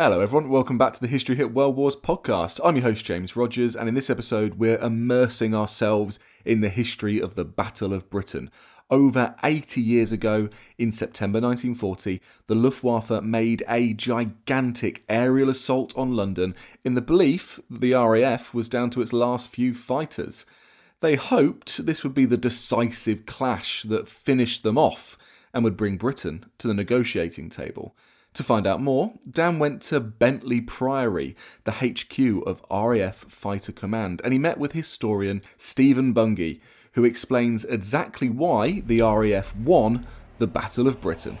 Hello, 0.00 0.20
everyone. 0.20 0.48
Welcome 0.48 0.78
back 0.78 0.92
to 0.92 1.00
the 1.00 1.08
History 1.08 1.34
Hit 1.34 1.52
World 1.52 1.74
Wars 1.74 1.96
podcast. 1.96 2.60
I'm 2.62 2.76
your 2.76 2.84
host, 2.84 3.04
James 3.04 3.34
Rogers, 3.34 3.74
and 3.74 3.88
in 3.88 3.96
this 3.96 4.08
episode, 4.08 4.54
we're 4.54 4.78
immersing 4.78 5.56
ourselves 5.56 6.20
in 6.44 6.60
the 6.60 6.68
history 6.68 7.20
of 7.20 7.34
the 7.34 7.44
Battle 7.44 7.92
of 7.92 8.08
Britain. 8.08 8.48
Over 8.90 9.34
80 9.42 9.80
years 9.80 10.12
ago, 10.12 10.50
in 10.78 10.92
September 10.92 11.40
1940, 11.40 12.20
the 12.46 12.54
Luftwaffe 12.54 13.24
made 13.24 13.64
a 13.68 13.92
gigantic 13.92 15.02
aerial 15.08 15.48
assault 15.48 15.92
on 15.98 16.14
London 16.14 16.54
in 16.84 16.94
the 16.94 17.02
belief 17.02 17.58
that 17.68 17.80
the 17.80 17.94
RAF 17.94 18.54
was 18.54 18.68
down 18.68 18.90
to 18.90 19.02
its 19.02 19.12
last 19.12 19.50
few 19.50 19.74
fighters. 19.74 20.46
They 21.00 21.16
hoped 21.16 21.86
this 21.86 22.04
would 22.04 22.14
be 22.14 22.24
the 22.24 22.36
decisive 22.36 23.26
clash 23.26 23.82
that 23.82 24.06
finished 24.06 24.62
them 24.62 24.78
off 24.78 25.18
and 25.52 25.64
would 25.64 25.76
bring 25.76 25.96
Britain 25.96 26.44
to 26.58 26.68
the 26.68 26.74
negotiating 26.74 27.50
table. 27.50 27.96
To 28.38 28.44
find 28.44 28.68
out 28.68 28.80
more, 28.80 29.14
Dan 29.28 29.58
went 29.58 29.82
to 29.82 29.98
Bentley 29.98 30.60
Priory, 30.60 31.34
the 31.64 31.72
HQ 31.72 32.46
of 32.46 32.62
RAF 32.70 33.16
Fighter 33.28 33.72
Command, 33.72 34.20
and 34.22 34.32
he 34.32 34.38
met 34.38 34.58
with 34.58 34.70
historian 34.70 35.42
Stephen 35.56 36.12
Bungay, 36.12 36.60
who 36.92 37.04
explains 37.04 37.64
exactly 37.64 38.28
why 38.28 38.84
the 38.86 39.00
RAF 39.00 39.56
won 39.56 40.06
the 40.38 40.46
Battle 40.46 40.86
of 40.86 41.00
Britain. 41.00 41.36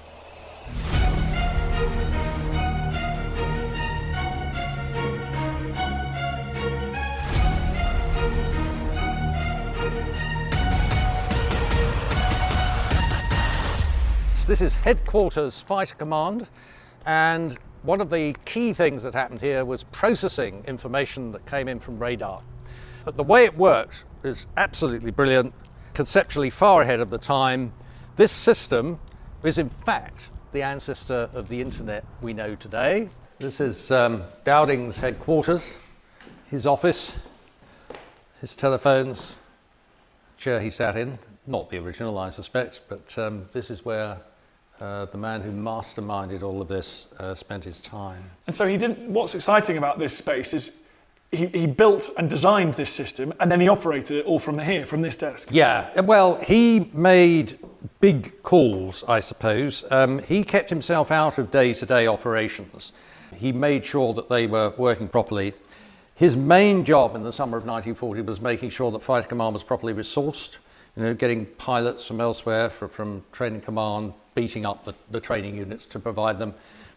This 14.48 14.62
is 14.62 14.74
Headquarters 14.74 15.60
Fighter 15.60 15.94
Command, 15.94 16.48
and 17.08 17.56
one 17.84 18.02
of 18.02 18.10
the 18.10 18.36
key 18.44 18.74
things 18.74 19.02
that 19.02 19.14
happened 19.14 19.40
here 19.40 19.64
was 19.64 19.82
processing 19.84 20.62
information 20.68 21.32
that 21.32 21.46
came 21.46 21.66
in 21.66 21.80
from 21.80 21.98
radar. 21.98 22.42
But 23.06 23.16
the 23.16 23.24
way 23.24 23.46
it 23.46 23.56
worked 23.56 24.04
is 24.24 24.46
absolutely 24.58 25.10
brilliant, 25.10 25.54
conceptually 25.94 26.50
far 26.50 26.82
ahead 26.82 27.00
of 27.00 27.08
the 27.08 27.16
time. 27.16 27.72
This 28.16 28.30
system 28.30 29.00
is, 29.42 29.56
in 29.56 29.70
fact, 29.86 30.28
the 30.52 30.60
ancestor 30.60 31.30
of 31.32 31.48
the 31.48 31.62
internet 31.62 32.04
we 32.20 32.34
know 32.34 32.54
today. 32.54 33.08
This 33.38 33.58
is 33.58 33.90
um, 33.90 34.24
Dowding's 34.44 34.98
headquarters, 34.98 35.64
his 36.50 36.66
office, 36.66 37.16
his 38.42 38.54
telephones, 38.54 39.36
chair 40.36 40.60
he 40.60 40.68
sat 40.68 40.94
in. 40.94 41.18
Not 41.46 41.70
the 41.70 41.78
original, 41.78 42.18
I 42.18 42.28
suspect, 42.28 42.82
but 42.86 43.16
um, 43.16 43.48
this 43.54 43.70
is 43.70 43.82
where 43.82 44.18
uh, 44.80 45.06
the 45.06 45.18
man 45.18 45.40
who 45.40 45.50
masterminded 45.50 46.42
all 46.42 46.60
of 46.60 46.68
this 46.68 47.06
uh, 47.18 47.34
spent 47.34 47.64
his 47.64 47.80
time. 47.80 48.22
And 48.46 48.54
so 48.54 48.66
he 48.66 48.76
didn't. 48.76 49.08
What's 49.08 49.34
exciting 49.34 49.76
about 49.78 49.98
this 49.98 50.16
space 50.16 50.54
is 50.54 50.82
he, 51.30 51.46
he 51.46 51.66
built 51.66 52.10
and 52.16 52.30
designed 52.30 52.74
this 52.74 52.90
system, 52.90 53.34
and 53.40 53.50
then 53.50 53.60
he 53.60 53.68
operated 53.68 54.18
it 54.18 54.26
all 54.26 54.38
from 54.38 54.58
here, 54.58 54.86
from 54.86 55.02
this 55.02 55.16
desk. 55.16 55.48
Yeah, 55.50 56.00
well, 56.00 56.36
he 56.36 56.90
made 56.94 57.58
big 58.00 58.42
calls, 58.42 59.04
I 59.06 59.20
suppose. 59.20 59.84
Um, 59.90 60.20
he 60.20 60.42
kept 60.44 60.70
himself 60.70 61.10
out 61.10 61.38
of 61.38 61.50
day 61.50 61.72
to 61.74 61.86
day 61.86 62.06
operations. 62.06 62.92
He 63.34 63.52
made 63.52 63.84
sure 63.84 64.14
that 64.14 64.28
they 64.28 64.46
were 64.46 64.72
working 64.78 65.08
properly. 65.08 65.54
His 66.14 66.36
main 66.36 66.84
job 66.84 67.14
in 67.14 67.22
the 67.22 67.32
summer 67.32 67.56
of 67.58 67.64
1940 67.64 68.22
was 68.22 68.40
making 68.40 68.70
sure 68.70 68.90
that 68.90 69.02
Fighter 69.02 69.28
Command 69.28 69.54
was 69.54 69.62
properly 69.62 69.92
resourced, 69.92 70.56
you 70.98 71.04
know, 71.04 71.14
getting 71.14 71.46
pilots 71.46 72.04
from 72.04 72.20
elsewhere, 72.20 72.68
for, 72.68 72.88
from 72.88 73.22
Training 73.30 73.60
Command, 73.60 74.12
beating 74.34 74.66
up 74.66 74.84
the, 74.84 74.94
the 75.12 75.20
training 75.20 75.56
units 75.56 75.86
to 75.86 76.00
provide 76.00 76.38
them, 76.38 76.52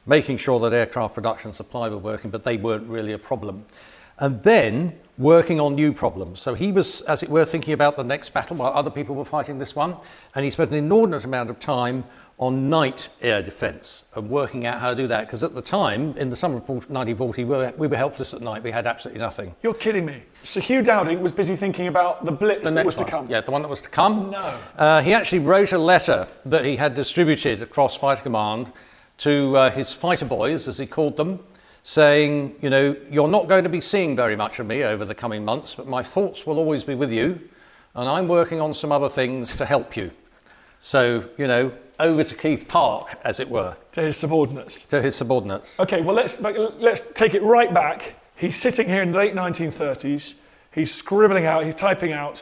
making 0.07 0.37
sure 0.37 0.59
that 0.59 0.73
aircraft 0.73 1.13
production 1.13 1.53
supply 1.53 1.87
were 1.87 1.99
working, 1.99 2.31
but 2.31 2.43
they 2.43 2.57
weren't 2.57 2.87
really 2.87 3.13
a 3.13 3.19
problem. 3.19 3.63
And 4.17 4.41
then 4.41 4.99
working 5.19 5.59
on 5.59 5.75
new 5.75 5.93
problems. 5.93 6.41
So 6.41 6.55
he 6.55 6.71
was, 6.71 7.01
as 7.01 7.21
it 7.21 7.29
were, 7.29 7.45
thinking 7.45 7.75
about 7.75 7.95
the 7.95 8.03
next 8.03 8.33
battle 8.33 8.57
while 8.57 8.73
other 8.73 8.89
people 8.89 9.13
were 9.13 9.23
fighting 9.23 9.59
this 9.59 9.75
one. 9.75 9.95
And 10.33 10.43
he 10.43 10.49
spent 10.49 10.71
an 10.71 10.77
inordinate 10.77 11.23
amount 11.23 11.51
of 11.51 11.59
time 11.59 12.03
on 12.41 12.71
night 12.71 13.07
air 13.21 13.43
defence 13.43 14.03
and 14.15 14.27
working 14.27 14.65
out 14.65 14.81
how 14.81 14.89
to 14.89 14.95
do 14.95 15.07
that. 15.07 15.27
Because 15.27 15.43
at 15.43 15.53
the 15.53 15.61
time, 15.61 16.17
in 16.17 16.31
the 16.31 16.35
summer 16.35 16.57
of 16.57 16.67
1940, 16.67 17.43
we 17.43 17.49
were, 17.55 17.73
we 17.77 17.85
were 17.85 17.95
helpless 17.95 18.33
at 18.33 18.41
night. 18.41 18.63
We 18.63 18.71
had 18.71 18.87
absolutely 18.87 19.21
nothing. 19.21 19.55
You're 19.61 19.75
kidding 19.75 20.07
me. 20.07 20.23
So 20.43 20.59
Hugh 20.59 20.81
Dowding 20.81 21.21
was 21.21 21.31
busy 21.31 21.55
thinking 21.55 21.85
about 21.85 22.25
the 22.25 22.31
blitz 22.31 22.67
The 22.67 22.73
that 22.73 22.85
was 22.85 22.97
next 22.97 23.05
to 23.05 23.11
come. 23.11 23.29
Yeah, 23.29 23.41
the 23.41 23.51
one 23.51 23.61
that 23.61 23.67
was 23.67 23.83
to 23.83 23.89
come. 23.89 24.31
No. 24.31 24.57
Uh, 24.75 25.01
he 25.03 25.13
actually 25.13 25.39
wrote 25.39 25.71
a 25.71 25.77
letter 25.77 26.27
that 26.45 26.65
he 26.65 26.75
had 26.75 26.95
distributed 26.95 27.61
across 27.61 27.95
Fighter 27.95 28.23
Command 28.23 28.73
to 29.19 29.55
uh, 29.55 29.69
his 29.69 29.93
fighter 29.93 30.25
boys, 30.25 30.67
as 30.67 30.79
he 30.79 30.87
called 30.87 31.17
them, 31.17 31.39
saying, 31.83 32.55
you 32.59 32.71
know, 32.71 32.95
you're 33.11 33.27
not 33.27 33.47
going 33.47 33.63
to 33.63 33.69
be 33.69 33.81
seeing 33.81 34.15
very 34.15 34.35
much 34.35 34.57
of 34.57 34.65
me 34.65 34.83
over 34.83 35.05
the 35.05 35.13
coming 35.13 35.45
months, 35.45 35.75
but 35.75 35.87
my 35.87 36.01
thoughts 36.01 36.47
will 36.47 36.57
always 36.57 36.83
be 36.83 36.95
with 36.95 37.11
you, 37.11 37.39
and 37.93 38.09
I'm 38.09 38.27
working 38.27 38.59
on 38.59 38.73
some 38.73 38.91
other 38.91 39.09
things 39.09 39.55
to 39.57 39.65
help 39.65 39.95
you. 39.95 40.09
So, 40.79 41.29
you 41.37 41.45
know, 41.45 41.71
over 42.01 42.23
to 42.23 42.35
Keith 42.35 42.67
Park, 42.67 43.17
as 43.23 43.39
it 43.39 43.49
were, 43.49 43.75
To 43.93 44.01
his 44.01 44.17
subordinates. 44.17 44.83
to 44.83 45.01
his 45.01 45.15
subordinates. 45.15 45.79
Okay, 45.79 46.01
well 46.01 46.15
let's 46.15 46.41
let's 46.41 47.01
take 47.13 47.33
it 47.33 47.43
right 47.43 47.73
back. 47.73 48.15
He's 48.35 48.57
sitting 48.57 48.87
here 48.87 49.01
in 49.01 49.11
the 49.11 49.17
late 49.17 49.35
1930s. 49.35 50.39
He's 50.73 50.93
scribbling 50.93 51.45
out. 51.45 51.63
He's 51.65 51.75
typing 51.75 52.11
out. 52.13 52.41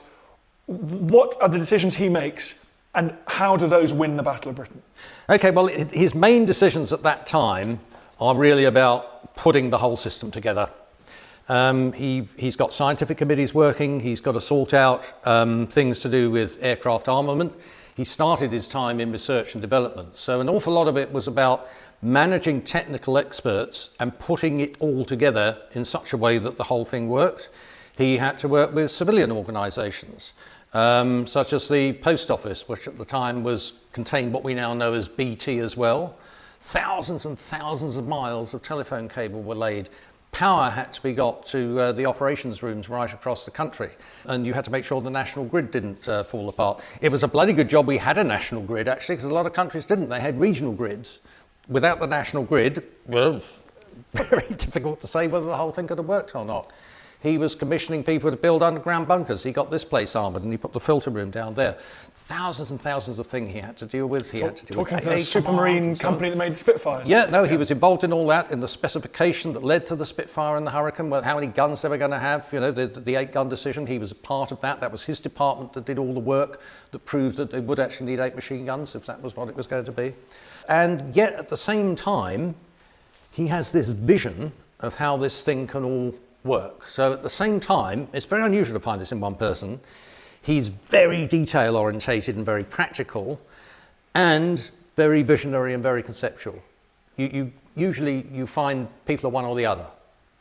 What 0.67 1.35
are 1.41 1.49
the 1.49 1.57
decisions 1.57 1.95
he 1.95 2.09
makes, 2.09 2.65
and 2.95 3.13
how 3.27 3.57
do 3.57 3.67
those 3.67 3.91
win 3.91 4.15
the 4.17 4.23
Battle 4.23 4.49
of 4.51 4.55
Britain? 4.55 4.81
Okay, 5.29 5.51
well, 5.51 5.67
his 5.67 6.13
main 6.15 6.45
decisions 6.45 6.93
at 6.93 7.03
that 7.03 7.25
time 7.27 7.79
are 8.19 8.35
really 8.35 8.65
about 8.65 9.35
putting 9.35 9.69
the 9.71 9.77
whole 9.77 9.97
system 9.97 10.29
together. 10.31 10.69
Um, 11.49 11.93
he, 11.93 12.29
he's 12.37 12.55
got 12.55 12.71
scientific 12.71 13.17
committees 13.17 13.53
working, 13.53 13.99
he's 13.99 14.21
got 14.21 14.33
to 14.33 14.41
sort 14.41 14.73
out 14.73 15.03
um, 15.25 15.65
things 15.67 15.99
to 16.01 16.09
do 16.09 16.29
with 16.29 16.59
aircraft 16.61 17.07
armament. 17.07 17.53
He 17.95 18.03
started 18.03 18.53
his 18.53 18.67
time 18.67 18.99
in 18.99 19.11
research 19.11 19.55
and 19.55 19.61
development. 19.61 20.15
So, 20.15 20.39
an 20.39 20.47
awful 20.47 20.71
lot 20.71 20.87
of 20.87 20.95
it 20.95 21.11
was 21.11 21.27
about 21.27 21.67
managing 22.01 22.61
technical 22.61 23.17
experts 23.17 23.89
and 23.99 24.17
putting 24.19 24.59
it 24.59 24.75
all 24.79 25.03
together 25.03 25.57
in 25.73 25.83
such 25.83 26.13
a 26.13 26.17
way 26.17 26.37
that 26.37 26.55
the 26.55 26.63
whole 26.63 26.85
thing 26.85 27.09
worked. 27.09 27.49
He 27.97 28.17
had 28.17 28.39
to 28.39 28.47
work 28.47 28.73
with 28.73 28.91
civilian 28.91 29.31
organisations, 29.31 30.31
um, 30.73 31.27
such 31.27 31.51
as 31.51 31.67
the 31.67 31.93
post 31.93 32.31
office, 32.31 32.69
which 32.69 32.87
at 32.87 32.97
the 32.97 33.03
time 33.03 33.43
was 33.43 33.73
contained 33.91 34.31
what 34.31 34.43
we 34.43 34.53
now 34.53 34.73
know 34.73 34.93
as 34.93 35.07
BT 35.07 35.59
as 35.59 35.75
well. 35.75 36.15
Thousands 36.61 37.25
and 37.25 37.37
thousands 37.37 37.95
of 37.95 38.07
miles 38.07 38.53
of 38.53 38.61
telephone 38.61 39.09
cable 39.09 39.41
were 39.41 39.55
laid. 39.55 39.89
Power 40.31 40.69
had 40.69 40.93
to 40.93 41.01
be 41.01 41.13
got 41.13 41.45
to 41.47 41.79
uh, 41.79 41.91
the 41.91 42.05
operations 42.05 42.61
rooms 42.61 42.87
right 42.87 43.11
across 43.11 43.45
the 43.45 43.51
country, 43.51 43.89
and 44.25 44.45
you 44.45 44.53
had 44.53 44.63
to 44.65 44.71
make 44.71 44.85
sure 44.85 45.01
the 45.01 45.09
national 45.09 45.45
grid 45.45 45.71
didn't 45.71 46.07
uh, 46.07 46.23
fall 46.23 46.49
apart. 46.49 46.81
It 47.01 47.09
was 47.09 47.23
a 47.23 47.27
bloody 47.27 47.53
good 47.53 47.69
job 47.69 47.87
we 47.87 47.97
had 47.97 48.17
a 48.17 48.23
national 48.23 48.61
grid, 48.61 48.87
actually, 48.87 49.15
because 49.15 49.29
a 49.29 49.33
lot 49.33 49.45
of 49.45 49.53
countries 49.53 49.85
didn't. 49.85 50.09
They 50.09 50.21
had 50.21 50.39
regional 50.39 50.71
grids. 50.71 51.19
Without 51.67 51.99
the 51.99 52.07
national 52.07 52.43
grid, 52.43 52.83
well, 53.07 53.41
very 54.13 54.47
difficult 54.49 54.99
to 55.01 55.07
say 55.07 55.27
whether 55.27 55.45
the 55.45 55.57
whole 55.57 55.71
thing 55.71 55.87
could 55.87 55.97
have 55.97 56.07
worked 56.07 56.35
or 56.35 56.45
not. 56.45 56.71
He 57.21 57.37
was 57.37 57.53
commissioning 57.53 58.03
people 58.03 58.31
to 58.31 58.37
build 58.37 58.63
underground 58.63 59.07
bunkers. 59.07 59.43
He 59.43 59.51
got 59.51 59.69
this 59.69 59.83
place 59.83 60.15
armoured 60.15 60.43
and 60.43 60.51
he 60.53 60.57
put 60.57 60.71
the 60.71 60.79
filter 60.79 61.09
room 61.09 61.31
down 61.31 61.53
there. 61.53 61.77
Thousands 62.29 62.69
and 62.69 62.79
thousands 62.79 63.17
of 63.17 63.25
things 63.25 63.51
he 63.51 63.59
had 63.59 63.75
to 63.77 63.87
deal 63.87 64.05
with. 64.05 64.29
He 64.29 64.41
had 64.41 64.55
to 64.55 64.63
deal 64.63 64.75
Talking 64.75 64.97
with 64.97 65.03
for 65.03 65.13
AA 65.13 65.15
supermarine 65.15 65.95
so 65.95 66.01
company 66.01 66.29
that 66.29 66.35
made 66.35 66.59
Spitfires. 66.59 67.09
Yeah, 67.09 67.25
no, 67.25 67.43
he 67.43 67.57
was 67.57 67.71
involved 67.71 68.03
in 68.03 68.13
all 68.13 68.27
that, 68.27 68.51
in 68.51 68.59
the 68.59 68.67
specification 68.67 69.51
that 69.53 69.63
led 69.63 69.87
to 69.87 69.95
the 69.95 70.05
Spitfire 70.05 70.55
and 70.55 70.65
the 70.65 70.69
Hurricane, 70.69 71.09
well, 71.09 71.23
how 71.23 71.33
many 71.33 71.47
guns 71.47 71.81
they 71.81 71.89
were 71.89 71.97
going 71.97 72.11
to 72.11 72.19
have, 72.19 72.45
you 72.51 72.59
know, 72.59 72.71
the, 72.71 72.85
the 72.85 73.15
eight 73.15 73.31
gun 73.31 73.49
decision. 73.49 73.87
He 73.87 73.97
was 73.97 74.11
a 74.11 74.15
part 74.15 74.51
of 74.51 74.61
that. 74.61 74.79
That 74.79 74.91
was 74.91 75.01
his 75.01 75.19
department 75.19 75.73
that 75.73 75.85
did 75.85 75.97
all 75.97 76.13
the 76.13 76.19
work 76.19 76.61
that 76.91 77.03
proved 77.03 77.35
that 77.37 77.49
they 77.49 77.61
would 77.61 77.79
actually 77.79 78.11
need 78.11 78.19
eight 78.19 78.35
machine 78.35 78.63
guns 78.63 78.93
if 78.93 79.07
that 79.07 79.19
was 79.23 79.35
what 79.35 79.49
it 79.49 79.55
was 79.55 79.65
going 79.65 79.85
to 79.85 79.91
be. 79.91 80.13
And 80.67 81.15
yet, 81.15 81.33
at 81.33 81.49
the 81.49 81.57
same 81.57 81.95
time, 81.95 82.53
he 83.31 83.47
has 83.47 83.71
this 83.71 83.89
vision 83.89 84.51
of 84.81 84.93
how 84.93 85.17
this 85.17 85.41
thing 85.41 85.65
can 85.65 85.83
all 85.83 86.13
work. 86.43 86.87
So 86.87 87.11
at 87.11 87.23
the 87.23 87.29
same 87.31 87.59
time, 87.59 88.07
it's 88.13 88.27
very 88.27 88.45
unusual 88.45 88.75
to 88.75 88.83
find 88.83 89.01
this 89.01 89.11
in 89.11 89.19
one 89.19 89.33
person. 89.33 89.79
He's 90.41 90.67
very 90.67 91.27
detail 91.27 91.75
orientated 91.75 92.35
and 92.35 92.45
very 92.45 92.63
practical 92.63 93.39
and 94.15 94.71
very 94.95 95.21
visionary 95.21 95.73
and 95.73 95.83
very 95.83 96.03
conceptual. 96.03 96.61
You, 97.17 97.27
you, 97.27 97.51
usually 97.75 98.25
you 98.33 98.47
find 98.47 98.87
people 99.05 99.27
are 99.27 99.31
one 99.31 99.45
or 99.45 99.55
the 99.55 99.65
other, 99.65 99.85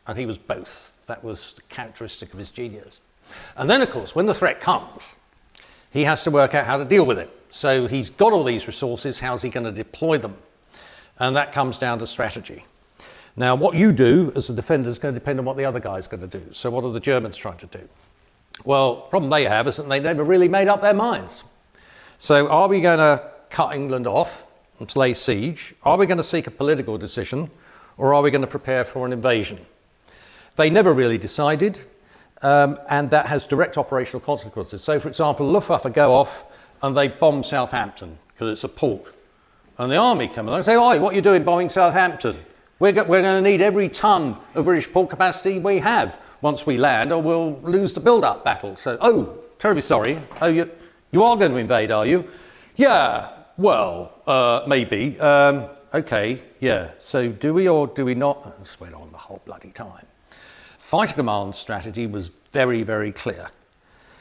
and 0.06 0.18
he 0.18 0.26
was 0.26 0.38
both. 0.38 0.90
That 1.06 1.22
was 1.22 1.54
the 1.54 1.62
characteristic 1.62 2.32
of 2.32 2.38
his 2.38 2.50
genius. 2.50 3.00
And 3.56 3.68
then, 3.68 3.82
of 3.82 3.90
course, 3.90 4.14
when 4.14 4.26
the 4.26 4.34
threat 4.34 4.60
comes, 4.60 5.08
he 5.90 6.04
has 6.04 6.22
to 6.24 6.30
work 6.30 6.54
out 6.54 6.66
how 6.66 6.76
to 6.76 6.84
deal 6.84 7.04
with 7.04 7.18
it. 7.18 7.30
So 7.50 7.86
he's 7.86 8.10
got 8.10 8.32
all 8.32 8.44
these 8.44 8.66
resources, 8.66 9.18
how's 9.18 9.42
he 9.42 9.48
going 9.48 9.64
to 9.64 9.72
deploy 9.72 10.18
them? 10.18 10.36
And 11.18 11.34
that 11.36 11.52
comes 11.52 11.78
down 11.78 11.98
to 12.00 12.06
strategy. 12.06 12.64
Now, 13.36 13.54
what 13.54 13.74
you 13.76 13.92
do 13.92 14.32
as 14.34 14.50
a 14.50 14.52
defender 14.52 14.88
is 14.88 14.98
going 14.98 15.14
to 15.14 15.20
depend 15.20 15.38
on 15.38 15.44
what 15.44 15.56
the 15.56 15.64
other 15.64 15.80
guy's 15.80 16.08
going 16.08 16.28
to 16.28 16.38
do. 16.38 16.44
So, 16.52 16.70
what 16.70 16.84
are 16.84 16.92
the 16.92 17.00
Germans 17.00 17.36
trying 17.36 17.58
to 17.58 17.66
do? 17.66 17.88
Well, 18.64 18.96
the 18.96 19.00
problem 19.02 19.30
they 19.30 19.44
have 19.44 19.68
is 19.68 19.76
that 19.76 19.88
they 19.88 20.00
never 20.00 20.24
really 20.24 20.48
made 20.48 20.68
up 20.68 20.80
their 20.80 20.94
minds. 20.94 21.44
So, 22.18 22.48
are 22.48 22.68
we 22.68 22.80
going 22.80 22.98
to 22.98 23.30
cut 23.50 23.74
England 23.74 24.06
off 24.06 24.44
and 24.80 24.96
lay 24.96 25.14
siege? 25.14 25.74
Are 25.84 25.96
we 25.96 26.06
going 26.06 26.18
to 26.18 26.24
seek 26.24 26.46
a 26.46 26.50
political 26.50 26.98
decision? 26.98 27.50
Or 27.96 28.14
are 28.14 28.22
we 28.22 28.30
going 28.30 28.42
to 28.42 28.48
prepare 28.48 28.84
for 28.84 29.06
an 29.06 29.12
invasion? 29.12 29.58
They 30.56 30.70
never 30.70 30.92
really 30.92 31.18
decided, 31.18 31.78
um, 32.42 32.78
and 32.88 33.10
that 33.10 33.26
has 33.26 33.46
direct 33.46 33.76
operational 33.78 34.20
consequences. 34.20 34.82
So, 34.82 34.98
for 34.98 35.08
example, 35.08 35.46
Luftwaffe 35.46 35.92
go 35.92 36.14
off 36.14 36.44
and 36.82 36.96
they 36.96 37.08
bomb 37.08 37.42
Southampton 37.42 38.18
because 38.32 38.52
it's 38.52 38.64
a 38.64 38.68
port. 38.68 39.12
And 39.78 39.90
the 39.92 39.96
army 39.96 40.28
come 40.28 40.48
along 40.48 40.58
and 40.58 40.64
say, 40.64 40.76
Oi, 40.76 40.98
what 40.98 41.12
are 41.12 41.16
you 41.16 41.22
doing 41.22 41.44
bombing 41.44 41.70
Southampton? 41.70 42.36
We're, 42.80 42.92
go- 42.92 43.04
we're 43.04 43.22
going 43.22 43.42
to 43.42 43.50
need 43.50 43.60
every 43.60 43.88
ton 43.88 44.36
of 44.54 44.64
British 44.64 44.90
port 44.92 45.10
capacity 45.10 45.58
we 45.58 45.78
have 45.78 46.20
once 46.42 46.64
we 46.64 46.76
land, 46.76 47.12
or 47.12 47.20
we'll 47.20 47.58
lose 47.62 47.92
the 47.92 48.00
build 48.00 48.24
up 48.24 48.44
battle. 48.44 48.76
So, 48.76 48.96
oh, 49.00 49.36
terribly 49.58 49.82
sorry. 49.82 50.22
Oh, 50.40 50.46
you, 50.46 50.70
you 51.10 51.24
are 51.24 51.36
going 51.36 51.50
to 51.50 51.56
invade, 51.56 51.90
are 51.90 52.06
you? 52.06 52.28
Yeah, 52.76 53.32
well, 53.56 54.12
uh, 54.26 54.62
maybe. 54.68 55.18
Um, 55.18 55.66
okay, 55.92 56.40
yeah. 56.60 56.90
So, 57.00 57.28
do 57.28 57.52
we 57.52 57.68
or 57.68 57.88
do 57.88 58.04
we 58.04 58.14
not? 58.14 58.60
This 58.62 58.78
went 58.78 58.94
on 58.94 59.10
the 59.10 59.18
whole 59.18 59.42
bloody 59.44 59.70
time. 59.70 60.06
Fighter 60.78 61.14
command 61.14 61.56
strategy 61.56 62.06
was 62.06 62.30
very, 62.52 62.84
very 62.84 63.10
clear. 63.10 63.50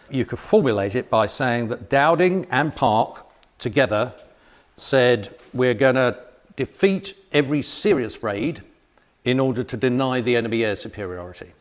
You 0.09 0.25
could 0.25 0.39
formulate 0.39 0.95
it 0.95 1.09
by 1.11 1.27
saying 1.27 1.67
that 1.67 1.89
Dowding 1.89 2.47
and 2.49 2.75
Park 2.75 3.25
together 3.59 4.13
said, 4.77 5.35
We're 5.53 5.73
going 5.75 5.95
to 5.95 6.17
defeat 6.57 7.15
every 7.31 7.61
serious 7.61 8.21
raid 8.21 8.61
in 9.23 9.39
order 9.39 9.63
to 9.63 9.77
deny 9.77 10.19
the 10.19 10.35
enemy 10.35 10.65
air 10.65 10.75
superiority. 10.75 11.53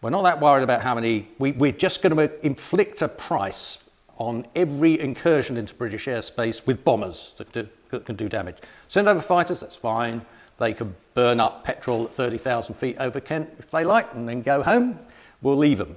We're 0.00 0.10
not 0.10 0.22
that 0.22 0.40
worried 0.40 0.64
about 0.64 0.82
how 0.82 0.96
many, 0.96 1.28
we, 1.38 1.52
we're 1.52 1.70
just 1.70 2.02
going 2.02 2.16
to 2.16 2.44
inflict 2.44 3.02
a 3.02 3.08
price 3.08 3.78
on 4.18 4.46
every 4.56 4.98
incursion 4.98 5.56
into 5.56 5.74
British 5.74 6.06
airspace 6.06 6.66
with 6.66 6.84
bombers 6.84 7.34
that, 7.38 7.52
do, 7.52 7.68
that 7.90 8.04
can 8.04 8.16
do 8.16 8.28
damage. 8.28 8.58
Send 8.88 9.08
over 9.08 9.20
fighters, 9.20 9.60
that's 9.60 9.76
fine. 9.76 10.24
They 10.58 10.72
can 10.74 10.94
burn 11.14 11.40
up 11.40 11.64
petrol 11.64 12.04
at 12.04 12.14
30,000 12.14 12.74
feet 12.74 12.96
over 12.98 13.20
Kent 13.20 13.50
if 13.58 13.70
they 13.70 13.84
like 13.84 14.12
and 14.14 14.28
then 14.28 14.42
go 14.42 14.62
home. 14.62 14.98
We'll 15.40 15.56
leave 15.56 15.78
them. 15.78 15.96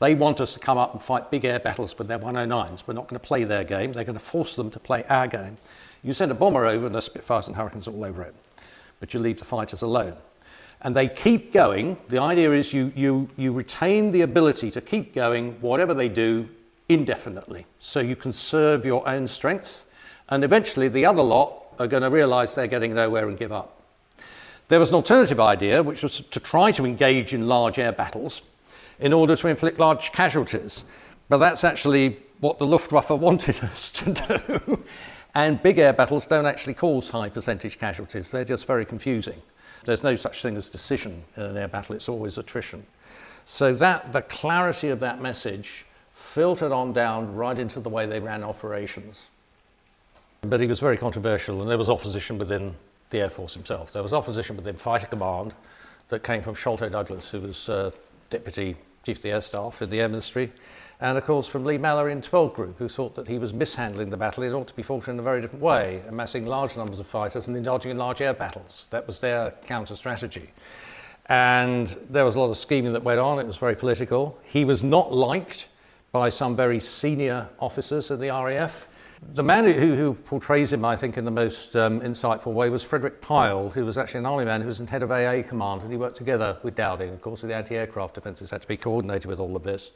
They 0.00 0.14
want 0.14 0.40
us 0.40 0.54
to 0.54 0.58
come 0.58 0.78
up 0.78 0.94
and 0.94 1.02
fight 1.02 1.30
big 1.30 1.44
air 1.44 1.60
battles 1.60 1.96
with 1.98 2.08
their 2.08 2.18
109s. 2.18 2.84
We're 2.86 2.94
not 2.94 3.06
going 3.08 3.20
to 3.20 3.26
play 3.26 3.44
their 3.44 3.64
game. 3.64 3.92
They're 3.92 4.04
going 4.04 4.18
to 4.18 4.24
force 4.24 4.56
them 4.56 4.70
to 4.70 4.80
play 4.80 5.04
our 5.08 5.26
game. 5.28 5.58
You 6.02 6.12
send 6.12 6.30
a 6.30 6.34
bomber 6.34 6.66
over 6.66 6.86
and 6.86 6.94
there's 6.94 7.04
Spitfires 7.04 7.46
and 7.46 7.56
Hurricanes 7.56 7.86
all 7.86 8.04
over 8.04 8.22
it, 8.22 8.34
but 9.00 9.12
you 9.12 9.20
leave 9.20 9.38
the 9.38 9.44
fighters 9.44 9.82
alone. 9.82 10.16
And 10.82 10.96
they 10.96 11.08
keep 11.08 11.52
going. 11.52 11.98
The 12.08 12.18
idea 12.18 12.52
is 12.52 12.72
you, 12.72 12.90
you, 12.96 13.28
you 13.36 13.52
retain 13.52 14.10
the 14.10 14.22
ability 14.22 14.70
to 14.70 14.80
keep 14.80 15.14
going, 15.14 15.60
whatever 15.60 15.92
they 15.92 16.08
do, 16.08 16.48
indefinitely. 16.88 17.66
So 17.78 18.00
you 18.00 18.16
conserve 18.16 18.86
your 18.86 19.06
own 19.06 19.28
strength, 19.28 19.84
and 20.30 20.42
eventually 20.42 20.88
the 20.88 21.04
other 21.04 21.22
lot 21.22 21.60
are 21.78 21.86
going 21.86 22.02
to 22.02 22.10
realize 22.10 22.54
they're 22.54 22.66
getting 22.66 22.94
nowhere 22.94 23.28
and 23.28 23.38
give 23.38 23.52
up. 23.52 23.82
There 24.68 24.78
was 24.78 24.90
an 24.90 24.94
alternative 24.94 25.40
idea, 25.40 25.82
which 25.82 26.02
was 26.02 26.22
to 26.30 26.40
try 26.40 26.72
to 26.72 26.86
engage 26.86 27.34
in 27.34 27.48
large 27.48 27.78
air 27.78 27.92
battles 27.92 28.40
in 29.00 29.12
order 29.12 29.34
to 29.34 29.48
inflict 29.48 29.78
large 29.78 30.12
casualties. 30.12 30.84
But 31.28 31.38
that's 31.38 31.64
actually 31.64 32.18
what 32.40 32.58
the 32.58 32.66
Luftwaffe 32.66 33.10
wanted 33.10 33.60
us 33.64 33.90
to 33.92 34.12
do. 34.12 34.84
And 35.34 35.62
big 35.62 35.78
air 35.78 35.92
battles 35.92 36.26
don't 36.26 36.46
actually 36.46 36.74
cause 36.74 37.10
high 37.10 37.28
percentage 37.28 37.78
casualties, 37.78 38.30
they're 38.30 38.44
just 38.44 38.66
very 38.66 38.84
confusing. 38.84 39.42
There's 39.84 40.02
no 40.02 40.16
such 40.16 40.42
thing 40.42 40.56
as 40.56 40.68
decision 40.68 41.24
in 41.36 41.42
an 41.42 41.56
air 41.56 41.68
battle, 41.68 41.94
it's 41.94 42.08
always 42.08 42.36
attrition. 42.36 42.86
So 43.44 43.74
that 43.74 44.12
the 44.12 44.22
clarity 44.22 44.88
of 44.88 45.00
that 45.00 45.20
message 45.20 45.84
filtered 46.14 46.72
on 46.72 46.92
down 46.92 47.34
right 47.34 47.58
into 47.58 47.80
the 47.80 47.88
way 47.88 48.06
they 48.06 48.20
ran 48.20 48.44
operations. 48.44 49.28
But 50.42 50.60
he 50.60 50.66
was 50.66 50.80
very 50.80 50.96
controversial, 50.96 51.60
and 51.60 51.70
there 51.70 51.78
was 51.78 51.88
opposition 51.88 52.38
within 52.38 52.74
the 53.10 53.20
Air 53.20 53.30
Force 53.30 53.54
himself. 53.54 53.92
There 53.92 54.02
was 54.02 54.12
opposition 54.12 54.56
within 54.56 54.76
Fighter 54.76 55.06
Command 55.06 55.52
that 56.08 56.22
came 56.22 56.42
from 56.42 56.54
Sholto 56.54 56.88
Douglas, 56.88 57.28
who 57.28 57.40
was 57.40 57.68
uh, 57.68 57.90
Deputy 58.30 58.76
Chief 59.04 59.16
of 59.16 59.22
the 59.22 59.30
Air 59.30 59.40
Staff 59.40 59.82
in 59.82 59.90
the 59.90 60.00
Air 60.00 60.08
Ministry, 60.08 60.52
and 61.00 61.16
of 61.16 61.24
course 61.24 61.46
from 61.46 61.64
Leigh-Mallory 61.64 62.12
in 62.12 62.20
12 62.20 62.54
Group, 62.54 62.78
who 62.78 62.88
thought 62.88 63.14
that 63.14 63.26
he 63.26 63.38
was 63.38 63.52
mishandling 63.52 64.10
the 64.10 64.16
battle. 64.16 64.42
It 64.42 64.52
ought 64.52 64.68
to 64.68 64.74
be 64.74 64.82
fought 64.82 65.08
in 65.08 65.18
a 65.18 65.22
very 65.22 65.40
different 65.40 65.62
way, 65.62 66.02
amassing 66.08 66.46
large 66.46 66.76
numbers 66.76 67.00
of 67.00 67.06
fighters 67.06 67.48
and 67.48 67.56
indulging 67.56 67.90
in 67.90 67.98
large 67.98 68.20
air 68.20 68.34
battles. 68.34 68.86
That 68.90 69.06
was 69.06 69.20
their 69.20 69.52
counter 69.64 69.96
strategy. 69.96 70.50
And 71.26 71.96
there 72.10 72.24
was 72.24 72.34
a 72.34 72.40
lot 72.40 72.50
of 72.50 72.58
scheming 72.58 72.92
that 72.92 73.02
went 73.02 73.20
on. 73.20 73.38
It 73.38 73.46
was 73.46 73.56
very 73.56 73.76
political. 73.76 74.38
He 74.42 74.64
was 74.64 74.82
not 74.82 75.12
liked 75.12 75.68
by 76.12 76.28
some 76.28 76.56
very 76.56 76.80
senior 76.80 77.48
officers 77.60 78.10
in 78.10 78.20
the 78.20 78.28
RAF. 78.28 78.72
The 79.34 79.42
man 79.42 79.64
who, 79.64 79.94
who 79.94 80.14
portrays 80.14 80.72
him, 80.72 80.84
I 80.84 80.96
think, 80.96 81.16
in 81.16 81.24
the 81.24 81.30
most 81.30 81.76
um, 81.76 82.00
insightful 82.00 82.52
way 82.52 82.68
was 82.68 82.82
Frederick 82.82 83.20
Pile, 83.20 83.70
who 83.70 83.84
was 83.84 83.96
actually 83.96 84.20
an 84.20 84.26
army 84.26 84.44
man 84.46 84.60
who 84.60 84.66
was 84.66 84.80
in 84.80 84.86
head 84.86 85.02
of 85.02 85.12
AA 85.12 85.42
command, 85.46 85.82
and 85.82 85.90
he 85.90 85.96
worked 85.96 86.16
together 86.16 86.58
with 86.62 86.74
Dowding. 86.74 87.12
Of 87.12 87.20
course, 87.20 87.42
the 87.42 87.54
anti-aircraft 87.54 88.14
defences 88.14 88.50
had 88.50 88.62
to 88.62 88.68
be 88.68 88.76
coordinated 88.76 89.26
with 89.26 89.38
all 89.38 89.54
of 89.56 89.62
this. 89.62 89.90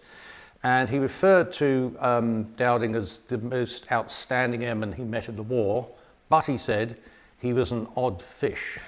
And 0.64 0.88
he 0.88 0.98
referred 0.98 1.52
to 1.54 1.94
um, 2.00 2.44
Dowding 2.56 2.94
as 2.94 3.18
the 3.28 3.36
most 3.36 3.86
outstanding 3.92 4.64
airman 4.64 4.94
he 4.94 5.04
met 5.04 5.28
in 5.28 5.36
the 5.36 5.42
war, 5.42 5.86
but 6.30 6.46
he 6.46 6.56
said 6.56 6.96
he 7.38 7.52
was 7.52 7.70
an 7.70 7.86
odd 7.98 8.22
fish, 8.40 8.78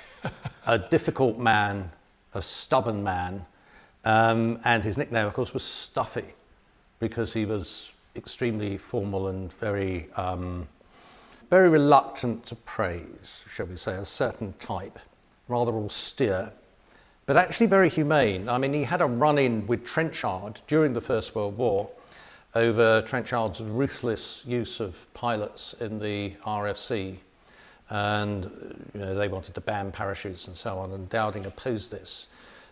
a 0.66 0.78
difficult 0.78 1.38
man, 1.38 1.92
a 2.32 2.40
stubborn 2.40 3.04
man, 3.04 3.44
um, 4.06 4.58
and 4.64 4.84
his 4.84 4.96
nickname, 4.96 5.26
of 5.26 5.34
course, 5.34 5.52
was 5.52 5.62
Stuffy, 5.62 6.34
because 6.98 7.34
he 7.34 7.44
was 7.44 7.90
extremely 8.16 8.78
formal 8.78 9.28
and 9.28 9.52
very, 9.52 10.08
um, 10.16 10.66
very 11.50 11.68
reluctant 11.68 12.46
to 12.46 12.54
praise, 12.54 13.44
shall 13.52 13.66
we 13.66 13.76
say, 13.76 13.96
a 13.96 14.04
certain 14.06 14.54
type, 14.54 14.98
rather 15.46 15.72
austere, 15.72 16.52
but 17.26 17.36
actually 17.36 17.66
very 17.66 17.90
humane. 17.90 18.48
I 18.48 18.58
mean, 18.58 18.72
he 18.72 18.84
had 18.84 19.02
a 19.02 19.06
run 19.06 19.38
in 19.38 19.66
with 19.66 19.84
Trenchard 19.84 20.60
during 20.68 20.92
the 20.92 21.00
First 21.00 21.34
World 21.34 21.58
War 21.58 21.90
over 22.54 23.02
Trenchard's 23.02 23.60
ruthless 23.60 24.42
use 24.46 24.80
of 24.80 24.94
pilots 25.12 25.74
in 25.80 25.98
the 25.98 26.32
RFC. 26.46 27.16
And 27.90 28.44
you 28.94 29.00
know, 29.00 29.14
they 29.14 29.28
wanted 29.28 29.54
to 29.54 29.60
ban 29.60 29.92
parachutes 29.92 30.46
and 30.46 30.56
so 30.56 30.78
on, 30.78 30.92
and 30.92 31.08
Dowding 31.10 31.46
opposed 31.46 31.90
this. 31.90 32.26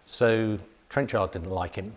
So 0.07 0.59
Trenchard 0.89 1.33
didn't 1.33 1.51
like 1.51 1.75
him, 1.75 1.95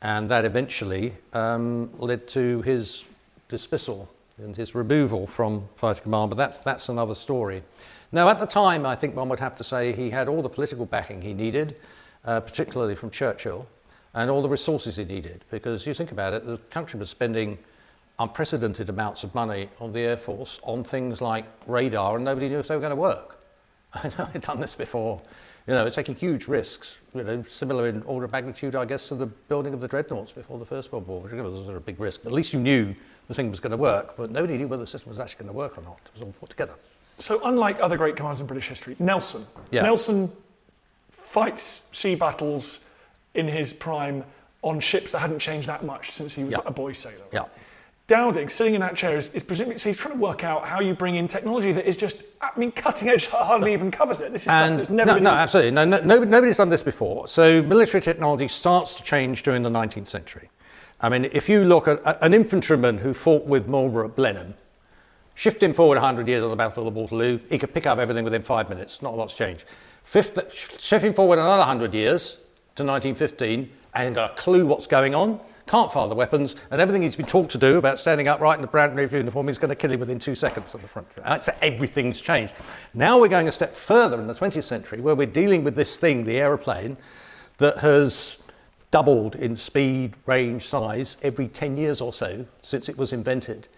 and 0.00 0.30
that 0.30 0.44
eventually 0.44 1.14
um, 1.32 1.90
led 1.98 2.26
to 2.28 2.62
his 2.62 3.04
dismissal 3.48 4.08
and 4.38 4.56
his 4.56 4.74
removal 4.74 5.26
from 5.26 5.68
fighter 5.76 6.00
command. 6.00 6.30
But 6.30 6.36
that's 6.36 6.58
that's 6.58 6.88
another 6.88 7.14
story. 7.14 7.62
Now, 8.10 8.28
at 8.30 8.40
the 8.40 8.46
time, 8.46 8.86
I 8.86 8.96
think 8.96 9.14
one 9.14 9.28
would 9.28 9.40
have 9.40 9.54
to 9.56 9.64
say 9.64 9.92
he 9.92 10.08
had 10.08 10.28
all 10.28 10.40
the 10.40 10.48
political 10.48 10.86
backing 10.86 11.20
he 11.20 11.34
needed, 11.34 11.76
uh, 12.24 12.40
particularly 12.40 12.94
from 12.94 13.10
Churchill, 13.10 13.66
and 14.14 14.30
all 14.30 14.40
the 14.40 14.48
resources 14.48 14.96
he 14.96 15.04
needed. 15.04 15.44
Because 15.50 15.86
you 15.86 15.92
think 15.92 16.10
about 16.10 16.32
it, 16.32 16.46
the 16.46 16.56
country 16.70 16.98
was 16.98 17.10
spending 17.10 17.58
unprecedented 18.18 18.88
amounts 18.88 19.24
of 19.24 19.34
money 19.34 19.68
on 19.78 19.92
the 19.92 20.00
Air 20.00 20.16
Force 20.16 20.58
on 20.62 20.82
things 20.82 21.20
like 21.20 21.44
radar, 21.66 22.16
and 22.16 22.24
nobody 22.24 22.48
knew 22.48 22.58
if 22.58 22.68
they 22.68 22.74
were 22.74 22.80
going 22.80 22.90
to 22.90 22.96
work. 22.96 23.44
I 23.94 24.08
know 24.08 24.28
I've 24.34 24.40
done 24.40 24.60
this 24.60 24.74
before. 24.74 25.20
You 25.66 25.74
know, 25.74 25.88
taking 25.90 26.14
huge 26.14 26.48
risks, 26.48 26.96
you 27.14 27.22
know, 27.22 27.44
similar 27.50 27.88
in 27.88 28.02
order 28.04 28.24
of 28.24 28.32
magnitude, 28.32 28.74
I 28.74 28.86
guess, 28.86 29.08
to 29.08 29.14
the 29.14 29.26
building 29.26 29.74
of 29.74 29.82
the 29.82 29.88
dreadnoughts 29.88 30.32
before 30.32 30.58
the 30.58 30.64
First 30.64 30.90
World 30.92 31.06
War, 31.06 31.20
which 31.20 31.32
was 31.32 31.60
a 31.60 31.64
sort 31.64 31.76
of 31.76 31.84
big 31.84 32.00
risk. 32.00 32.24
At 32.24 32.32
least 32.32 32.54
you 32.54 32.58
knew 32.58 32.94
the 33.28 33.34
thing 33.34 33.50
was 33.50 33.60
going 33.60 33.72
to 33.72 33.76
work, 33.76 34.16
but 34.16 34.30
nobody 34.30 34.56
knew 34.56 34.66
whether 34.66 34.82
the 34.82 34.86
system 34.86 35.10
was 35.10 35.18
actually 35.18 35.44
going 35.44 35.54
to 35.54 35.62
work 35.62 35.76
or 35.76 35.82
not. 35.82 36.00
It 36.06 36.14
was 36.14 36.22
all 36.22 36.34
put 36.40 36.48
together. 36.48 36.72
So, 37.18 37.40
unlike 37.44 37.80
other 37.80 37.96
great 37.96 38.16
commanders 38.16 38.40
in 38.40 38.46
British 38.46 38.68
history, 38.68 38.94
Nelson. 38.98 39.44
Yeah. 39.70 39.82
Nelson 39.82 40.30
fights 41.10 41.82
sea 41.92 42.14
battles 42.14 42.80
in 43.34 43.46
his 43.48 43.72
prime 43.72 44.24
on 44.62 44.80
ships 44.80 45.12
that 45.12 45.18
hadn't 45.18 45.38
changed 45.38 45.68
that 45.68 45.84
much 45.84 46.12
since 46.12 46.34
he 46.34 46.44
was 46.44 46.52
Yeah. 46.52 46.60
a 46.66 46.70
boy 46.70 46.92
sailor. 46.92 47.24
Yeah. 47.32 47.44
Dowding, 48.08 48.48
sitting 48.48 48.74
in 48.74 48.80
that 48.80 48.96
chair, 48.96 49.18
is, 49.18 49.28
is 49.34 49.42
presumably 49.42 49.78
so 49.78 49.90
he's 49.90 49.98
trying 49.98 50.14
to 50.14 50.20
work 50.20 50.42
out 50.42 50.66
how 50.66 50.80
you 50.80 50.94
bring 50.94 51.16
in 51.16 51.28
technology 51.28 51.72
that 51.72 51.86
is 51.86 51.94
just, 51.96 52.22
I 52.40 52.50
mean, 52.56 52.72
cutting 52.72 53.08
edge 53.10 53.26
hardly 53.28 53.74
even 53.74 53.90
covers 53.90 54.22
it. 54.22 54.32
This 54.32 54.42
is 54.46 54.52
stuff 54.52 54.76
that's 54.78 54.88
never 54.88 55.08
no, 55.08 55.14
been 55.14 55.24
no, 55.24 55.30
used. 55.32 55.40
absolutely. 55.40 55.70
No, 55.72 55.84
no, 55.84 56.00
nobody- 56.00 56.30
nobody's 56.30 56.56
done 56.56 56.70
this 56.70 56.82
before. 56.82 57.28
So 57.28 57.60
military 57.62 58.00
technology 58.00 58.48
starts 58.48 58.94
to 58.94 59.02
change 59.02 59.42
during 59.42 59.62
the 59.62 59.68
19th 59.68 60.08
century. 60.08 60.48
I 61.00 61.10
mean, 61.10 61.26
if 61.32 61.48
you 61.50 61.64
look 61.64 61.86
at 61.86 62.00
an 62.22 62.32
infantryman 62.32 62.98
who 62.98 63.12
fought 63.12 63.44
with 63.44 63.68
Marlborough 63.68 64.08
at 64.08 64.16
Blenheim, 64.16 64.54
shift 65.38 65.62
him 65.62 65.72
forward 65.72 65.94
100 65.94 66.26
years 66.26 66.42
on 66.42 66.50
the 66.50 66.56
Battle 66.56 66.88
of 66.88 66.94
Waterloo, 66.94 67.38
he 67.48 67.58
could 67.58 67.72
pick 67.72 67.86
up 67.86 67.98
everything 67.98 68.24
within 68.24 68.42
five 68.42 68.68
minutes. 68.68 69.00
Not 69.00 69.14
a 69.14 69.16
lot's 69.16 69.34
changed. 69.34 69.64
Fifth, 70.02 70.36
shift 70.80 71.04
him 71.04 71.14
forward 71.14 71.38
another 71.38 71.60
100 71.60 71.94
years 71.94 72.38
to 72.74 72.84
1915, 72.84 73.70
and 73.94 74.14
got 74.16 74.32
a 74.32 74.34
clue 74.34 74.66
what's 74.66 74.88
going 74.88 75.14
on. 75.14 75.38
Can't 75.68 75.92
fire 75.92 76.08
the 76.08 76.14
weapons, 76.16 76.56
and 76.72 76.80
everything 76.80 77.02
he's 77.02 77.14
been 77.14 77.26
taught 77.26 77.50
to 77.50 77.58
do 77.58 77.78
about 77.78 78.00
standing 78.00 78.26
upright 78.26 78.56
in 78.56 78.62
the 78.62 78.66
Brand 78.68 78.96
New 78.96 79.06
uniform 79.06 79.48
is 79.48 79.58
going 79.58 79.68
to 79.68 79.76
kill 79.76 79.92
him 79.92 80.00
within 80.00 80.18
two 80.18 80.34
seconds 80.34 80.74
on 80.74 80.82
the 80.82 80.88
front. 80.88 81.06
Right? 81.24 81.40
So 81.40 81.54
everything's 81.62 82.20
changed. 82.20 82.54
Now 82.92 83.20
we're 83.20 83.28
going 83.28 83.46
a 83.46 83.52
step 83.52 83.76
further 83.76 84.20
in 84.20 84.26
the 84.26 84.34
20th 84.34 84.64
century, 84.64 85.00
where 85.00 85.14
we're 85.14 85.26
dealing 85.26 85.62
with 85.62 85.76
this 85.76 85.98
thing, 85.98 86.24
the 86.24 86.38
aeroplane, 86.38 86.96
that 87.58 87.78
has 87.78 88.38
doubled 88.90 89.36
in 89.36 89.54
speed, 89.54 90.14
range, 90.26 90.66
size 90.66 91.16
every 91.22 91.46
10 91.46 91.76
years 91.76 92.00
or 92.00 92.12
so 92.12 92.46
since 92.62 92.88
it 92.88 92.98
was 92.98 93.12
invented. 93.12 93.68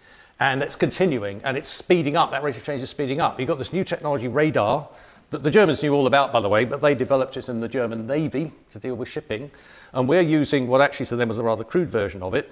And 0.41 0.63
it's 0.63 0.75
continuing 0.75 1.39
and 1.43 1.55
it's 1.55 1.69
speeding 1.69 2.17
up. 2.17 2.31
That 2.31 2.41
rate 2.41 2.57
of 2.57 2.65
change 2.65 2.81
is 2.81 2.89
speeding 2.89 3.21
up. 3.21 3.39
You've 3.39 3.47
got 3.47 3.59
this 3.59 3.71
new 3.71 3.83
technology, 3.83 4.27
radar, 4.27 4.89
that 5.29 5.43
the 5.43 5.51
Germans 5.51 5.83
knew 5.83 5.93
all 5.93 6.07
about, 6.07 6.33
by 6.33 6.41
the 6.41 6.49
way, 6.49 6.65
but 6.65 6.81
they 6.81 6.95
developed 6.95 7.37
it 7.37 7.47
in 7.47 7.59
the 7.59 7.67
German 7.67 8.07
Navy 8.07 8.51
to 8.71 8.79
deal 8.79 8.95
with 8.95 9.07
shipping. 9.07 9.51
And 9.93 10.09
we're 10.09 10.23
using 10.23 10.67
what 10.67 10.81
actually 10.81 11.05
to 11.05 11.15
them 11.15 11.29
was 11.29 11.37
a 11.37 11.43
rather 11.43 11.63
crude 11.63 11.91
version 11.91 12.23
of 12.23 12.33
it. 12.33 12.51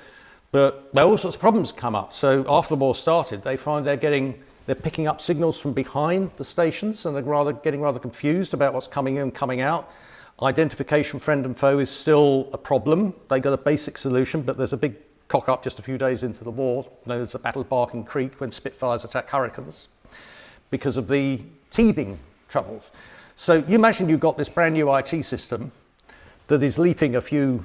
But 0.51 0.91
well, 0.93 1.09
all 1.09 1.17
sorts 1.17 1.33
of 1.33 1.41
problems 1.41 1.71
come 1.71 1.95
up. 1.95 2.13
So 2.13 2.45
after 2.47 2.75
the 2.75 2.79
war 2.79 2.93
started, 2.93 3.41
they 3.41 3.57
find 3.57 3.83
they're 3.83 3.97
getting 3.97 4.39
they're 4.67 4.75
picking 4.75 5.07
up 5.07 5.19
signals 5.19 5.59
from 5.59 5.73
behind 5.73 6.29
the 6.37 6.45
stations 6.45 7.07
and 7.07 7.15
they're 7.15 7.23
rather 7.23 7.53
getting 7.53 7.81
rather 7.81 7.97
confused 7.97 8.53
about 8.53 8.75
what's 8.75 8.85
coming 8.85 9.15
in 9.15 9.23
and 9.23 9.33
coming 9.33 9.61
out. 9.61 9.89
Identification, 10.43 11.19
friend 11.19 11.43
and 11.43 11.57
foe, 11.57 11.79
is 11.79 11.89
still 11.89 12.51
a 12.53 12.57
problem. 12.59 13.15
They 13.31 13.39
got 13.39 13.53
a 13.53 13.57
basic 13.57 13.97
solution, 13.97 14.43
but 14.43 14.57
there's 14.57 14.73
a 14.73 14.77
big 14.77 14.95
cock 15.29 15.47
up 15.47 15.63
just 15.63 15.79
a 15.79 15.81
few 15.81 15.97
days 15.97 16.23
into 16.23 16.43
the 16.43 16.51
war, 16.51 16.85
known 17.05 17.21
as 17.21 17.31
the 17.31 17.39
Battle 17.39 17.61
of 17.61 17.69
Barking 17.69 18.03
Creek, 18.03 18.41
when 18.41 18.51
Spitfires 18.51 19.05
attack 19.05 19.29
Hurricanes, 19.29 19.87
because 20.69 20.97
of 20.97 21.07
the 21.07 21.41
teething 21.71 22.19
troubles. 22.49 22.83
So 23.37 23.63
you 23.67 23.75
imagine 23.75 24.09
you've 24.09 24.19
got 24.19 24.37
this 24.37 24.49
brand 24.49 24.73
new 24.73 24.93
IT 24.93 25.23
system 25.23 25.71
that 26.47 26.61
is 26.63 26.77
leaping 26.77 27.15
a 27.15 27.21
few 27.21 27.63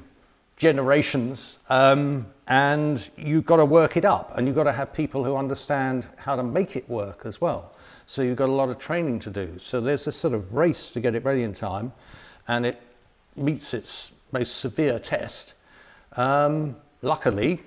generations, 0.59 1.59
um, 1.71 2.26
and 2.47 3.09
you've 3.16 3.47
got 3.47 3.56
to 3.56 3.64
work 3.64 3.97
it 3.97 4.04
up, 4.04 4.37
and 4.37 4.47
you've 4.47 4.54
got 4.54 4.64
to 4.64 4.73
have 4.73 4.92
people 4.92 5.25
who 5.25 5.35
understand 5.35 6.06
how 6.16 6.37
to 6.37 6.42
make 6.42 6.76
it 6.76 6.88
work 6.88 7.23
as 7.25 7.40
well. 7.40 7.73
So 8.06 8.21
you've 8.21 8.37
got 8.37 8.50
a 8.50 8.52
lot 8.52 8.68
of 8.68 8.78
training 8.78 9.21
to 9.21 9.30
do. 9.30 9.59
So 9.59 9.80
there's 9.80 10.04
this 10.04 10.16
sort 10.16 10.35
of 10.35 10.52
race 10.52 10.90
to 10.90 11.00
get 11.00 11.14
it 11.14 11.25
ready 11.25 11.42
in 11.42 11.54
time, 11.54 11.92
and 12.47 12.66
it 12.66 12.80
meets 13.35 13.73
its 13.73 14.11
most 14.33 14.59
severe 14.59 14.99
test. 14.99 15.54
Um, 16.12 16.76
luckily, 17.04 17.62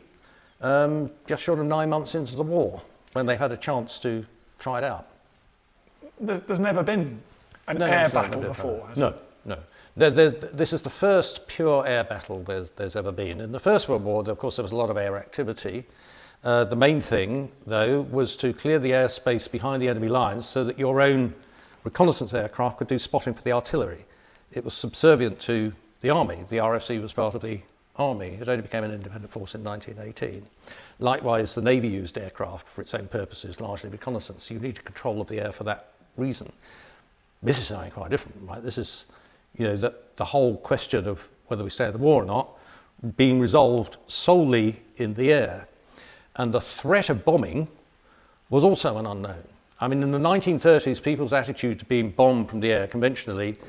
um, 0.62 1.10
just 1.27 1.44
short 1.44 1.60
of 1.60 1.65
nine 1.65 1.89
months 1.89 2.15
into 2.15 2.36
the 2.36 2.44
war, 2.44 2.82
when 3.13 3.25
they 3.25 3.38
had 3.38 3.51
a 3.51 3.58
chance 3.58 4.00
to 4.00 4.25
try 4.60 4.79
it 4.79 4.84
out. 4.84 5.08
There's, 6.20 6.39
there's 6.41 6.60
never 6.60 6.84
been 6.84 7.22
an 7.67 7.77
No, 7.77 7.86
air 7.86 8.10
battle 8.10 8.41
before. 8.41 8.88
has 8.89 8.98
No, 8.98 9.08
it? 9.10 9.15
no. 9.46 9.58
There, 9.96 10.12
there, 10.12 10.29
this 10.32 10.74
is 10.74 10.82
the 10.82 10.89
first 10.89 11.48
pure 11.48 11.86
air 11.88 12.03
battle 12.03 12.44
there's, 12.44 12.72
there's 12.72 12.96
ever 12.96 13.12
been. 13.12 13.39
In 13.41 13.51
the 13.51 13.60
First 13.60 13.88
World 13.89 14.03
War, 14.03 14.24
of 14.27 14.38
course, 14.38 14.58
there 14.58 14.63
was 14.63 14.72
a 14.72 14.75
lot 14.75 14.89
of 14.89 14.98
air 14.98 15.17
activity. 15.17 15.86
Uh, 16.44 16.63
the 16.65 16.75
main 16.75 17.01
thing, 17.01 17.51
though, 17.65 18.01
was 18.01 18.36
to 18.38 18.53
clear 18.53 18.77
the 18.77 18.91
airspace 18.91 19.50
behind 19.50 19.82
the 19.82 19.88
enemy 19.88 20.08
lines 20.08 20.46
so 20.48 20.63
that 20.63 20.77
your 20.77 21.01
own 21.01 21.34
reconnaissance 21.84 22.34
aircraft 22.34 22.77
could 22.77 22.88
do 22.88 23.00
spotting 23.00 23.34
for 23.34 23.41
the 23.41 23.51
artillery. 23.51 24.06
It 24.51 24.63
was 24.63 24.75
subservient 24.75 25.39
to 25.41 25.74
the 26.01 26.10
army. 26.12 26.44
The 26.48 26.58
RFC 26.58 27.01
was 27.01 27.13
part 27.13 27.34
of 27.34 27.41
the 27.41 27.60
army. 27.98 28.38
It 28.39 28.48
only 28.48 28.62
became 28.62 28.84
an 28.84 28.92
independent 28.92 29.32
force 29.32 29.56
in 29.56 29.63
1918. 29.63 30.46
Likewise, 31.00 31.56
the 31.56 31.62
Navy 31.62 31.88
used 31.88 32.18
aircraft 32.18 32.68
for 32.68 32.82
its 32.82 32.94
own 32.94 33.08
purposes, 33.08 33.60
largely 33.60 33.89
reconnaissance. 33.89 34.50
You 34.50 34.60
needed 34.60 34.84
control 34.86 35.22
of 35.22 35.27
the 35.27 35.39
air 35.39 35.51
for 35.51 35.63
that 35.66 35.89
reason. 36.16 36.51
This 37.44 37.60
is 37.60 37.68
something 37.68 37.92
quite 37.92 38.10
different, 38.10 38.38
right? 38.42 38.63
This 38.63 38.77
is, 38.77 39.06
you 39.58 39.66
know, 39.66 39.77
the, 39.77 39.94
the 40.16 40.25
whole 40.25 40.58
question 40.58 41.08
of 41.08 41.22
whether 41.48 41.63
we 41.63 41.70
stay 41.70 41.86
at 41.86 41.94
the 41.94 42.00
war 42.00 42.24
or 42.24 42.25
not 42.25 42.50
being 43.16 43.39
resolved 43.39 43.98
solely 44.08 44.82
in 44.98 45.13
the 45.13 45.32
air. 45.32 45.68
And 46.36 46.54
the 46.54 46.62
threat 46.62 47.10
of 47.10 47.24
bombing 47.24 47.68
was 48.50 48.63
also 48.63 48.98
an 48.98 49.06
unknown. 49.06 49.44
I 49.80 49.88
mean, 49.88 50.01
in 50.01 50.12
the 50.12 50.18
1930s, 50.18 51.01
people's 51.01 51.34
attitude 51.34 51.80
to 51.80 51.86
being 51.86 52.10
bombed 52.10 52.50
from 52.50 52.60
the 52.60 52.72
air 52.72 52.88
conventionally 52.88 53.60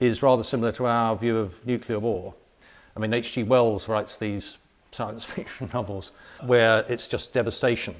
is 0.00 0.22
rather 0.22 0.42
similar 0.42 0.72
to 0.72 0.86
our 0.86 1.16
view 1.16 1.36
of 1.36 1.66
nuclear 1.66 1.98
war. 1.98 2.34
I 2.98 3.00
mean, 3.00 3.14
H.G. 3.14 3.44
Wells 3.44 3.86
writes 3.86 4.16
these 4.16 4.58
science 4.90 5.24
fiction 5.36 5.70
novels 5.72 6.10
where 6.44 6.84
it's 6.88 7.06
just 7.06 7.32
devastation. 7.32 7.94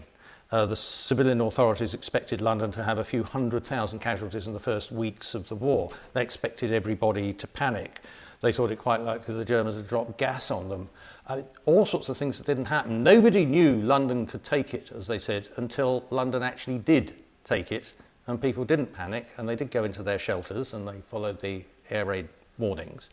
Uh, 0.50 0.66
the 0.66 0.74
civilian 0.74 1.40
authorities 1.40 1.94
expected 1.94 2.40
London 2.40 2.72
to 2.72 2.82
have 2.82 2.98
a 2.98 3.04
few 3.04 3.22
hundred 3.22 3.64
thousand 3.64 4.00
casualties 4.00 4.48
in 4.48 4.54
the 4.54 4.58
first 4.58 4.90
weeks 4.90 5.34
of 5.34 5.48
the 5.48 5.54
war. 5.54 5.90
They 6.14 6.22
expected 6.22 6.72
everybody 6.72 7.32
to 7.34 7.46
panic. 7.46 8.00
They 8.40 8.52
thought 8.52 8.72
it 8.72 8.78
quite 8.80 9.02
likely 9.02 9.36
the 9.36 9.44
Germans 9.44 9.76
would 9.76 9.86
drop 9.86 10.18
gas 10.18 10.50
on 10.50 10.68
them. 10.68 10.88
Uh, 11.28 11.42
all 11.64 11.86
sorts 11.86 12.08
of 12.08 12.16
things 12.16 12.38
that 12.38 12.46
didn't 12.46 12.64
happen. 12.64 13.04
Nobody 13.04 13.44
knew 13.44 13.76
London 13.82 14.26
could 14.26 14.42
take 14.42 14.74
it, 14.74 14.90
as 14.96 15.06
they 15.06 15.20
said, 15.20 15.48
until 15.56 16.06
London 16.10 16.42
actually 16.42 16.78
did 16.78 17.14
take 17.44 17.70
it, 17.70 17.84
and 18.26 18.40
people 18.42 18.64
didn't 18.64 18.92
panic, 18.92 19.28
and 19.36 19.48
they 19.48 19.54
did 19.54 19.70
go 19.70 19.84
into 19.84 20.02
their 20.02 20.18
shelters 20.18 20.72
and 20.72 20.88
they 20.88 21.00
followed 21.08 21.40
the 21.40 21.62
air 21.90 22.04
raid 22.04 22.28
warnings. 22.58 23.10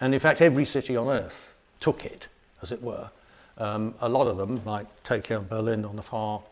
And 0.00 0.14
in 0.14 0.20
fact, 0.20 0.40
every 0.40 0.64
city 0.64 0.96
on 0.96 1.08
earth 1.08 1.54
took 1.80 2.04
it, 2.04 2.28
as 2.62 2.72
it 2.72 2.82
were. 2.82 3.10
Um, 3.58 3.94
a 4.00 4.08
lot 4.08 4.28
of 4.28 4.36
them, 4.36 4.62
like 4.64 4.86
Tokyo 5.02 5.38
and 5.38 5.48
Berlin, 5.48 5.84
on 5.84 5.98
a 5.98 6.02
far 6.02 6.42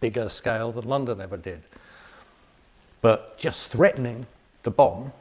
bigger 0.00 0.28
scale 0.28 0.72
than 0.72 0.88
London 0.88 1.20
ever 1.20 1.36
did. 1.36 1.62
But 3.00 3.38
just 3.38 3.68
threatening 3.68 4.26
the 4.62 4.70
bomb 4.70 5.12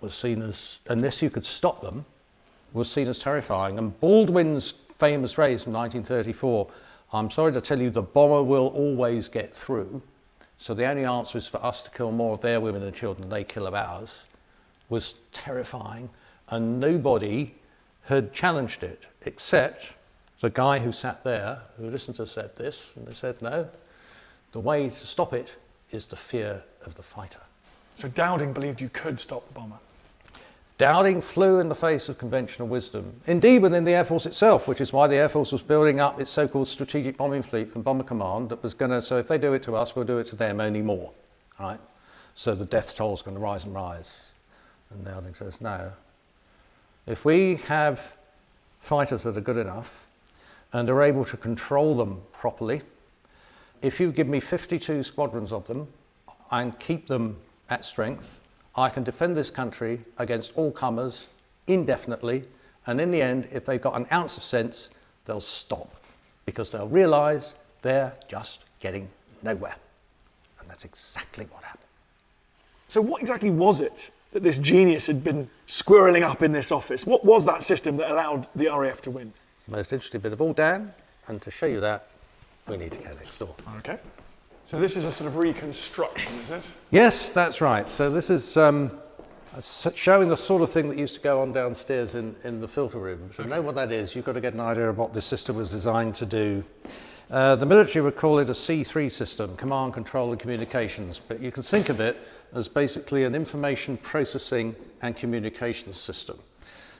was 0.00 0.14
seen 0.14 0.42
as, 0.42 0.78
unless 0.86 1.20
you 1.22 1.30
could 1.30 1.44
stop 1.44 1.82
them, 1.82 2.04
was 2.72 2.90
seen 2.90 3.08
as 3.08 3.18
terrifying. 3.18 3.78
And 3.78 3.98
Baldwin's 4.00 4.74
famous 4.98 5.32
phrase 5.32 5.64
from 5.64 5.72
1934, 5.72 6.68
I'm 7.12 7.30
sorry 7.30 7.52
to 7.52 7.60
tell 7.60 7.80
you, 7.80 7.90
the 7.90 8.02
bomber 8.02 8.42
will 8.42 8.68
always 8.68 9.28
get 9.28 9.54
through. 9.54 10.02
So 10.58 10.74
the 10.74 10.86
only 10.86 11.04
answer 11.04 11.38
is 11.38 11.46
for 11.46 11.64
us 11.64 11.82
to 11.82 11.90
kill 11.90 12.10
more 12.10 12.34
of 12.34 12.40
their 12.40 12.60
women 12.60 12.82
and 12.82 12.94
children 12.94 13.28
than 13.28 13.30
they 13.30 13.44
kill 13.44 13.66
of 13.66 13.74
ours, 13.74 14.10
was 14.88 15.14
terrifying. 15.32 16.08
And 16.48 16.78
nobody 16.80 17.54
had 18.04 18.32
challenged 18.32 18.82
it, 18.82 19.06
except 19.24 19.86
the 20.40 20.50
guy 20.50 20.78
who 20.78 20.92
sat 20.92 21.24
there, 21.24 21.62
who 21.78 21.88
listened 21.88 22.16
to 22.16 22.26
said 22.26 22.54
this, 22.56 22.92
and 22.96 23.06
they 23.06 23.14
said, 23.14 23.40
no, 23.40 23.68
the 24.52 24.60
way 24.60 24.90
to 24.90 25.06
stop 25.06 25.32
it 25.32 25.48
is 25.90 26.06
the 26.06 26.16
fear 26.16 26.62
of 26.84 26.94
the 26.96 27.02
fighter. 27.02 27.40
So 27.94 28.08
Dowding 28.08 28.52
believed 28.52 28.80
you 28.80 28.90
could 28.90 29.20
stop 29.20 29.46
the 29.48 29.54
bomber. 29.54 29.78
Dowding 30.76 31.22
flew 31.22 31.60
in 31.60 31.68
the 31.68 31.74
face 31.74 32.08
of 32.08 32.18
conventional 32.18 32.66
wisdom, 32.66 33.20
indeed 33.28 33.62
within 33.62 33.84
the 33.84 33.92
Air 33.92 34.04
Force 34.04 34.26
itself, 34.26 34.66
which 34.66 34.80
is 34.80 34.92
why 34.92 35.06
the 35.06 35.14
Air 35.14 35.28
Force 35.28 35.52
was 35.52 35.62
building 35.62 36.00
up 36.00 36.20
its 36.20 36.30
so 36.30 36.48
called 36.48 36.66
strategic 36.66 37.16
bombing 37.16 37.44
fleet 37.44 37.72
from 37.72 37.82
Bomber 37.82 38.02
Command 38.02 38.48
that 38.48 38.62
was 38.62 38.74
going 38.74 38.90
to, 38.90 39.00
so 39.00 39.16
if 39.18 39.28
they 39.28 39.38
do 39.38 39.52
it 39.54 39.62
to 39.62 39.76
us, 39.76 39.94
we'll 39.94 40.04
do 40.04 40.18
it 40.18 40.26
to 40.28 40.36
them, 40.36 40.60
only 40.60 40.82
more. 40.82 41.12
Right? 41.60 41.78
So 42.34 42.56
the 42.56 42.64
death 42.64 42.96
toll 42.96 43.14
is 43.14 43.22
going 43.22 43.36
to 43.36 43.40
rise 43.40 43.62
and 43.62 43.72
rise. 43.72 44.10
And 44.90 45.06
Dowding 45.06 45.36
says, 45.38 45.60
no. 45.60 45.92
If 47.06 47.24
we 47.24 47.56
have 47.66 48.00
fighters 48.80 49.24
that 49.24 49.36
are 49.36 49.42
good 49.42 49.58
enough 49.58 49.90
and 50.72 50.88
are 50.88 51.02
able 51.02 51.24
to 51.26 51.36
control 51.36 51.94
them 51.94 52.22
properly, 52.32 52.82
if 53.82 54.00
you 54.00 54.10
give 54.10 54.26
me 54.26 54.40
52 54.40 55.02
squadrons 55.02 55.52
of 55.52 55.66
them 55.66 55.86
and 56.50 56.78
keep 56.78 57.06
them 57.06 57.36
at 57.68 57.84
strength, 57.84 58.26
I 58.74 58.88
can 58.88 59.04
defend 59.04 59.36
this 59.36 59.50
country 59.50 60.00
against 60.18 60.52
all 60.56 60.70
comers 60.70 61.26
indefinitely. 61.66 62.44
And 62.86 62.98
in 63.00 63.10
the 63.10 63.20
end, 63.20 63.48
if 63.52 63.66
they've 63.66 63.80
got 63.80 63.96
an 63.96 64.06
ounce 64.10 64.38
of 64.38 64.42
sense, 64.42 64.88
they'll 65.26 65.40
stop 65.40 65.94
because 66.46 66.72
they'll 66.72 66.88
realize 66.88 67.54
they're 67.82 68.14
just 68.28 68.60
getting 68.80 69.08
nowhere. 69.42 69.76
And 70.58 70.68
that's 70.70 70.84
exactly 70.86 71.46
what 71.50 71.62
happened. 71.64 71.84
So, 72.88 73.00
what 73.00 73.20
exactly 73.20 73.50
was 73.50 73.80
it 73.80 74.10
that 74.34 74.42
this 74.42 74.58
genius 74.58 75.06
had 75.06 75.24
been 75.24 75.48
squirreling 75.66 76.28
up 76.28 76.42
in 76.42 76.52
this 76.52 76.70
office? 76.72 77.06
What 77.06 77.24
was 77.24 77.46
that 77.46 77.62
system 77.62 77.96
that 77.98 78.10
allowed 78.10 78.48
the 78.54 78.66
RAF 78.66 79.00
to 79.02 79.10
win? 79.10 79.32
It's 79.58 79.66
the 79.66 79.76
most 79.76 79.92
interesting 79.92 80.20
bit 80.20 80.32
of 80.32 80.42
all, 80.42 80.52
Dan. 80.52 80.92
And 81.28 81.40
to 81.40 81.50
show 81.50 81.66
you 81.66 81.80
that, 81.80 82.08
we 82.68 82.76
need 82.76 82.92
to 82.92 82.98
go 82.98 83.14
next 83.14 83.38
door. 83.38 83.54
Okay. 83.78 83.98
So, 84.64 84.80
this 84.80 84.96
is 84.96 85.04
a 85.04 85.12
sort 85.12 85.28
of 85.28 85.36
reconstruction, 85.36 86.32
is 86.40 86.50
it? 86.50 86.68
Yes, 86.90 87.30
that's 87.30 87.60
right. 87.60 87.88
So 87.88 88.10
this 88.10 88.28
is 88.28 88.56
um, 88.56 88.90
showing 89.94 90.28
the 90.28 90.36
sort 90.36 90.62
of 90.62 90.70
thing 90.72 90.88
that 90.88 90.98
used 90.98 91.14
to 91.14 91.20
go 91.20 91.40
on 91.40 91.52
downstairs 91.52 92.14
in, 92.14 92.34
in 92.44 92.60
the 92.60 92.68
filter 92.68 92.98
room. 92.98 93.30
To 93.36 93.44
know 93.44 93.62
what 93.62 93.76
that 93.76 93.92
is, 93.92 94.16
you've 94.16 94.24
got 94.24 94.32
to 94.32 94.40
get 94.40 94.54
an 94.54 94.60
idea 94.60 94.88
of 94.88 94.98
what 94.98 95.14
this 95.14 95.26
system 95.26 95.56
was 95.56 95.70
designed 95.70 96.14
to 96.16 96.26
do. 96.26 96.64
Uh, 97.30 97.56
the 97.56 97.66
military 97.66 98.02
would 98.02 98.16
call 98.16 98.38
it 98.38 98.48
a 98.50 98.52
C3 98.52 99.10
system, 99.10 99.56
command, 99.56 99.94
control 99.94 100.32
and 100.32 100.40
communications, 100.40 101.20
but 101.26 101.40
you 101.40 101.52
can 101.52 101.62
think 101.62 101.88
of 101.88 102.00
it 102.00 102.18
as 102.54 102.68
basically 102.68 103.24
an 103.24 103.34
information 103.34 103.96
processing 103.98 104.74
and 105.02 105.16
communications 105.16 105.98
system. 105.98 106.38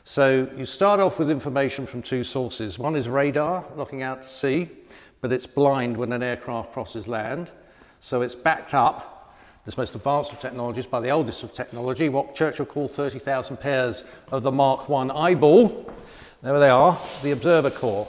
So 0.03 0.51
you 0.57 0.67
start 0.67 1.01
off 1.01 1.19
with 1.19 1.31
information 1.31 1.87
from 1.87 2.03
two 2.03 2.25
sources. 2.25 2.79
One 2.79 2.97
is 2.97 3.09
radar, 3.09 3.65
looking 3.77 4.03
out 4.03 4.23
to 4.23 4.29
sea, 4.29 4.69
but 5.23 5.33
it's 5.33 5.47
blind 5.47 5.97
when 5.97 6.13
an 6.13 6.23
aircraft 6.23 6.73
crosses 6.73 7.09
land. 7.09 7.51
So 8.01 8.21
it's 8.21 8.35
backed 8.35 8.75
up, 8.75 9.35
this 9.65 9.79
most 9.79 9.95
advanced 9.95 10.33
of 10.33 10.41
technologies, 10.41 10.85
by 10.85 11.01
the 11.01 11.09
oldest 11.09 11.43
of 11.43 11.55
technology, 11.55 12.11
what 12.11 12.35
Churchill 12.35 12.67
called 12.67 12.91
30,000 12.91 13.57
pairs 13.57 14.05
of 14.31 14.43
the 14.43 14.53
Mark 14.53 14.91
I 14.91 15.09
eyeball. 15.09 15.91
There 16.43 16.59
they 16.61 16.69
are, 16.69 17.01
the 17.23 17.31
observer 17.31 17.71
corps. 17.71 18.07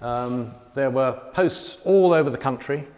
Um, 0.00 0.52
there 0.74 0.90
were 0.90 1.20
posts 1.34 1.78
all 1.84 2.12
over 2.12 2.30
the 2.30 2.38
country. 2.38 2.88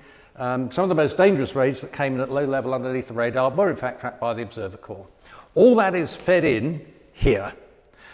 Um, 0.41 0.71
some 0.71 0.85
of 0.85 0.89
the 0.89 0.95
most 0.95 1.19
dangerous 1.19 1.55
raids 1.55 1.83
that 1.83 1.93
came 1.93 2.15
in 2.15 2.21
at 2.23 2.31
low 2.31 2.47
level 2.47 2.73
underneath 2.73 3.09
the 3.09 3.15
radar 3.15 3.51
were 3.51 3.69
in 3.69 3.77
fact 3.77 4.01
tracked 4.01 4.19
by 4.19 4.33
the 4.33 4.41
observer 4.41 4.79
corps. 4.79 5.07
All 5.55 5.75
that 5.75 5.95
is 5.95 6.17
fed 6.17 6.47
in 6.47 6.87
here. 7.13 7.53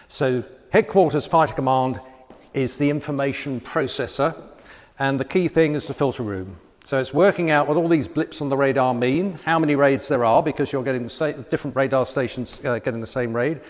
So 0.09 0.43
headquarters 0.71 1.25
fighter 1.25 1.55
command 1.55 2.01
is 2.53 2.79
the 2.79 2.91
information 2.91 3.61
processor 3.61 4.35
and 4.99 5.21
the 5.21 5.25
key 5.25 5.47
thing 5.47 5.77
is 5.77 5.87
the 5.87 5.95
filter 5.95 6.25
room. 6.25 6.57
So 6.85 6.99
it's 6.99 7.15
working 7.15 7.53
out 7.53 7.69
what 7.69 7.77
all 7.77 7.89
these 7.89 8.09
blips 8.09 8.41
on 8.41 8.49
the 8.49 8.57
radar 8.57 8.93
mean, 8.93 9.35
how 9.45 9.61
many 9.61 9.77
raids 9.77 10.09
there 10.09 10.25
are 10.25 10.43
because 10.43 10.73
you're 10.73 10.83
getting 10.83 11.05
the 11.05 11.09
same, 11.09 11.47
different 11.49 11.77
radar 11.77 12.05
stations 12.07 12.61
uh, 12.65 12.81
getting 12.81 13.01
the 13.01 13.07
same 13.07 13.37
raid, 13.37 13.61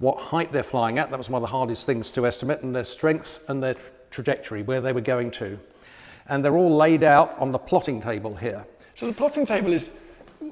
what 0.00 0.18
height 0.18 0.52
they're 0.52 0.62
flying 0.62 0.98
at, 0.98 1.08
that 1.08 1.18
was 1.18 1.30
one 1.30 1.42
of 1.42 1.48
the 1.48 1.52
hardest 1.56 1.86
things 1.86 2.10
to 2.10 2.26
estimate, 2.26 2.60
and 2.60 2.76
their 2.76 2.84
strength 2.84 3.40
and 3.48 3.62
their 3.62 3.74
tra- 3.74 3.82
trajectory, 4.10 4.62
where 4.62 4.82
they 4.82 4.92
were 4.92 5.00
going 5.00 5.30
to. 5.30 5.58
And 6.28 6.44
they're 6.44 6.56
all 6.56 6.74
laid 6.76 7.02
out 7.04 7.34
on 7.38 7.52
the 7.52 7.58
plotting 7.58 8.00
table 8.00 8.34
here. 8.34 8.64
So, 8.94 9.06
the 9.06 9.12
plotting 9.12 9.46
table 9.46 9.72
is. 9.72 9.90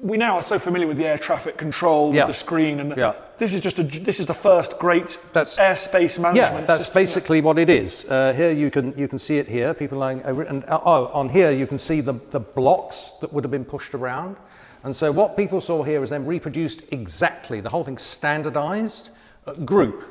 We 0.02 0.16
now 0.16 0.36
are 0.36 0.42
so 0.42 0.56
familiar 0.58 0.86
with 0.86 0.98
the 0.98 1.04
air 1.06 1.18
traffic 1.18 1.56
control, 1.58 2.14
Yeah. 2.14 2.22
with 2.22 2.28
the 2.28 2.38
screen, 2.38 2.78
and 2.78 2.96
Yeah. 2.96 3.14
this 3.38 3.52
is 3.52 3.60
just 3.60 3.80
a, 3.80 3.82
this 3.82 4.20
is 4.20 4.26
the 4.26 4.32
first 4.34 4.78
great 4.78 5.18
That's- 5.34 5.58
airspace 5.58 6.16
management 6.18 6.60
Yeah, 6.60 6.66
that's 6.66 6.78
system. 6.78 7.02
basically 7.02 7.40
what 7.40 7.58
it 7.58 7.68
is. 7.68 8.04
Uh, 8.08 8.32
here 8.36 8.52
you 8.52 8.70
can 8.70 8.94
you 8.96 9.08
can 9.08 9.18
see 9.18 9.38
it 9.38 9.48
here. 9.48 9.74
People 9.74 9.98
lying 9.98 10.22
over, 10.24 10.42
and 10.42 10.64
uh, 10.66 10.78
oh, 10.84 11.06
on 11.12 11.28
here 11.28 11.50
you 11.50 11.66
can 11.66 11.76
see 11.78 12.00
the 12.00 12.14
the 12.30 12.38
blocks 12.40 13.10
that 13.20 13.32
would 13.32 13.42
have 13.42 13.50
been 13.50 13.64
pushed 13.64 13.92
around. 13.92 14.36
And 14.84 14.94
so 14.94 15.10
what 15.12 15.36
people 15.36 15.60
saw 15.60 15.82
here 15.82 16.02
is 16.04 16.08
then 16.10 16.24
reproduced 16.24 16.82
exactly. 16.92 17.60
The 17.60 17.68
whole 17.68 17.82
thing 17.84 17.98
standardized 17.98 19.10
uh, 19.46 19.52
group. 19.54 20.04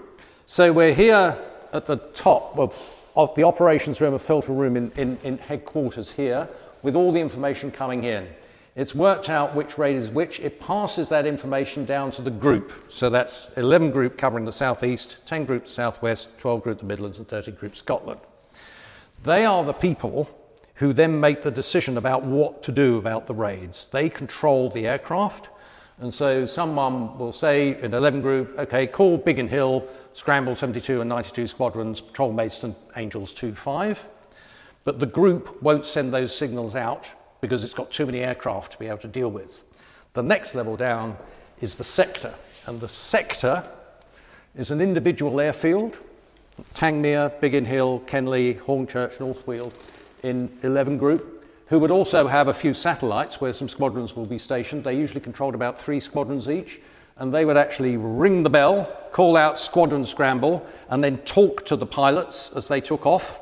So 0.46 0.72
we're 0.74 0.94
here 0.94 1.38
at 1.74 1.86
the 1.86 1.98
top 2.14 2.60
of, 2.60 2.76
of 3.24 3.36
the 3.36 3.44
operations 3.44 4.00
room, 4.00 4.14
a 4.14 4.20
filter 4.20 4.54
room 4.54 4.78
in, 4.78 4.92
in, 4.96 5.18
in 5.24 5.38
headquarters 5.38 6.10
here, 6.10 6.48
with 6.84 6.96
all 6.96 7.12
the 7.12 7.20
information 7.20 7.70
coming 7.70 8.06
in. 8.06 8.26
It's 8.78 8.96
worked 8.96 9.30
out 9.30 9.54
which 9.54 9.78
raid 9.78 9.98
is 9.98 10.10
which. 10.10 10.40
It 10.40 10.58
passes 10.60 11.10
that 11.10 11.26
information 11.26 11.84
down 11.84 12.12
to 12.12 12.22
the 12.22 12.32
group. 12.32 12.72
So 12.88 13.10
that's 13.10 13.50
11 13.58 13.92
group 13.92 14.18
covering 14.18 14.46
the 14.46 14.54
southeast, 14.54 15.18
10 15.26 15.44
group 15.44 15.68
southwest, 15.68 16.30
12 16.38 16.64
group 16.64 16.80
the 16.80 16.86
Midlands, 16.86 17.18
and 17.18 17.28
30 17.28 17.52
group 17.52 17.76
Scotland. 17.76 18.22
They 19.24 19.44
are 19.44 19.66
the 19.66 19.74
people 19.74 20.30
who 20.76 20.94
then 20.94 21.20
make 21.20 21.42
the 21.42 21.52
decision 21.52 21.98
about 21.98 22.24
what 22.24 22.64
to 22.64 22.72
do 22.72 22.98
about 22.98 23.28
the 23.28 23.34
raids. 23.34 23.90
They 23.92 24.08
control 24.08 24.70
the 24.70 24.88
aircraft. 24.88 25.50
And 26.00 26.14
so 26.14 26.46
someone 26.46 27.18
will 27.18 27.34
say 27.34 27.82
in 27.82 27.94
11 27.94 28.22
group, 28.22 28.58
okay, 28.58 28.88
call 28.88 29.18
Biggin 29.18 29.48
Hill, 29.48 29.86
Scramble 30.14 30.56
72 30.56 31.02
and 31.02 31.10
92 31.10 31.48
squadrons, 31.48 32.00
patrol 32.00 32.32
Maidstone, 32.32 32.76
Angels 32.96 33.34
25. 33.34 34.06
But 34.86 35.00
the 35.00 35.06
group 35.06 35.62
won't 35.62 35.86
send 35.86 36.14
those 36.14 36.36
signals 36.36 36.76
out 36.76 37.10
because 37.42 37.64
it's 37.64 37.74
got 37.74 37.92
too 37.92 38.06
many 38.06 38.20
aircraft 38.20 38.72
to 38.74 38.80
be 38.80 38.88
able 38.88 38.98
to 39.00 39.08
deal 39.08 39.30
with. 39.30 39.64
The 40.14 40.24
next 40.24 40.56
level 40.56 40.78
down 40.78 41.18
is 41.60 41.76
the 41.76 41.84
sector. 41.84 42.34
And 42.66 42.80
the 42.80 42.90
sector 42.90 43.68
is 44.56 44.72
an 44.72 44.82
individual 44.82 45.40
airfield 45.40 46.00
Tangmere, 46.76 47.40
Biggin 47.40 47.66
Hill, 47.66 48.02
Kenley, 48.06 48.60
Hornchurch, 48.60 49.20
North 49.20 49.46
Weald 49.48 49.78
in 50.24 50.50
11 50.64 50.98
group, 50.98 51.39
who 51.70 51.80
would 51.80 51.92
also 51.92 52.28
have 52.28 52.48
a 52.48 52.54
few 52.54 52.74
satellites 52.74 53.40
where 53.40 53.54
some 53.54 53.70
squadrons 53.70 54.16
will 54.16 54.26
be 54.26 54.40
stationed. 54.40 54.84
They 54.84 54.96
usually 54.96 55.22
controlled 55.22 55.54
about 55.54 55.80
three 55.80 56.00
squadrons 56.00 56.50
each, 56.50 56.82
and 57.18 57.32
they 57.32 57.46
would 57.46 57.58
actually 57.58 57.96
ring 57.96 58.42
the 58.42 58.50
bell, 58.50 58.92
call 59.12 59.38
out 59.38 59.60
squadron 59.60 60.04
scramble, 60.04 60.66
and 60.90 61.04
then 61.04 61.20
talk 61.20 61.66
to 61.68 61.76
the 61.76 61.86
pilots 61.86 62.52
as 62.56 62.68
they 62.68 62.82
took 62.82 63.06
off. 63.06 63.40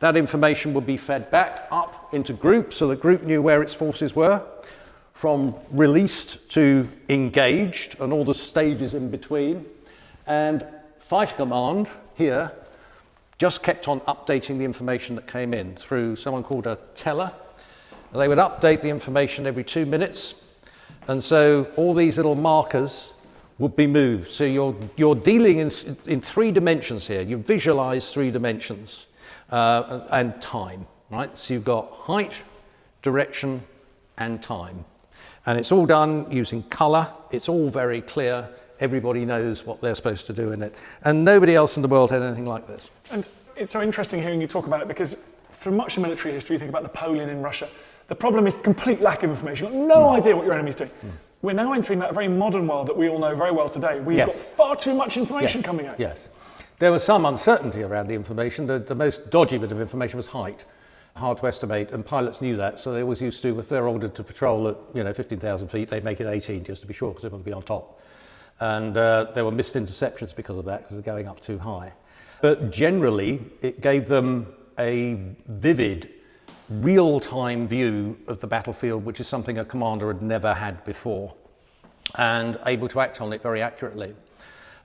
That 0.00 0.16
information 0.16 0.74
would 0.74 0.86
be 0.86 0.96
fed 0.96 1.30
back 1.30 1.68
up 1.70 2.12
into 2.12 2.32
group 2.32 2.72
so 2.72 2.88
the 2.88 2.96
group 2.96 3.22
knew 3.22 3.40
where 3.40 3.62
its 3.62 3.74
forces 3.74 4.16
were, 4.16 4.42
from 5.14 5.54
released 5.70 6.50
to 6.50 6.88
engaged, 7.08 8.00
and 8.00 8.12
all 8.12 8.24
the 8.24 8.34
stages 8.34 8.94
in 8.94 9.10
between. 9.10 9.64
And 10.26 10.66
Fighter 10.98 11.36
Command 11.36 11.88
here 12.14 12.50
just 13.38 13.62
kept 13.62 13.86
on 13.86 14.00
updating 14.00 14.58
the 14.58 14.64
information 14.64 15.14
that 15.16 15.28
came 15.28 15.54
in 15.54 15.76
through 15.76 16.16
someone 16.16 16.42
called 16.42 16.66
a 16.66 16.78
teller. 16.94 17.32
They 18.12 18.28
would 18.28 18.38
update 18.38 18.82
the 18.82 18.88
information 18.88 19.46
every 19.46 19.64
two 19.64 19.86
minutes, 19.86 20.34
and 21.06 21.22
so 21.22 21.68
all 21.76 21.94
these 21.94 22.16
little 22.16 22.34
markers 22.34 23.12
would 23.58 23.76
be 23.76 23.86
moved. 23.86 24.30
So 24.30 24.44
you're, 24.44 24.74
you're 24.96 25.14
dealing 25.14 25.58
in, 25.58 25.70
in 26.06 26.20
three 26.20 26.50
dimensions 26.50 27.06
here. 27.06 27.20
You 27.20 27.36
visualize 27.36 28.12
three 28.12 28.30
dimensions 28.30 29.06
uh, 29.50 30.06
and 30.10 30.40
time, 30.40 30.86
right? 31.10 31.36
So 31.36 31.54
you've 31.54 31.64
got 31.64 31.90
height, 31.92 32.32
direction, 33.02 33.62
and 34.16 34.42
time. 34.42 34.84
And 35.46 35.58
it's 35.58 35.72
all 35.72 35.86
done 35.86 36.30
using 36.30 36.62
color, 36.64 37.12
it's 37.30 37.48
all 37.48 37.70
very 37.70 38.00
clear. 38.00 38.48
Everybody 38.80 39.26
knows 39.26 39.66
what 39.66 39.82
they're 39.82 39.94
supposed 39.94 40.26
to 40.28 40.32
do 40.32 40.52
in 40.52 40.62
it. 40.62 40.74
And 41.04 41.22
nobody 41.22 41.54
else 41.54 41.76
in 41.76 41.82
the 41.82 41.88
world 41.88 42.10
had 42.10 42.22
anything 42.22 42.46
like 42.46 42.66
this. 42.66 42.88
And 43.10 43.28
it's 43.56 43.72
so 43.72 43.82
interesting 43.82 44.22
hearing 44.22 44.40
you 44.40 44.46
talk 44.46 44.66
about 44.66 44.80
it 44.80 44.88
because 44.88 45.16
for 45.50 45.70
much 45.70 45.98
of 45.98 46.02
military 46.02 46.32
history, 46.32 46.54
you 46.54 46.58
think 46.58 46.70
about 46.70 46.82
Napoleon 46.82 47.28
in 47.28 47.42
Russia. 47.42 47.68
The 48.10 48.16
problem 48.16 48.48
is 48.48 48.56
complete 48.56 49.00
lack 49.00 49.22
of 49.22 49.30
information. 49.30 49.66
You've 49.68 49.74
got 49.88 49.96
no 49.96 50.08
Hmm. 50.10 50.16
idea 50.16 50.36
what 50.36 50.44
your 50.44 50.52
enemy's 50.54 50.74
doing. 50.74 50.90
We're 51.42 51.52
now 51.54 51.72
entering 51.72 52.00
that 52.00 52.12
very 52.12 52.26
modern 52.26 52.66
world 52.66 52.88
that 52.88 52.96
we 52.96 53.08
all 53.08 53.20
know 53.20 53.36
very 53.36 53.52
well 53.52 53.68
today. 53.68 54.00
We've 54.00 54.18
Yes. 54.18 54.26
got 54.26 54.34
far 54.34 54.74
too 54.76 54.94
much 54.94 55.16
information 55.16 55.62
coming 55.62 55.86
out. 55.86 55.98
Yes. 56.00 56.26
There 56.80 56.90
was 56.90 57.04
some 57.04 57.24
uncertainty 57.24 57.84
around 57.84 58.08
the 58.08 58.14
information. 58.14 58.66
The, 58.66 58.80
the 58.80 58.96
most 58.96 59.30
dodgy 59.30 59.58
bit 59.58 59.70
of 59.70 59.80
information 59.80 60.16
was 60.16 60.26
height. 60.26 60.64
Hard 61.14 61.38
to 61.38 61.46
estimate, 61.46 61.92
and 61.92 62.04
pilots 62.04 62.40
knew 62.40 62.56
that, 62.56 62.80
so 62.80 62.92
they 62.92 63.02
always 63.02 63.20
used 63.22 63.42
to, 63.42 63.58
if 63.60 63.68
they're 63.68 63.86
ordered 63.86 64.16
to 64.16 64.24
patrol 64.24 64.66
at 64.66 64.76
you 64.92 65.04
know 65.04 65.12
15,000 65.12 65.68
feet, 65.68 65.88
they'd 65.88 66.02
make 66.04 66.20
it 66.20 66.26
18 66.26 66.64
just 66.64 66.80
to 66.82 66.88
be 66.88 66.94
sure, 66.94 67.10
because 67.10 67.22
they 67.22 67.28
want 67.28 67.44
to 67.44 67.48
be 67.48 67.54
on 67.54 67.62
top. 67.62 68.00
And 68.58 68.96
uh, 68.96 69.26
there 69.34 69.44
were 69.44 69.50
missed 69.52 69.76
interceptions 69.76 70.34
because 70.34 70.58
of 70.58 70.64
that, 70.64 70.78
because 70.82 70.96
they're 70.96 71.14
going 71.14 71.28
up 71.28 71.40
too 71.40 71.58
high. 71.58 71.92
But 72.42 72.70
generally, 72.72 73.40
it 73.62 73.80
gave 73.80 74.08
them 74.08 74.46
a 74.78 75.16
vivid, 75.46 76.08
real 76.70 77.18
time 77.18 77.66
view 77.66 78.16
of 78.28 78.40
the 78.40 78.46
battlefield, 78.46 79.04
which 79.04 79.20
is 79.20 79.26
something 79.26 79.58
a 79.58 79.64
commander 79.64 80.08
had 80.08 80.22
never 80.22 80.54
had 80.54 80.84
before, 80.84 81.34
and 82.14 82.58
able 82.66 82.88
to 82.88 83.00
act 83.00 83.20
on 83.20 83.32
it 83.32 83.42
very 83.42 83.60
accurately. 83.60 84.14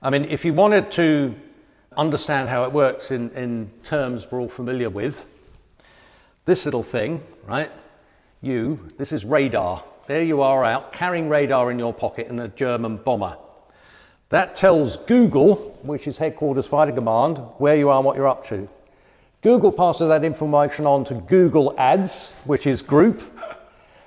I 0.02 0.10
mean, 0.10 0.24
if 0.24 0.44
you 0.44 0.52
wanted 0.52 0.90
to 0.92 1.34
understand 1.96 2.48
how 2.48 2.64
it 2.64 2.72
works 2.72 3.10
in, 3.10 3.30
in 3.30 3.70
terms 3.82 4.26
we're 4.30 4.40
all 4.40 4.48
familiar 4.48 4.90
with, 4.90 5.24
this 6.44 6.64
little 6.64 6.82
thing, 6.82 7.22
right? 7.46 7.70
You, 8.42 8.88
this 8.98 9.12
is 9.12 9.24
radar. 9.24 9.84
There 10.06 10.22
you 10.22 10.42
are 10.42 10.64
out 10.64 10.92
carrying 10.92 11.28
radar 11.28 11.70
in 11.70 11.78
your 11.78 11.94
pocket 11.94 12.28
in 12.28 12.38
a 12.38 12.48
German 12.48 12.98
bomber. 12.98 13.36
That 14.28 14.56
tells 14.56 14.96
Google, 14.96 15.78
which 15.82 16.06
is 16.06 16.18
headquarters 16.18 16.66
fighter 16.66 16.92
command, 16.92 17.38
where 17.58 17.76
you 17.76 17.88
are 17.88 17.96
and 17.96 18.04
what 18.04 18.16
you're 18.16 18.28
up 18.28 18.46
to. 18.48 18.68
Google 19.46 19.70
passes 19.70 20.08
that 20.08 20.24
information 20.24 20.86
on 20.86 21.04
to 21.04 21.14
Google 21.14 21.72
Ads, 21.78 22.32
which 22.46 22.66
is 22.66 22.82
group, 22.82 23.22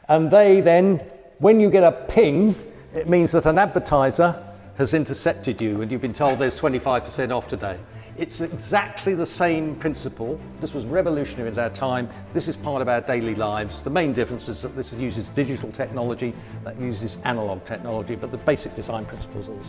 and 0.10 0.30
they 0.30 0.60
then, 0.60 0.98
when 1.38 1.62
you 1.62 1.70
get 1.70 1.82
a 1.82 1.94
ping, 1.94 2.54
it 2.94 3.08
means 3.08 3.32
that 3.32 3.46
an 3.46 3.58
advertiser 3.58 4.36
has 4.76 4.94
intercepted 4.94 5.62
you 5.62 5.82
and 5.82 5.90
you've 5.90 6.02
been 6.02 6.12
told 6.12 6.40
there's 6.40 6.60
25% 6.60 7.32
off 7.34 7.48
today. 7.48 7.80
It's 8.18 8.42
exactly 8.42 9.16
the 9.16 9.26
same 9.26 9.76
principle. 9.76 10.38
This 10.60 10.74
was 10.74 10.86
revolutionary 10.86 11.50
at 11.50 11.58
our 11.58 11.70
time. 11.70 12.10
This 12.34 12.50
is 12.50 12.58
part 12.58 12.82
of 12.82 12.90
our 12.90 13.00
daily 13.00 13.34
lives. 13.34 13.82
The 13.82 13.90
main 13.90 14.12
difference 14.12 14.50
is 14.50 14.62
that 14.64 14.76
this 14.76 14.92
uses 14.92 15.30
digital 15.30 15.72
technology, 15.72 16.34
that 16.66 16.78
uses 16.82 17.18
analog 17.24 17.66
technology, 17.66 18.16
but 18.16 18.32
the 18.32 18.38
basic 18.40 18.76
design 18.76 19.06
principles 19.06 19.48
are 19.48 19.56
the 19.56 19.64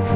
same. 0.00 0.15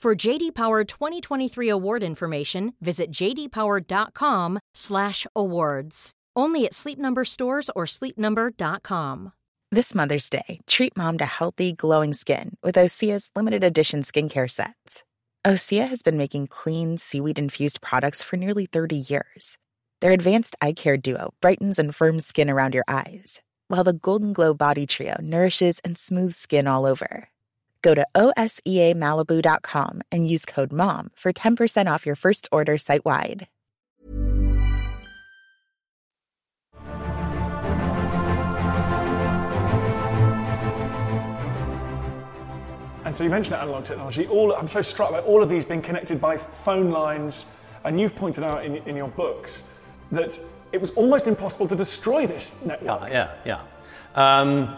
For 0.00 0.14
JD 0.14 0.54
Power 0.54 0.82
2023 0.82 1.68
award 1.68 2.02
information, 2.02 2.72
visit 2.80 3.12
jdpower.com/awards. 3.12 6.10
Only 6.34 6.64
at 6.64 6.72
Sleep 6.72 6.98
Number 6.98 7.24
stores 7.26 7.68
or 7.76 7.84
sleepnumber.com. 7.84 9.32
This 9.70 9.94
Mother's 9.94 10.30
Day, 10.30 10.60
treat 10.66 10.96
mom 10.96 11.18
to 11.18 11.26
healthy, 11.26 11.74
glowing 11.74 12.14
skin 12.14 12.56
with 12.62 12.76
Osea's 12.76 13.30
limited 13.36 13.62
edition 13.62 14.00
skincare 14.00 14.50
sets. 14.50 15.04
Osea 15.46 15.86
has 15.86 16.02
been 16.02 16.16
making 16.16 16.46
clean, 16.46 16.96
seaweed 16.96 17.38
infused 17.38 17.82
products 17.82 18.22
for 18.22 18.38
nearly 18.38 18.64
30 18.64 18.96
years. 18.96 19.58
Their 20.00 20.12
advanced 20.12 20.56
eye 20.62 20.72
care 20.72 20.96
duo 20.96 21.34
brightens 21.42 21.78
and 21.78 21.94
firms 21.94 22.26
skin 22.26 22.48
around 22.48 22.74
your 22.74 22.84
eyes, 22.88 23.42
while 23.68 23.84
the 23.84 23.92
Golden 23.92 24.32
Glow 24.32 24.54
Body 24.54 24.86
Trio 24.86 25.16
nourishes 25.20 25.78
and 25.84 25.98
smooths 25.98 26.38
skin 26.38 26.66
all 26.66 26.86
over. 26.86 27.28
Go 27.82 27.94
to 27.94 28.06
OSEAMalibu.com 28.16 30.02
and 30.10 30.28
use 30.28 30.44
code 30.44 30.72
MOM 30.72 31.10
for 31.14 31.32
10% 31.32 31.92
off 31.92 32.06
your 32.06 32.16
first 32.16 32.48
order 32.50 32.76
site 32.76 33.04
wide. 33.04 33.46
And 43.10 43.16
so 43.16 43.24
you 43.24 43.30
mentioned 43.30 43.56
analog 43.56 43.82
technology. 43.82 44.28
All 44.28 44.54
I'm 44.54 44.68
so 44.68 44.82
struck 44.82 45.10
by 45.10 45.18
all 45.18 45.42
of 45.42 45.48
these 45.48 45.64
being 45.64 45.82
connected 45.82 46.20
by 46.20 46.36
phone 46.36 46.90
lines, 46.92 47.46
and 47.84 47.98
you've 48.00 48.14
pointed 48.14 48.44
out 48.44 48.64
in, 48.64 48.76
in 48.86 48.94
your 48.94 49.08
books 49.08 49.64
that 50.12 50.38
it 50.70 50.80
was 50.80 50.90
almost 50.90 51.26
impossible 51.26 51.66
to 51.66 51.74
destroy 51.74 52.28
this 52.28 52.64
network. 52.64 53.10
Yeah, 53.10 53.34
yeah, 53.44 53.62
yeah. 54.14 54.40
Um, 54.40 54.76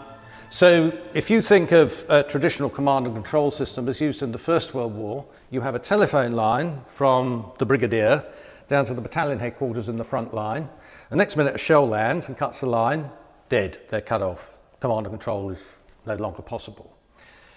so 0.53 0.95
if 1.15 1.31
you 1.31 1.41
think 1.41 1.71
of 1.71 2.05
a 2.09 2.21
traditional 2.21 2.69
command 2.69 3.07
and 3.07 3.15
control 3.15 3.49
system 3.49 3.89
as 3.89 3.99
used 3.99 4.21
in 4.21 4.31
the 4.31 4.37
First 4.37 4.75
World 4.75 4.93
War, 4.93 5.25
you 5.49 5.61
have 5.61 5.73
a 5.73 5.79
telephone 5.79 6.33
line 6.33 6.79
from 6.93 7.51
the 7.57 7.65
brigadier 7.65 8.23
down 8.67 8.85
to 8.85 8.93
the 8.93 9.01
battalion 9.01 9.39
headquarters 9.39 9.89
in 9.89 9.97
the 9.97 10.03
front 10.03 10.31
line. 10.31 10.69
The 11.09 11.15
next 11.15 11.37
minute 11.37 11.55
a 11.55 11.57
shell 11.57 11.87
lands 11.87 12.27
and 12.27 12.37
cuts 12.37 12.59
the 12.59 12.67
line, 12.67 13.09
dead, 13.49 13.79
they're 13.89 13.99
cut 13.99 14.21
off. 14.21 14.51
Command 14.79 15.07
and 15.07 15.15
control 15.15 15.49
is 15.49 15.57
no 16.05 16.17
longer 16.17 16.43
possible. 16.43 16.95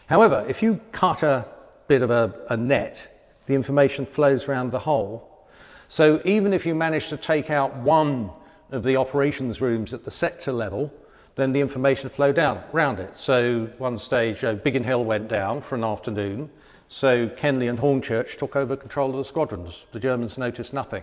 However, 0.06 0.46
if 0.48 0.62
you 0.62 0.80
cut 0.92 1.22
a 1.22 1.44
bit 1.88 2.00
of 2.00 2.10
a, 2.10 2.32
a 2.48 2.56
net, 2.56 3.28
the 3.44 3.54
information 3.54 4.06
flows 4.06 4.48
around 4.48 4.72
the 4.72 4.78
whole. 4.78 5.46
So 5.88 6.22
even 6.24 6.54
if 6.54 6.64
you 6.64 6.74
manage 6.74 7.08
to 7.08 7.18
take 7.18 7.50
out 7.50 7.76
one 7.76 8.30
of 8.70 8.82
the 8.84 8.96
operations 8.96 9.60
rooms 9.60 9.92
at 9.92 10.06
the 10.06 10.10
sector 10.10 10.50
level, 10.50 10.90
then 11.36 11.52
the 11.52 11.60
information 11.60 12.10
flowed 12.10 12.34
down 12.34 12.62
around 12.74 12.98
it. 12.98 13.12
So 13.16 13.70
one 13.78 13.98
stage, 13.98 14.42
uh, 14.42 14.54
Biggin 14.54 14.84
Hill 14.84 15.04
went 15.04 15.28
down 15.28 15.60
for 15.60 15.76
an 15.76 15.84
afternoon. 15.84 16.50
So 16.88 17.28
Kenley 17.28 17.68
and 17.68 17.78
Hornchurch 17.78 18.38
took 18.38 18.56
over 18.56 18.76
control 18.76 19.10
of 19.10 19.16
the 19.16 19.24
squadrons. 19.24 19.82
The 19.92 20.00
Germans 20.00 20.38
noticed 20.38 20.72
nothing. 20.72 21.02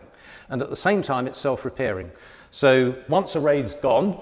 And 0.49 0.61
at 0.61 0.69
the 0.69 0.75
same 0.75 1.01
time, 1.01 1.27
it's 1.27 1.39
self-repairing. 1.39 2.11
So 2.51 2.95
once 3.07 3.35
a 3.35 3.39
raid's 3.39 3.75
gone, 3.75 4.19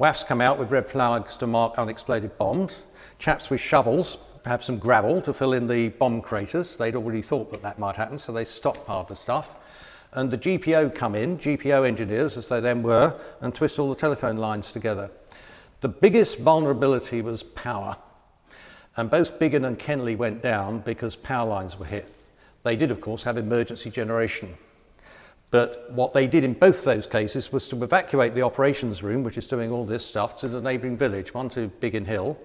WAAFs 0.00 0.26
come 0.26 0.40
out 0.40 0.58
with 0.58 0.72
red 0.72 0.88
flags 0.88 1.36
to 1.36 1.46
mark 1.46 1.78
unexploded 1.78 2.36
bombs. 2.36 2.72
Chaps 3.18 3.48
with 3.48 3.60
shovels 3.60 4.18
have 4.44 4.64
some 4.64 4.78
gravel 4.78 5.22
to 5.22 5.32
fill 5.32 5.52
in 5.52 5.66
the 5.66 5.88
bomb 5.90 6.20
craters. 6.20 6.76
They'd 6.76 6.96
already 6.96 7.22
thought 7.22 7.50
that 7.50 7.62
that 7.62 7.78
might 7.78 7.96
happen, 7.96 8.18
so 8.18 8.32
they 8.32 8.44
stockpiled 8.44 9.08
the 9.08 9.16
stuff. 9.16 9.48
And 10.12 10.30
the 10.30 10.38
GPO 10.38 10.94
come 10.94 11.14
in, 11.14 11.38
GPO 11.38 11.86
engineers, 11.86 12.36
as 12.36 12.46
they 12.46 12.60
then 12.60 12.82
were, 12.82 13.14
and 13.40 13.54
twist 13.54 13.78
all 13.78 13.88
the 13.88 13.96
telephone 13.96 14.36
lines 14.36 14.70
together. 14.72 15.10
The 15.84 15.88
biggest 15.88 16.38
vulnerability 16.38 17.20
was 17.20 17.42
power. 17.42 17.98
And 18.96 19.10
both 19.10 19.38
Biggin 19.38 19.66
and 19.66 19.78
Kenley 19.78 20.16
went 20.16 20.40
down 20.40 20.78
because 20.78 21.14
power 21.14 21.46
lines 21.46 21.78
were 21.78 21.84
hit. 21.84 22.10
They 22.62 22.74
did, 22.74 22.90
of 22.90 23.02
course, 23.02 23.24
have 23.24 23.36
emergency 23.36 23.90
generation. 23.90 24.56
But 25.50 25.92
what 25.92 26.14
they 26.14 26.26
did 26.26 26.42
in 26.42 26.54
both 26.54 26.84
those 26.84 27.06
cases 27.06 27.52
was 27.52 27.68
to 27.68 27.84
evacuate 27.84 28.32
the 28.32 28.40
operations 28.40 29.02
room, 29.02 29.24
which 29.24 29.36
is 29.36 29.46
doing 29.46 29.70
all 29.70 29.84
this 29.84 30.06
stuff, 30.06 30.38
to 30.38 30.48
the 30.48 30.62
neighbouring 30.62 30.96
village, 30.96 31.34
one 31.34 31.50
to 31.50 31.68
Biggin 31.80 32.06
Hill, 32.06 32.38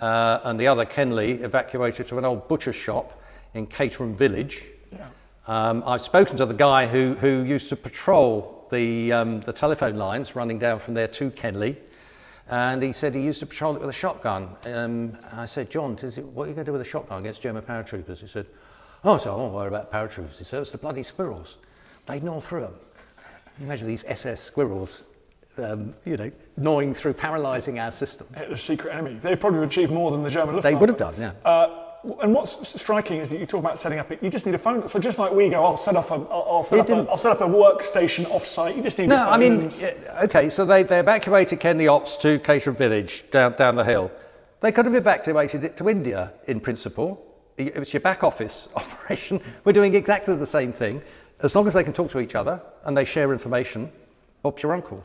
uh, 0.00 0.40
and 0.42 0.58
the 0.58 0.66
other, 0.66 0.84
Kenley, 0.84 1.40
evacuated 1.42 2.08
to 2.08 2.18
an 2.18 2.24
old 2.24 2.48
butcher 2.48 2.72
shop 2.72 3.22
in 3.54 3.68
Caterham 3.68 4.16
Village. 4.16 4.64
Yeah. 4.90 5.06
Um, 5.46 5.84
I've 5.86 6.02
spoken 6.02 6.36
to 6.38 6.44
the 6.44 6.54
guy 6.54 6.88
who, 6.88 7.14
who 7.20 7.44
used 7.44 7.68
to 7.68 7.76
patrol 7.76 8.66
the, 8.72 9.12
um, 9.12 9.42
the 9.42 9.52
telephone 9.52 9.94
lines 9.94 10.34
running 10.34 10.58
down 10.58 10.80
from 10.80 10.94
there 10.94 11.06
to 11.06 11.30
Kenley. 11.30 11.76
And 12.50 12.82
he 12.82 12.90
said 12.92 13.14
he 13.14 13.20
used 13.22 13.40
to 13.40 13.46
patrol 13.46 13.76
it 13.76 13.80
with 13.80 13.90
a 13.90 13.94
shotgun. 13.94 14.50
Um, 14.64 15.16
I 15.32 15.46
said, 15.46 15.70
John, 15.70 15.96
it, 16.02 16.18
what 16.24 16.44
are 16.44 16.48
you 16.48 16.54
going 16.54 16.64
to 16.66 16.70
do 16.70 16.72
with 16.72 16.80
a 16.80 16.84
shotgun 16.84 17.20
against 17.20 17.40
German 17.40 17.62
paratroopers? 17.62 18.18
He 18.18 18.26
said, 18.26 18.46
Oh, 19.04 19.16
so 19.16 19.32
I 19.32 19.36
won't 19.36 19.54
worry 19.54 19.68
about 19.68 19.90
paratroopers. 19.92 20.36
He 20.36 20.44
said, 20.44 20.60
It's 20.60 20.72
the 20.72 20.78
bloody 20.78 21.04
squirrels. 21.04 21.56
They'd 22.06 22.24
gnaw 22.24 22.40
through 22.40 22.62
them. 22.62 22.74
Imagine 23.60 23.86
these 23.86 24.04
SS 24.06 24.40
squirrels 24.40 25.06
um, 25.58 25.94
you 26.04 26.16
know, 26.16 26.30
gnawing 26.56 26.94
through, 26.94 27.14
paralysing 27.14 27.78
our 27.78 27.92
system. 27.92 28.26
The 28.48 28.56
secret 28.56 28.94
enemy. 28.94 29.18
They 29.22 29.36
probably 29.36 29.64
achieved 29.64 29.92
more 29.92 30.10
than 30.10 30.22
the 30.22 30.30
German 30.30 30.56
Luftwaffe. 30.56 30.72
They 30.72 30.78
would 30.78 30.88
have 30.88 30.98
done, 30.98 31.14
yeah. 31.18 31.32
Uh, 31.44 31.89
and 32.22 32.34
what's 32.34 32.80
striking 32.80 33.18
is 33.18 33.30
that 33.30 33.38
you 33.38 33.46
talk 33.46 33.60
about 33.60 33.78
setting 33.78 33.98
up. 33.98 34.10
You 34.22 34.30
just 34.30 34.46
need 34.46 34.54
a 34.54 34.58
phone. 34.58 34.88
So 34.88 34.98
just 34.98 35.18
like 35.18 35.32
we 35.32 35.48
go, 35.50 35.64
I'll 35.64 35.76
set 35.76 35.96
up 35.96 36.10
a, 36.10 36.14
I'll, 36.14 36.62
set, 36.62 36.80
up 36.80 36.88
a, 36.88 37.10
I'll 37.10 37.16
set 37.16 37.32
up 37.32 37.40
a 37.40 37.44
workstation 37.44 38.30
off-site. 38.30 38.76
You 38.76 38.82
just 38.82 38.98
need. 38.98 39.08
No, 39.08 39.22
a 39.22 39.24
phone 39.26 39.34
I 39.34 39.38
mean, 39.38 39.70
okay. 40.24 40.48
So 40.48 40.64
they, 40.64 40.82
they 40.82 40.98
evacuated 41.00 41.60
Ken 41.60 41.76
the 41.76 41.88
Ops 41.88 42.16
to 42.18 42.38
Caterham 42.38 42.76
Village 42.76 43.24
down 43.30 43.54
down 43.56 43.76
the 43.76 43.84
hill. 43.84 44.10
They 44.60 44.72
could 44.72 44.86
have 44.86 44.94
evacuated 44.94 45.64
it 45.64 45.76
to 45.78 45.88
India 45.88 46.32
in 46.46 46.60
principle. 46.60 47.26
It 47.56 47.76
was 47.76 47.92
your 47.92 48.00
back 48.00 48.24
office 48.24 48.68
operation. 48.76 49.40
We're 49.64 49.72
doing 49.72 49.94
exactly 49.94 50.34
the 50.36 50.46
same 50.46 50.72
thing. 50.72 51.02
As 51.42 51.54
long 51.54 51.66
as 51.66 51.74
they 51.74 51.84
can 51.84 51.92
talk 51.92 52.10
to 52.12 52.20
each 52.20 52.34
other 52.34 52.60
and 52.84 52.96
they 52.96 53.04
share 53.04 53.32
information, 53.32 53.90
Bob's 54.42 54.62
your 54.62 54.72
uncle. 54.72 55.04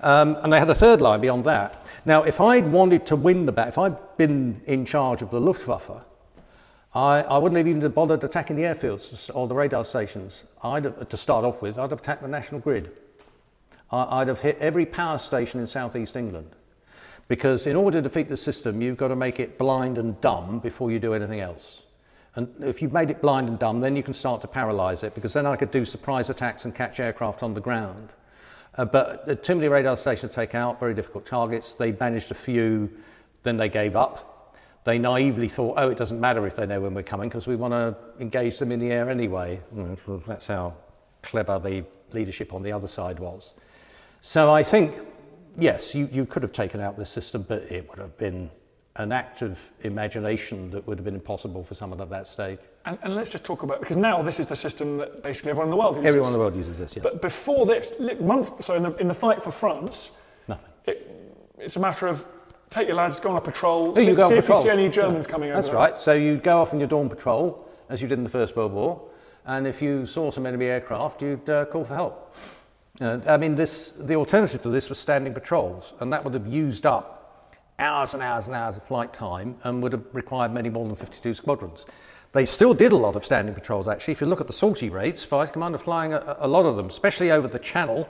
Um, 0.00 0.36
and 0.42 0.52
they 0.52 0.58
had 0.58 0.68
a 0.70 0.74
third 0.74 1.00
line 1.00 1.20
beyond 1.20 1.44
that. 1.44 1.86
Now, 2.04 2.24
if 2.24 2.40
I'd 2.40 2.70
wanted 2.70 3.06
to 3.06 3.16
win 3.16 3.46
the 3.46 3.52
battle, 3.52 3.68
if 3.68 3.78
I'd 3.78 4.16
been 4.16 4.60
in 4.66 4.84
charge 4.84 5.22
of 5.22 5.30
the 5.30 5.40
Luftwaffe, 5.40 6.02
I, 6.94 7.22
I 7.22 7.38
wouldn't 7.38 7.56
have 7.56 7.68
even 7.68 7.90
bothered 7.90 8.22
attacking 8.22 8.56
the 8.56 8.62
airfields 8.62 9.30
or 9.34 9.48
the 9.48 9.54
radar 9.54 9.84
stations. 9.84 10.44
I'd 10.62 10.84
have, 10.84 11.08
to 11.08 11.16
start 11.16 11.44
off 11.44 11.62
with, 11.62 11.78
I'd 11.78 11.90
have 11.90 12.00
attacked 12.00 12.22
the 12.22 12.28
national 12.28 12.60
grid. 12.60 12.90
I, 13.90 14.20
I'd 14.20 14.28
have 14.28 14.40
hit 14.40 14.58
every 14.60 14.84
power 14.84 15.18
station 15.18 15.60
in 15.60 15.66
southeast 15.66 16.16
England. 16.16 16.50
Because 17.28 17.66
in 17.66 17.76
order 17.76 17.98
to 17.98 18.02
defeat 18.02 18.28
the 18.28 18.36
system, 18.36 18.82
you've 18.82 18.98
got 18.98 19.08
to 19.08 19.16
make 19.16 19.40
it 19.40 19.56
blind 19.56 19.96
and 19.96 20.20
dumb 20.20 20.58
before 20.58 20.90
you 20.90 20.98
do 20.98 21.14
anything 21.14 21.40
else. 21.40 21.80
And 22.34 22.48
if 22.60 22.82
you've 22.82 22.92
made 22.92 23.10
it 23.10 23.22
blind 23.22 23.48
and 23.48 23.58
dumb, 23.58 23.80
then 23.80 23.96
you 23.96 24.02
can 24.02 24.12
start 24.12 24.40
to 24.42 24.46
paralyze 24.46 25.02
it, 25.02 25.14
because 25.14 25.32
then 25.32 25.46
I 25.46 25.56
could 25.56 25.70
do 25.70 25.84
surprise 25.84 26.28
attacks 26.28 26.64
and 26.64 26.74
catch 26.74 26.98
aircraft 27.00 27.42
on 27.42 27.54
the 27.54 27.60
ground. 27.60 28.10
Uh, 28.74 28.84
but 28.86 29.28
uh, 29.28 29.34
too 29.34 29.54
many 29.54 29.68
radar 29.68 29.96
stations 29.96 30.34
take 30.34 30.54
out, 30.54 30.80
very 30.80 30.94
difficult 30.94 31.26
targets. 31.26 31.72
They 31.74 31.92
managed 31.92 32.30
a 32.30 32.34
few, 32.34 32.90
then 33.42 33.56
they 33.56 33.68
gave 33.68 33.96
up. 33.96 34.31
They 34.84 34.98
naively 34.98 35.48
thought, 35.48 35.74
oh, 35.78 35.90
it 35.90 35.98
doesn't 35.98 36.20
matter 36.20 36.46
if 36.46 36.56
they 36.56 36.66
know 36.66 36.80
when 36.80 36.94
we're 36.94 37.02
coming 37.04 37.28
because 37.28 37.46
we 37.46 37.54
want 37.56 37.72
to 37.72 37.96
engage 38.20 38.58
them 38.58 38.72
in 38.72 38.80
the 38.80 38.90
air 38.90 39.08
anyway. 39.08 39.60
Mm, 39.74 40.24
That's 40.26 40.48
how 40.48 40.74
clever 41.22 41.58
the 41.58 41.84
leadership 42.12 42.52
on 42.52 42.62
the 42.62 42.72
other 42.72 42.88
side 42.88 43.20
was. 43.20 43.54
So 44.20 44.52
I 44.52 44.62
think, 44.64 44.98
yes, 45.56 45.94
you, 45.94 46.08
you 46.12 46.26
could 46.26 46.42
have 46.42 46.52
taken 46.52 46.80
out 46.80 46.98
this 46.98 47.10
system, 47.10 47.44
but 47.48 47.62
it 47.62 47.88
would 47.88 47.98
have 47.98 48.16
been 48.18 48.50
an 48.96 49.12
act 49.12 49.40
of 49.40 49.58
imagination 49.82 50.70
that 50.70 50.86
would 50.86 50.98
have 50.98 51.04
been 51.04 51.14
impossible 51.14 51.64
for 51.64 51.74
someone 51.74 52.00
at 52.00 52.10
that 52.10 52.26
stage. 52.26 52.58
And, 52.84 52.98
and 53.02 53.14
let's 53.14 53.30
just 53.30 53.44
talk 53.44 53.62
about 53.62 53.80
because 53.80 53.96
now 53.96 54.20
this 54.20 54.38
is 54.40 54.48
the 54.48 54.56
system 54.56 54.98
that 54.98 55.22
basically 55.22 55.50
everyone 55.52 55.68
in 55.68 55.70
the 55.70 55.76
world 55.76 55.96
uses. 55.96 56.08
Everyone 56.08 56.28
in 56.28 56.32
the 56.34 56.38
world 56.40 56.56
uses 56.56 56.76
this, 56.76 56.96
yes. 56.96 57.02
But 57.02 57.22
before 57.22 57.64
this, 57.66 57.94
months 58.20 58.50
so 58.66 58.74
in 58.74 58.82
the, 58.82 58.94
in 58.96 59.08
the 59.08 59.14
fight 59.14 59.42
for 59.42 59.52
France, 59.52 60.10
Nothing. 60.48 60.68
it, 60.86 61.08
it's 61.58 61.76
a 61.76 61.80
matter 61.80 62.06
of 62.08 62.26
take 62.72 62.88
your 62.88 62.96
lads, 62.96 63.20
go 63.20 63.30
on 63.30 63.36
a 63.36 63.40
patrol, 63.40 63.92
Oh, 63.96 64.00
you 64.00 64.06
see, 64.06 64.14
go 64.14 64.28
see 64.28 64.34
if 64.34 64.44
patrol. 64.46 64.58
you 64.58 64.64
see 64.64 64.70
any 64.70 64.88
Germans 64.88 65.26
coming 65.26 65.50
over. 65.50 65.56
That's 65.60 65.68
there. 65.68 65.76
right. 65.76 65.98
So 65.98 66.12
you 66.14 66.36
go 66.38 66.60
off 66.60 66.72
on 66.72 66.80
your 66.80 66.88
dawn 66.88 67.08
patrol, 67.08 67.68
as 67.88 68.02
you 68.02 68.08
did 68.08 68.18
in 68.18 68.24
the 68.24 68.30
First 68.30 68.56
World 68.56 68.72
War, 68.72 69.00
and 69.44 69.66
if 69.66 69.82
you 69.82 70.06
saw 70.06 70.30
some 70.30 70.46
enemy 70.46 70.66
aircraft, 70.66 71.22
you'd 71.22 71.48
uh, 71.48 71.66
call 71.66 71.84
for 71.84 71.94
help. 71.94 72.34
Uh, 73.00 73.18
I 73.26 73.36
mean, 73.36 73.54
this, 73.54 73.92
the 73.98 74.14
alternative 74.14 74.62
to 74.62 74.68
this 74.68 74.88
was 74.88 74.98
standing 74.98 75.34
patrols, 75.34 75.92
and 76.00 76.12
that 76.12 76.24
would 76.24 76.34
have 76.34 76.46
used 76.46 76.86
up 76.86 77.56
hours 77.78 78.14
and 78.14 78.22
hours 78.22 78.46
and 78.46 78.54
hours 78.54 78.76
of 78.76 78.82
flight 78.84 79.12
time 79.12 79.56
and 79.64 79.82
would 79.82 79.92
have 79.92 80.04
required 80.12 80.52
many 80.52 80.68
more 80.68 80.86
than 80.86 80.94
52 80.94 81.34
squadrons. 81.34 81.84
They 82.32 82.44
still 82.46 82.72
did 82.74 82.92
a 82.92 82.96
lot 82.96 83.16
of 83.16 83.24
standing 83.24 83.54
patrols, 83.54 83.88
actually. 83.88 84.12
If 84.12 84.20
you 84.20 84.26
look 84.26 84.40
at 84.40 84.46
the 84.46 84.52
sortie 84.52 84.88
rates, 84.88 85.24
Fighter 85.24 85.52
Command 85.52 85.74
are 85.74 85.78
flying 85.78 86.12
a, 86.14 86.36
a 86.38 86.48
lot 86.48 86.64
of 86.64 86.76
them, 86.76 86.86
especially 86.86 87.30
over 87.30 87.48
the 87.48 87.58
Channel, 87.58 88.08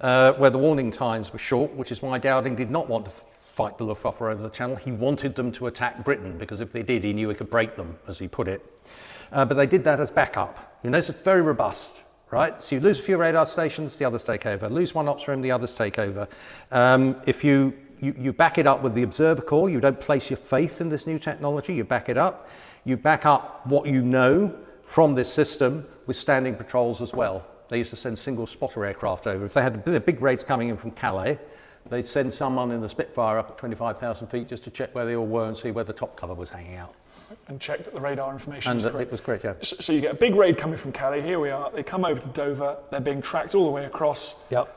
uh, 0.00 0.32
where 0.34 0.50
the 0.50 0.58
warning 0.58 0.90
times 0.90 1.32
were 1.32 1.38
short, 1.38 1.74
which 1.74 1.92
is 1.92 2.00
why 2.02 2.18
Dowding 2.18 2.56
did 2.56 2.70
not 2.70 2.88
want 2.88 3.04
to 3.04 3.10
fight 3.58 3.76
the 3.76 3.82
Luftwaffe 3.82 4.22
over 4.22 4.40
the 4.40 4.50
Channel. 4.50 4.76
He 4.76 4.92
wanted 4.92 5.34
them 5.34 5.50
to 5.50 5.66
attack 5.66 6.04
Britain 6.04 6.38
because 6.38 6.60
if 6.60 6.70
they 6.70 6.84
did, 6.84 7.02
he 7.02 7.12
knew 7.12 7.28
he 7.28 7.34
could 7.34 7.50
break 7.50 7.74
them, 7.74 7.98
as 8.06 8.16
he 8.16 8.28
put 8.28 8.46
it. 8.46 8.64
Uh, 9.32 9.44
but 9.44 9.56
they 9.56 9.66
did 9.66 9.82
that 9.82 9.98
as 9.98 10.12
backup. 10.12 10.78
You 10.84 10.90
know, 10.90 10.98
it's 10.98 11.08
very 11.08 11.42
robust, 11.42 11.96
right? 12.30 12.62
So 12.62 12.76
you 12.76 12.80
lose 12.80 13.00
a 13.00 13.02
few 13.02 13.16
radar 13.16 13.46
stations, 13.46 13.96
the 13.96 14.04
others 14.04 14.22
take 14.22 14.46
over. 14.46 14.68
Lose 14.68 14.94
one 14.94 15.08
ops 15.08 15.26
room, 15.26 15.42
the 15.42 15.50
others 15.50 15.72
take 15.72 15.98
over. 15.98 16.28
Um, 16.70 17.20
if 17.26 17.42
you, 17.42 17.74
you, 18.00 18.14
you 18.16 18.32
back 18.32 18.58
it 18.58 18.68
up 18.68 18.80
with 18.84 18.94
the 18.94 19.02
observer 19.02 19.42
corps, 19.42 19.68
you 19.68 19.80
don't 19.80 19.98
place 19.98 20.30
your 20.30 20.36
faith 20.36 20.80
in 20.80 20.88
this 20.88 21.04
new 21.04 21.18
technology, 21.18 21.74
you 21.74 21.82
back 21.82 22.08
it 22.08 22.16
up. 22.16 22.48
You 22.84 22.96
back 22.96 23.26
up 23.26 23.66
what 23.66 23.88
you 23.88 24.02
know 24.02 24.54
from 24.84 25.16
this 25.16 25.32
system 25.32 25.84
with 26.06 26.14
standing 26.14 26.54
patrols 26.54 27.02
as 27.02 27.12
well. 27.12 27.44
They 27.70 27.78
used 27.78 27.90
to 27.90 27.96
send 27.96 28.20
single 28.20 28.46
spotter 28.46 28.84
aircraft 28.84 29.26
over. 29.26 29.44
If 29.46 29.54
they 29.54 29.62
had 29.62 29.84
big 30.06 30.22
raids 30.22 30.44
coming 30.44 30.68
in 30.68 30.76
from 30.76 30.92
Calais, 30.92 31.40
they'd 31.90 32.04
send 32.04 32.32
someone 32.32 32.70
in 32.70 32.80
the 32.80 32.88
Spitfire 32.88 33.38
up 33.38 33.50
at 33.50 33.58
25,000 33.58 34.26
feet 34.28 34.48
just 34.48 34.64
to 34.64 34.70
check 34.70 34.94
where 34.94 35.04
they 35.06 35.16
all 35.16 35.26
were 35.26 35.46
and 35.46 35.56
see 35.56 35.70
where 35.70 35.84
the 35.84 35.92
top 35.92 36.16
cover 36.16 36.34
was 36.34 36.50
hanging 36.50 36.76
out. 36.76 36.94
And 37.48 37.60
check 37.60 37.84
that 37.84 37.92
the 37.92 38.00
radar 38.00 38.32
information 38.32 38.72
And 38.72 38.80
that 38.80 38.92
correct. 38.92 39.08
it 39.08 39.12
was 39.12 39.20
correct, 39.20 39.44
yeah. 39.44 39.54
So, 39.62 39.76
so 39.80 39.92
you 39.92 40.00
get 40.00 40.12
a 40.14 40.16
big 40.16 40.34
raid 40.34 40.56
coming 40.56 40.78
from 40.78 40.92
Calais. 40.92 41.20
Here 41.20 41.38
we 41.38 41.50
are. 41.50 41.70
They 41.70 41.82
come 41.82 42.04
over 42.04 42.20
to 42.20 42.28
Dover. 42.28 42.76
They're 42.90 43.00
being 43.00 43.20
tracked 43.20 43.54
all 43.54 43.64
the 43.64 43.70
way 43.70 43.84
across. 43.84 44.34
Yep. 44.50 44.74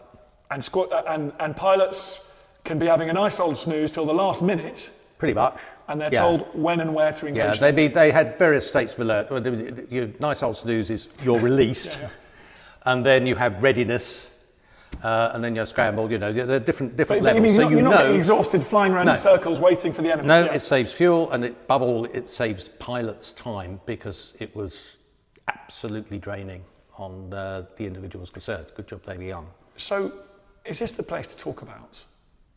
And, 0.51 0.63
squad, 0.63 0.91
uh, 0.91 1.03
and, 1.07 1.31
and 1.39 1.55
pilots 1.55 2.33
can 2.65 2.77
be 2.77 2.87
having 2.87 3.09
a 3.09 3.13
nice 3.13 3.39
old 3.39 3.57
snooze 3.57 3.89
till 3.91 4.05
the 4.05 4.13
last 4.13 4.41
minute, 4.41 4.91
Pretty 5.17 5.33
much. 5.33 5.57
and 5.87 6.01
they're 6.01 6.09
Yeah. 6.11 6.19
told 6.19 6.41
when 6.53 6.81
and 6.81 6.93
where 6.93 7.13
to 7.13 7.27
engage. 7.27 7.43
Yeah, 7.43 7.53
they, 7.55 7.71
be, 7.71 7.87
they 7.87 8.11
had 8.11 8.37
various 8.37 8.67
states 8.67 8.93
of 8.93 8.99
alert. 8.99 9.31
Well, 9.31 9.45
Your 9.89 10.09
nice 10.19 10.43
old 10.43 10.57
snooze 10.57 10.89
is 10.89 11.07
you're 11.23 11.39
released, 11.39 11.97
and 12.83 13.05
then 13.05 13.25
you 13.27 13.35
have 13.35 13.63
readiness, 13.63 14.30
uh, 15.03 15.31
and 15.33 15.43
then 15.43 15.55
you're 15.55 15.65
scrambled. 15.65 16.11
You 16.11 16.17
know, 16.19 16.31
there 16.33 16.49
are 16.55 16.59
different 16.59 16.95
different 16.97 17.23
But, 17.23 17.35
levels. 17.35 17.43
mean, 17.43 17.55
so 17.55 17.61
you're, 17.61 17.63
not, 17.63 17.69
you 17.71 17.75
you're 17.77 17.83
not 17.83 17.91
know, 17.91 17.97
getting 18.03 18.17
exhausted 18.17 18.63
flying 18.63 18.93
around 18.93 19.05
No. 19.07 19.11
in 19.13 19.17
circles 19.17 19.59
waiting 19.59 19.93
for 19.93 20.01
the 20.01 20.11
enemy. 20.11 20.27
no, 20.27 20.45
Yeah. 20.45 20.53
it 20.53 20.61
saves 20.61 20.91
fuel, 20.93 21.31
and 21.31 21.45
it, 21.45 21.51
above 21.65 21.81
all, 21.81 22.05
it 22.05 22.27
saves 22.27 22.67
pilots 22.69 23.33
time 23.33 23.79
because 23.85 24.33
it 24.39 24.55
was 24.55 24.77
absolutely 25.47 26.17
draining 26.17 26.63
on 26.97 27.33
uh, 27.33 27.65
the 27.77 27.85
individuals 27.85 28.29
concerned. 28.29 28.67
Good 28.75 28.87
job, 28.87 29.01
they 29.05 29.17
were 29.17 29.23
young. 29.23 29.47
So, 29.77 30.11
is 30.65 30.79
this 30.79 30.91
the 30.91 31.03
place 31.03 31.27
to 31.27 31.37
talk 31.37 31.61
about 31.61 32.03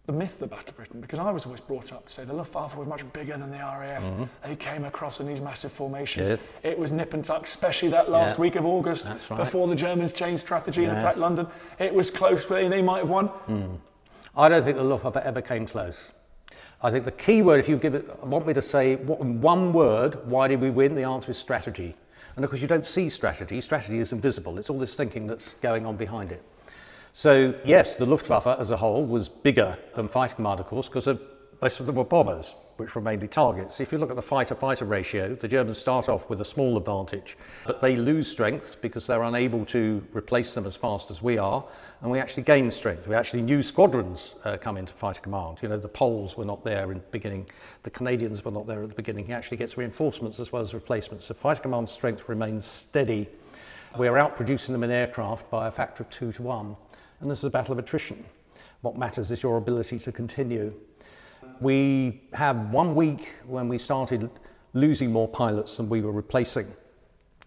the 0.07 0.13
myth 0.13 0.35
of 0.35 0.39
the 0.41 0.47
Battle 0.49 0.69
of 0.69 0.77
Britain? 0.77 1.01
Because 1.01 1.19
I 1.19 1.31
was 1.31 1.47
always 1.47 1.61
brought 1.61 1.93
up 1.93 2.07
to 2.07 2.13
say 2.13 2.25
the 2.25 2.35
Luftwaffe 2.35 2.77
was 2.77 2.87
much 2.87 3.11
bigger 3.13 3.37
than 3.37 3.51
the 3.51 3.57
RAF. 3.57 4.03
Mm-hmm. 4.03 4.25
They 4.45 4.57
came 4.57 4.85
across 4.85 5.21
in 5.21 5.27
these 5.27 5.41
massive 5.41 5.73
formations. 5.73 6.29
Yes. 6.29 6.41
It 6.63 6.79
was 6.79 6.93
nip 6.93 7.15
and 7.15 7.25
tuck, 7.25 7.45
especially 7.45 7.89
that 7.91 8.11
last 8.11 8.37
Yeah. 8.37 8.41
week 8.43 8.57
of 8.57 8.67
August 8.67 9.07
right. 9.09 9.37
before 9.39 9.67
the 9.67 9.75
Germans 9.75 10.13
changed 10.13 10.43
strategy 10.43 10.85
and 10.85 10.97
attacked 10.97 11.17
London. 11.17 11.47
It 11.79 11.95
was 11.95 12.11
close, 12.11 12.47
they, 12.47 12.69
they 12.69 12.83
might 12.83 12.99
have 12.99 13.11
won. 13.11 13.27
Hmm. 13.29 13.75
I 14.37 14.49
don't 14.49 14.65
think 14.65 14.77
the 14.77 14.85
Luftwaffe 14.85 15.17
ever 15.17 15.41
came 15.41 15.67
close. 15.67 15.97
I 16.83 16.91
think 16.91 17.07
the 17.07 17.13
key 17.13 17.41
word, 17.41 17.61
if 17.61 17.69
you 17.69 17.79
give 17.79 17.95
it, 17.95 18.23
want 18.23 18.47
me 18.47 18.53
to 18.53 18.61
say 18.61 18.97
what, 18.97 19.21
in 19.21 19.41
one 19.41 19.73
word, 19.73 20.27
why 20.29 20.49
did 20.49 20.61
we 20.61 20.69
win? 20.69 20.95
The 20.95 21.05
answer 21.05 21.31
is 21.31 21.39
strategy. 21.39 21.97
And 22.37 22.45
of 22.45 22.51
course, 22.51 22.61
you 22.61 22.69
don't 22.69 22.85
see 22.85 23.09
strategy. 23.09 23.61
Strategy 23.63 24.01
is 24.01 24.13
invisible. 24.13 24.59
It's 24.59 24.69
all 24.69 24.79
this 24.79 24.95
thinking 24.95 25.27
that's 25.27 25.55
going 25.63 25.87
on 25.87 25.97
behind 25.97 26.31
it. 26.33 26.43
So, 27.17 27.55
yes, 27.65 27.95
the 27.95 28.07
Luftwaffe 28.07 28.59
as 28.59 28.73
a 28.73 28.77
whole 28.77 29.07
was 29.07 29.29
bigger 29.29 29.79
than 29.95 30.09
Fighter 30.09 30.35
Command, 30.35 30.59
of 30.59 30.67
course, 30.67 30.89
because 30.89 31.07
most 31.63 31.79
of 31.79 31.87
them 31.87 31.95
were 31.95 32.05
bombers, 32.05 32.57
which 32.77 32.97
were 32.97 33.01
mainly 33.01 33.29
targets. 33.29 33.79
If 33.79 33.93
you 33.93 33.99
look 33.99 34.11
at 34.11 34.17
the 34.17 34.21
fighter 34.21 34.57
fighter 34.57 34.85
ratio, 34.85 35.37
the 35.37 35.47
Germans 35.47 35.79
start 35.79 36.09
off 36.09 36.29
with 36.29 36.41
a 36.41 36.45
small 36.45 36.77
advantage, 36.77 37.39
but 37.69 37.81
they 37.81 37.95
lose 37.95 38.29
strength 38.29 38.79
because 38.81 39.07
they're 39.07 39.23
unable 39.23 39.65
to 39.67 40.05
replace 40.13 40.55
them 40.55 40.67
as 40.67 40.75
fast 40.75 41.09
as 41.09 41.23
we 41.23 41.39
are, 41.39 41.65
and 42.01 42.11
we 42.11 42.19
actually 42.19 42.43
gain 42.43 42.69
strength. 42.69 43.07
We 43.07 43.15
actually 43.15 43.43
new 43.43 43.63
squadrons 43.63 44.35
uh, 44.43 44.57
come 44.57 44.77
into 44.77 44.93
fighter 44.93 45.21
command. 45.21 45.59
You 45.63 45.69
know, 45.69 45.79
the 45.79 45.87
Poles 45.87 46.37
were 46.37 46.45
not 46.45 46.65
there 46.65 46.91
in 46.91 46.99
the 46.99 47.05
beginning, 47.13 47.49
the 47.85 47.91
Canadians 47.91 48.45
were 48.45 48.51
not 48.51 48.67
there 48.67 48.83
at 48.83 48.89
the 48.89 48.95
beginning. 48.97 49.25
He 49.25 49.33
actually 49.33 49.59
gets 49.59 49.77
reinforcements 49.77 50.41
as 50.41 50.51
well 50.51 50.63
as 50.63 50.75
replacements. 50.75 51.27
So 51.27 51.35
fighter 51.35 51.63
command 51.63 51.89
strength 51.89 52.29
remains 52.29 52.65
steady. 52.65 53.29
We're 53.97 54.15
outproducing 54.15 54.73
them 54.73 54.83
in 54.83 54.91
aircraft 54.91 55.49
by 55.49 55.69
a 55.69 55.71
factor 55.71 56.03
of 56.03 56.11
two 56.11 56.33
to 56.33 56.43
one, 56.43 56.77
and 57.25 57.31
this 57.31 57.39
is 57.39 57.45
a 57.45 57.51
battle 57.51 57.73
of 57.73 57.79
attrition. 57.79 58.23
What 58.83 58.99
matters 58.99 59.31
is 59.33 59.43
your 59.43 59.57
ability 59.57 59.99
to 60.01 60.13
continue. 60.13 60.75
We 61.59 62.21
had 62.35 62.71
one 62.71 62.95
week 62.95 63.31
when 63.47 63.67
we 63.67 63.79
started 63.79 64.29
losing 64.75 65.11
more 65.11 65.27
pilots 65.27 65.79
than 65.79 65.89
we 65.89 66.03
were 66.03 66.13
replacing, 66.13 66.67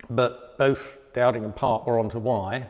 but 0.10 0.58
both 0.58 0.98
Dowding 1.14 1.44
and 1.44 1.56
Park 1.56 1.86
were 1.86 2.00
onto 2.00 2.18
why. 2.18 2.66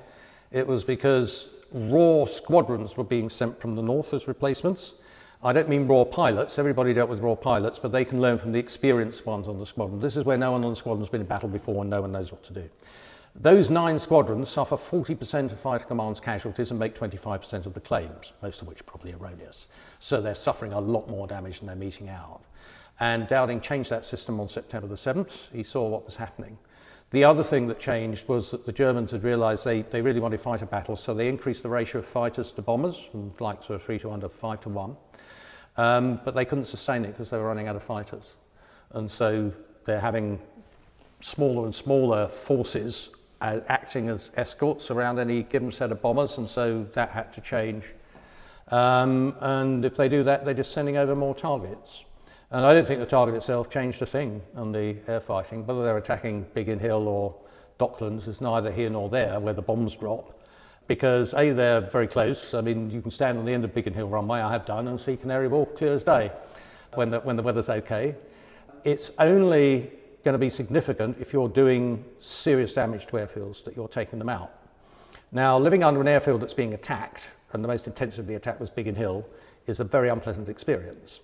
It 0.52 0.68
was 0.68 0.84
because 0.84 1.48
raw 1.72 2.26
squadrons 2.26 2.98
were 2.98 3.06
being 3.06 3.30
sent 3.30 3.62
from 3.62 3.76
the 3.76 3.82
north 3.82 4.14
as 4.14 4.28
replacements. 4.28 4.96
I 5.42 5.54
don't 5.54 5.70
mean 5.70 5.88
raw 5.88 6.04
pilots, 6.04 6.60
everybody 6.60 6.94
dealt 6.94 7.10
with 7.10 7.20
raw 7.20 7.36
pilots, 7.36 7.80
but 7.80 7.94
they 7.94 8.04
can 8.04 8.20
learn 8.20 8.38
from 8.38 8.52
the 8.52 8.60
experienced 8.60 9.26
ones 9.26 9.48
on 9.48 9.60
the 9.60 9.66
squadron. 9.66 10.02
This 10.02 10.18
is 10.18 10.26
where 10.26 10.38
no 10.38 10.52
one 10.52 10.66
on 10.66 10.72
the 10.72 10.76
squadron 10.76 11.04
has 11.04 11.10
been 11.10 11.22
in 11.22 11.28
battle 11.28 11.48
before 11.48 11.82
and 11.84 11.90
no 11.90 12.02
one 12.02 12.12
knows 12.12 12.34
what 12.34 12.44
to 12.44 12.54
do. 12.54 12.70
Those 13.40 13.70
nine 13.70 14.00
squadrons 14.00 14.50
suffer 14.50 14.76
40% 14.76 15.52
of 15.52 15.60
Fighter 15.60 15.86
Command's 15.86 16.20
casualties 16.20 16.72
and 16.72 16.80
make 16.80 16.96
25% 16.96 17.68
of 17.68 17.76
the 17.76 17.80
claims, 17.80 18.34
most 18.42 18.64
of 18.64 18.68
which 18.68 18.82
are 18.82 18.86
probably 18.86 19.14
erroneous. 19.14 19.68
So 20.00 20.22
they're 20.22 20.34
suffering 20.34 20.74
a 20.74 20.80
lot 20.80 21.08
more 21.08 21.28
damage 21.28 21.60
than 21.60 21.68
they're 21.68 21.76
meting 21.76 22.10
out. 22.10 22.42
And 23.00 23.28
Dowding 23.28 23.62
changed 23.62 23.92
that 23.92 24.06
system 24.06 24.40
on 24.40 24.50
September 24.50 24.88
the 24.88 24.96
7th. 24.96 25.52
He 25.54 25.62
saw 25.62 25.88
what 25.88 26.04
was 26.04 26.16
happening. 26.16 26.58
The 27.12 27.26
other 27.26 27.44
thing 27.44 27.68
that 27.68 27.80
changed 27.80 28.28
was 28.28 28.50
that 28.50 28.66
the 28.66 28.72
Germans 28.72 29.12
had 29.12 29.24
realised 29.24 29.64
they, 29.66 29.84
they 29.84 30.02
really 30.02 30.20
wanted 30.20 30.42
fighter 30.42 30.66
battles, 30.66 31.04
so 31.04 31.14
they 31.14 31.30
increased 31.30 31.62
the 31.62 31.70
ratio 31.70 32.00
of 32.00 32.08
fighters 32.08 32.52
to 32.54 32.64
bombers 32.64 32.98
from 33.12 33.34
like 33.40 33.62
sort 33.62 33.80
of 33.80 33.84
three 33.84 34.00
to 34.00 34.12
under 34.12 34.30
five 34.30 34.62
to 34.62 34.70
one. 34.70 34.98
Um, 35.78 36.20
but 36.26 36.34
they 36.34 36.44
couldn't 36.44 36.66
sustain 36.66 37.06
it 37.06 37.10
because 37.10 37.30
they 37.30 37.38
were 37.38 37.46
running 37.46 37.68
out 37.68 37.76
of 37.76 37.84
fighters. 37.84 38.34
And 38.92 39.12
so 39.12 39.54
they're 39.86 40.00
having 40.00 40.42
smaller 41.22 41.66
and 41.66 41.76
smaller 41.76 42.28
forces 42.28 43.10
uh, 43.42 43.60
acting 43.68 44.10
as 44.10 44.32
escorts 44.36 44.90
around 44.92 45.20
any 45.20 45.44
given 45.44 45.72
set 45.72 45.92
of 45.92 46.02
bombers, 46.02 46.38
and 46.38 46.50
so 46.50 46.86
that 46.94 47.10
had 47.10 47.32
to 47.34 47.42
change. 47.42 47.84
Um, 48.70 49.36
and 49.40 49.86
if 49.86 49.96
they 49.96 50.10
do 50.10 50.24
that, 50.24 50.46
they're 50.46 50.54
just 50.54 50.74
sending 50.74 50.98
over 50.98 51.16
more 51.16 51.36
targets. 51.36 52.04
And 52.52 52.66
I 52.66 52.74
don't 52.74 52.88
think 52.88 53.00
the 53.00 53.06
target 53.06 53.36
itself 53.36 53.70
changed 53.70 54.02
a 54.02 54.06
thing 54.06 54.42
on 54.56 54.72
the 54.72 54.98
air 55.08 55.20
fighting. 55.20 55.66
Whether 55.66 55.84
they're 55.84 55.98
attacking 55.98 56.46
Biggin 56.54 56.80
Hill 56.80 57.08
or 57.08 57.36
Docklands 57.80 58.28
is 58.28 58.40
neither 58.40 58.72
here 58.72 58.90
nor 58.90 59.10
there 59.10 59.40
where 59.40 59.54
the 59.54 59.62
bombs 59.62 59.96
drop. 59.96 60.34
Because 60.88 61.34
A, 61.34 61.52
they're 61.52 61.82
very 61.82 62.08
close. 62.08 62.54
I 62.54 62.62
mean, 62.62 62.90
you 62.90 63.02
can 63.02 63.12
stand 63.12 63.38
on 63.38 63.44
the 63.44 63.52
end 63.52 63.66
of 63.66 63.74
Biggin 63.74 63.94
Hill 63.94 64.08
runway, 64.08 64.40
I 64.40 64.50
have 64.50 64.66
done, 64.66 64.88
and 64.88 65.00
see 65.00 65.18
Canary 65.18 65.50
Wharf 65.50 65.76
clear 65.76 65.94
as 65.94 66.04
day 66.04 66.32
when 66.94 67.10
the, 67.12 67.20
when 67.20 67.36
the 67.36 67.44
weather's 67.44 67.70
okay. 67.70 68.16
It's 68.86 69.12
only 69.20 69.92
going 70.28 70.34
to 70.34 70.38
be 70.38 70.50
significant 70.50 71.16
if 71.22 71.32
you're 71.32 71.48
doing 71.48 72.04
serious 72.20 72.74
damage 72.74 73.06
to 73.06 73.14
airfields 73.14 73.64
that 73.64 73.78
you're 73.78 73.88
taking 73.88 74.20
them 74.20 74.28
out. 74.28 74.52
Now, 75.32 75.58
living 75.58 75.86
under 75.86 76.02
an 76.02 76.08
airfield 76.10 76.42
that's 76.42 76.54
being 76.54 76.74
attacked, 76.74 77.32
and 77.54 77.64
the 77.64 77.68
most 77.70 77.88
intensively 77.88 78.36
attacked 78.36 78.60
was 78.60 78.70
Biggin 78.70 78.94
Hill, 78.94 79.26
is 79.68 79.80
a 79.80 79.86
very 79.86 80.10
unpleasant 80.10 80.50
experience. 80.50 81.22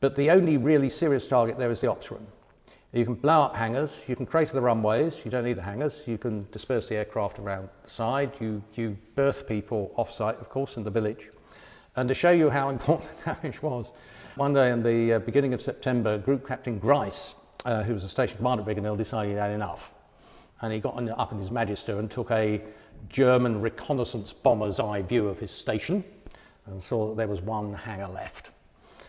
But 0.00 0.16
the 0.16 0.32
only 0.32 0.56
really 0.56 0.88
serious 0.88 1.28
target 1.28 1.58
there 1.58 1.70
is 1.70 1.80
the 1.80 1.88
ops 1.88 2.10
room. 2.10 2.26
You 2.92 3.04
can 3.04 3.14
blow 3.14 3.42
up 3.42 3.54
hangars, 3.54 4.02
you 4.08 4.16
can 4.16 4.26
crater 4.26 4.54
the 4.54 4.62
runways, 4.62 5.20
you 5.24 5.30
don't 5.30 5.44
need 5.44 5.56
the 5.56 5.62
hangars, 5.62 6.02
you 6.08 6.18
can 6.18 6.48
disperse 6.50 6.88
the 6.88 6.96
aircraft 6.96 7.38
around 7.38 7.68
the 7.84 7.90
side, 7.90 8.32
you, 8.40 8.64
you 8.74 8.98
berth 9.14 9.46
people 9.46 9.94
off 9.96 10.10
site, 10.10 10.40
of 10.40 10.48
course, 10.48 10.76
in 10.76 10.82
the 10.82 10.90
village. 10.90 11.30
And 11.94 12.08
to 12.08 12.14
show 12.16 12.32
you 12.32 12.50
how 12.50 12.68
important 12.76 13.10
the 13.18 13.32
damage 13.32 13.62
was, 13.62 13.92
one 14.34 14.54
day 14.54 14.72
in 14.72 14.82
the 14.82 15.12
uh, 15.12 15.18
beginning 15.20 15.54
of 15.54 15.62
September, 15.62 16.18
Group 16.18 16.48
Captain 16.48 16.80
Grice, 16.80 17.36
uh, 17.64 17.82
who 17.82 17.94
was 17.94 18.04
a 18.04 18.08
station 18.08 18.36
commander 18.36 18.62
Hill, 18.64 18.96
decided 18.96 19.32
he 19.32 19.36
had 19.36 19.50
enough. 19.50 19.92
And 20.60 20.72
he 20.72 20.78
got 20.78 20.96
up 21.18 21.32
in 21.32 21.38
his 21.38 21.50
Magister 21.50 21.98
and 21.98 22.10
took 22.10 22.30
a 22.30 22.60
German 23.08 23.60
reconnaissance 23.60 24.32
bomber's 24.32 24.78
eye 24.78 25.02
view 25.02 25.28
of 25.28 25.38
his 25.38 25.50
station 25.50 26.04
and 26.66 26.82
saw 26.82 27.08
that 27.08 27.16
there 27.16 27.28
was 27.28 27.40
one 27.40 27.72
hangar 27.72 28.08
left. 28.08 28.50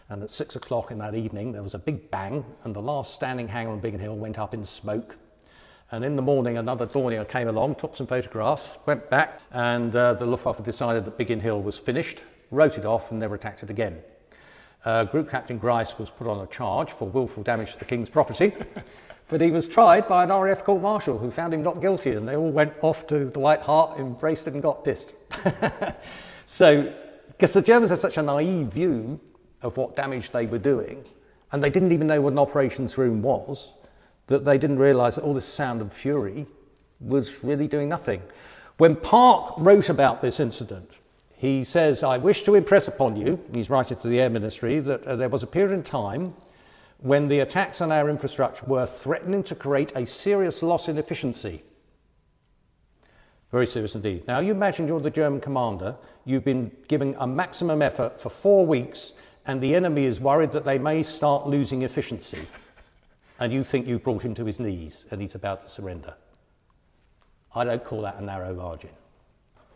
And 0.10 0.24
at 0.24 0.30
six 0.30 0.56
o'clock 0.56 0.92
in 0.92 0.98
that 0.98 1.16
evening, 1.16 1.52
there 1.52 1.64
was 1.64 1.74
a 1.74 1.80
big 1.80 2.12
bang, 2.12 2.44
and 2.64 2.76
the 2.76 2.82
last 2.82 3.16
standing 3.16 3.48
hangar 3.48 3.72
on 3.72 3.80
Biggin 3.80 4.00
Hill 4.00 4.16
went 4.16 4.40
up 4.40 4.54
in 4.54 4.64
smoke. 4.64 5.18
And 5.92 6.04
in 6.04 6.16
the 6.16 6.22
morning, 6.22 6.58
another 6.58 6.88
Dornier 6.88 7.28
came 7.28 7.48
along, 7.48 7.76
took 7.76 7.96
some 7.96 8.08
photographs, 8.08 8.78
went 8.86 9.10
back, 9.10 9.42
and 9.52 9.96
uh, 9.96 10.14
the 10.14 10.26
Luftwaffe 10.26 10.64
decided 10.64 11.06
that 11.06 11.18
Biggin 11.18 11.40
Hill 11.40 11.62
was 11.62 11.78
finished, 11.78 12.24
wrote 12.50 12.78
it 12.78 12.86
off, 12.86 13.12
and 13.12 13.20
never 13.20 13.36
attacked 13.36 13.64
it 13.64 13.70
again. 13.70 14.02
Uh, 14.84 15.04
Group 15.04 15.30
Captain 15.30 15.58
Grice 15.58 16.00
was 16.00 16.10
put 16.10 16.28
on 16.28 16.40
a 16.40 16.48
charge 16.48 16.92
for 16.92 17.08
willful 17.08 17.44
damage 17.44 17.74
to 17.74 17.80
the 17.80 17.86
King's 17.86 18.10
property, 18.10 18.54
but 19.30 19.40
he 19.40 19.52
was 19.52 19.68
tried 19.68 20.08
by 20.08 20.24
an 20.24 20.30
RAF 20.30 20.64
court 20.64 20.82
martial 20.82 21.18
who 21.18 21.30
found 21.30 21.54
him 21.54 21.62
not 21.62 21.82
guilty, 21.82 22.12
and 22.12 22.28
they 22.28 22.36
all 22.36 22.50
went 22.50 22.74
off 22.82 23.06
to 23.08 23.26
the 23.26 23.40
White 23.40 23.62
Hart, 23.62 24.00
embraced 24.00 24.48
it, 24.48 24.54
and 24.54 24.64
got 24.64 24.84
pissed. 24.84 25.14
so, 26.46 26.92
because 27.28 27.54
the 27.54 27.62
Germans 27.62 27.90
had 27.90 28.00
such 28.00 28.18
a 28.18 28.24
naive 28.24 28.68
view 28.68 29.20
of 29.62 29.78
what 29.78 29.96
damage 29.96 30.32
they 30.32 30.48
were 30.48 30.58
doing, 30.58 31.06
and 31.52 31.64
they 31.64 31.70
didn't 31.70 31.92
even 31.92 32.08
know 32.08 32.22
what 32.22 32.34
an 32.34 32.40
operations 32.40 32.98
room 32.98 33.22
was, 33.22 33.70
that 34.28 34.46
they 34.46 34.58
didn't 34.58 34.80
realise 34.80 35.16
that 35.16 35.24
all 35.24 35.34
this 35.34 35.46
sound 35.46 35.82
and 35.82 35.94
fury 35.94 36.48
was 37.00 37.44
really 37.44 37.68
doing 37.68 37.88
nothing. 37.88 38.22
When 38.78 38.96
Park 38.96 39.54
wrote 39.58 39.90
about 39.90 40.22
this 40.22 40.40
incident, 40.40 40.90
he 41.42 41.64
says, 41.64 42.04
I 42.04 42.20
wish 42.20 42.44
to 42.44 42.54
impress 42.54 42.88
upon 42.88 43.16
you, 43.16 43.44
he's 43.52 43.72
writing 43.72 43.98
to 43.98 44.08
the 44.08 44.22
Air 44.22 44.30
Ministry, 44.30 44.80
that 44.80 45.04
uh, 45.08 45.16
there 45.16 45.28
was 45.28 45.42
a 45.42 45.48
period 45.48 45.74
in 45.74 45.82
time 45.82 46.36
when 47.00 47.28
the 47.28 47.40
attacks 47.40 47.82
on 47.82 47.92
our 47.92 48.12
infrastructure 48.12 48.64
were 48.68 48.86
threatening 48.86 49.42
to 49.46 49.56
create 49.56 49.92
a 49.96 50.06
serious 50.06 50.62
loss 50.62 50.88
in 50.88 51.00
efficiency. 51.00 51.64
Very 53.52 53.66
serious 53.66 53.96
indeed. 53.96 54.28
Now, 54.28 54.40
you 54.40 54.52
imagine 54.52 54.88
you're 54.88 55.00
the 55.00 55.10
German 55.10 55.42
commander, 55.42 55.96
you've 56.26 56.46
been 56.46 56.70
giving 56.88 57.16
a 57.18 57.26
maximum 57.26 57.82
effort 57.82 58.22
for 58.22 58.30
four 58.30 58.64
weeks, 58.64 59.14
and 59.48 59.60
the 59.60 59.74
enemy 59.74 60.06
is 60.06 60.20
worried 60.20 60.52
that 60.52 60.64
they 60.64 60.78
may 60.78 61.02
start 61.02 61.48
losing 61.48 61.82
efficiency. 61.82 62.46
And 63.40 63.52
you 63.52 63.64
think 63.64 63.88
you've 63.88 64.04
brought 64.04 64.22
him 64.22 64.36
to 64.36 64.46
his 64.46 64.60
knees 64.60 65.08
and 65.10 65.20
he's 65.20 65.34
about 65.34 65.62
to 65.62 65.70
surrender. 65.70 66.14
I 67.56 67.64
don't 67.64 67.84
call 67.84 68.04
that 68.04 68.20
a 68.20 68.24
narrow 68.24 68.54
margin. 68.54 68.92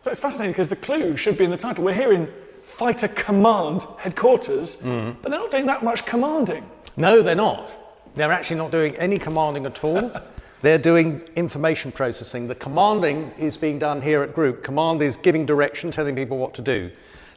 So 0.06 0.12
it's 0.12 0.20
fascinating 0.20 0.52
because 0.52 0.70
the 0.70 0.76
clue 0.76 1.18
should 1.18 1.36
be 1.36 1.46
in 1.46 1.50
the 1.50 1.58
title. 1.58 1.84
We're 1.84 1.96
hearing 1.96 2.28
fighter 2.62 3.08
command 3.08 3.88
headquarters, 3.98 4.76
mm. 4.76 5.16
but 5.20 5.32
they're 5.32 5.40
not 5.40 5.50
doing 5.50 5.66
that 5.66 5.84
much 5.84 6.06
commanding. 6.06 6.64
No, 6.96 7.24
they're 7.24 7.34
not. 7.34 7.72
They're 8.16 8.32
actually 8.32 8.58
not 8.58 8.70
doing 8.70 8.96
any 8.98 9.18
commanding 9.18 9.66
at 9.66 9.84
all. 9.84 10.12
they're 10.62 10.78
doing 10.78 11.22
information 11.36 11.92
processing. 11.92 12.48
The 12.48 12.54
commanding 12.54 13.32
is 13.40 13.58
being 13.58 13.80
done 13.80 14.00
here 14.00 14.22
at 14.22 14.36
Group. 14.36 14.64
Command 14.64 15.02
is 15.02 15.18
giving 15.18 15.44
direction, 15.44 15.90
telling 15.90 16.16
people 16.16 16.38
what 16.38 16.54
to 16.54 16.62
do. 16.62 16.92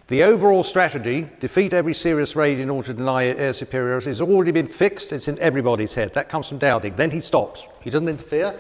The 0.09 0.25
overall 0.25 0.63
strategy, 0.63 1.27
defeat 1.41 1.73
every 1.73 1.95
serious 1.95 2.37
raid 2.37 2.59
in 2.59 2.69
order 2.69 2.89
to 2.89 2.93
deny 2.93 3.25
air 3.25 3.55
superiority, 3.55 4.11
has 4.11 4.21
already 4.21 4.53
been 4.53 4.67
fixed. 4.67 5.15
It's 5.15 5.27
in 5.27 5.39
everybody's 5.39 5.95
head. 5.95 6.13
That 6.13 6.29
comes 6.29 6.49
from 6.49 6.59
Dowding. 6.59 6.97
Then 6.97 7.13
he 7.13 7.23
stops. 7.23 7.63
He 7.81 7.89
doesn't 7.89 8.11
interfere. 8.11 8.55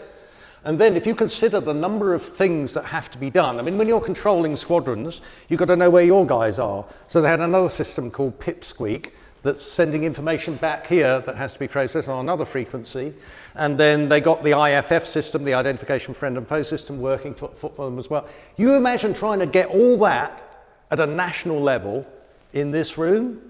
And 0.68 0.78
then 0.78 0.98
if 0.98 1.06
you 1.06 1.14
consider 1.14 1.60
the 1.60 1.72
number 1.72 2.12
of 2.12 2.22
things 2.22 2.74
that 2.74 2.84
have 2.84 3.10
to 3.12 3.16
be 3.16 3.30
done, 3.30 3.58
I 3.58 3.62
mean, 3.62 3.78
when 3.78 3.88
you're 3.88 4.02
controlling 4.02 4.54
squadrons, 4.54 5.22
you've 5.48 5.58
got 5.58 5.68
to 5.68 5.76
know 5.76 5.88
where 5.88 6.04
your 6.04 6.26
guys 6.26 6.58
are. 6.58 6.84
So 7.06 7.22
they 7.22 7.28
had 7.28 7.40
another 7.40 7.70
system 7.70 8.10
called 8.10 8.38
Pipsqueak 8.38 9.12
that's 9.42 9.62
sending 9.62 10.04
information 10.04 10.56
back 10.56 10.86
here 10.86 11.20
that 11.20 11.36
has 11.36 11.54
to 11.54 11.58
be 11.58 11.68
processed 11.68 12.06
on 12.06 12.20
another 12.20 12.44
frequency. 12.44 13.14
And 13.54 13.80
then 13.80 14.10
they 14.10 14.20
got 14.20 14.44
the 14.44 14.60
IFF 14.62 15.06
system, 15.06 15.42
the 15.42 15.54
Identification 15.54 16.12
Friend 16.12 16.36
and 16.36 16.46
Foe 16.46 16.62
system, 16.62 17.00
working 17.00 17.32
for, 17.32 17.48
for 17.48 17.86
them 17.86 17.98
as 17.98 18.10
well. 18.10 18.28
You 18.58 18.74
imagine 18.74 19.14
trying 19.14 19.38
to 19.38 19.46
get 19.46 19.68
all 19.68 19.96
that 20.00 20.66
at 20.90 21.00
a 21.00 21.06
national 21.06 21.62
level 21.62 22.06
in 22.52 22.72
this 22.72 22.98
room, 22.98 23.40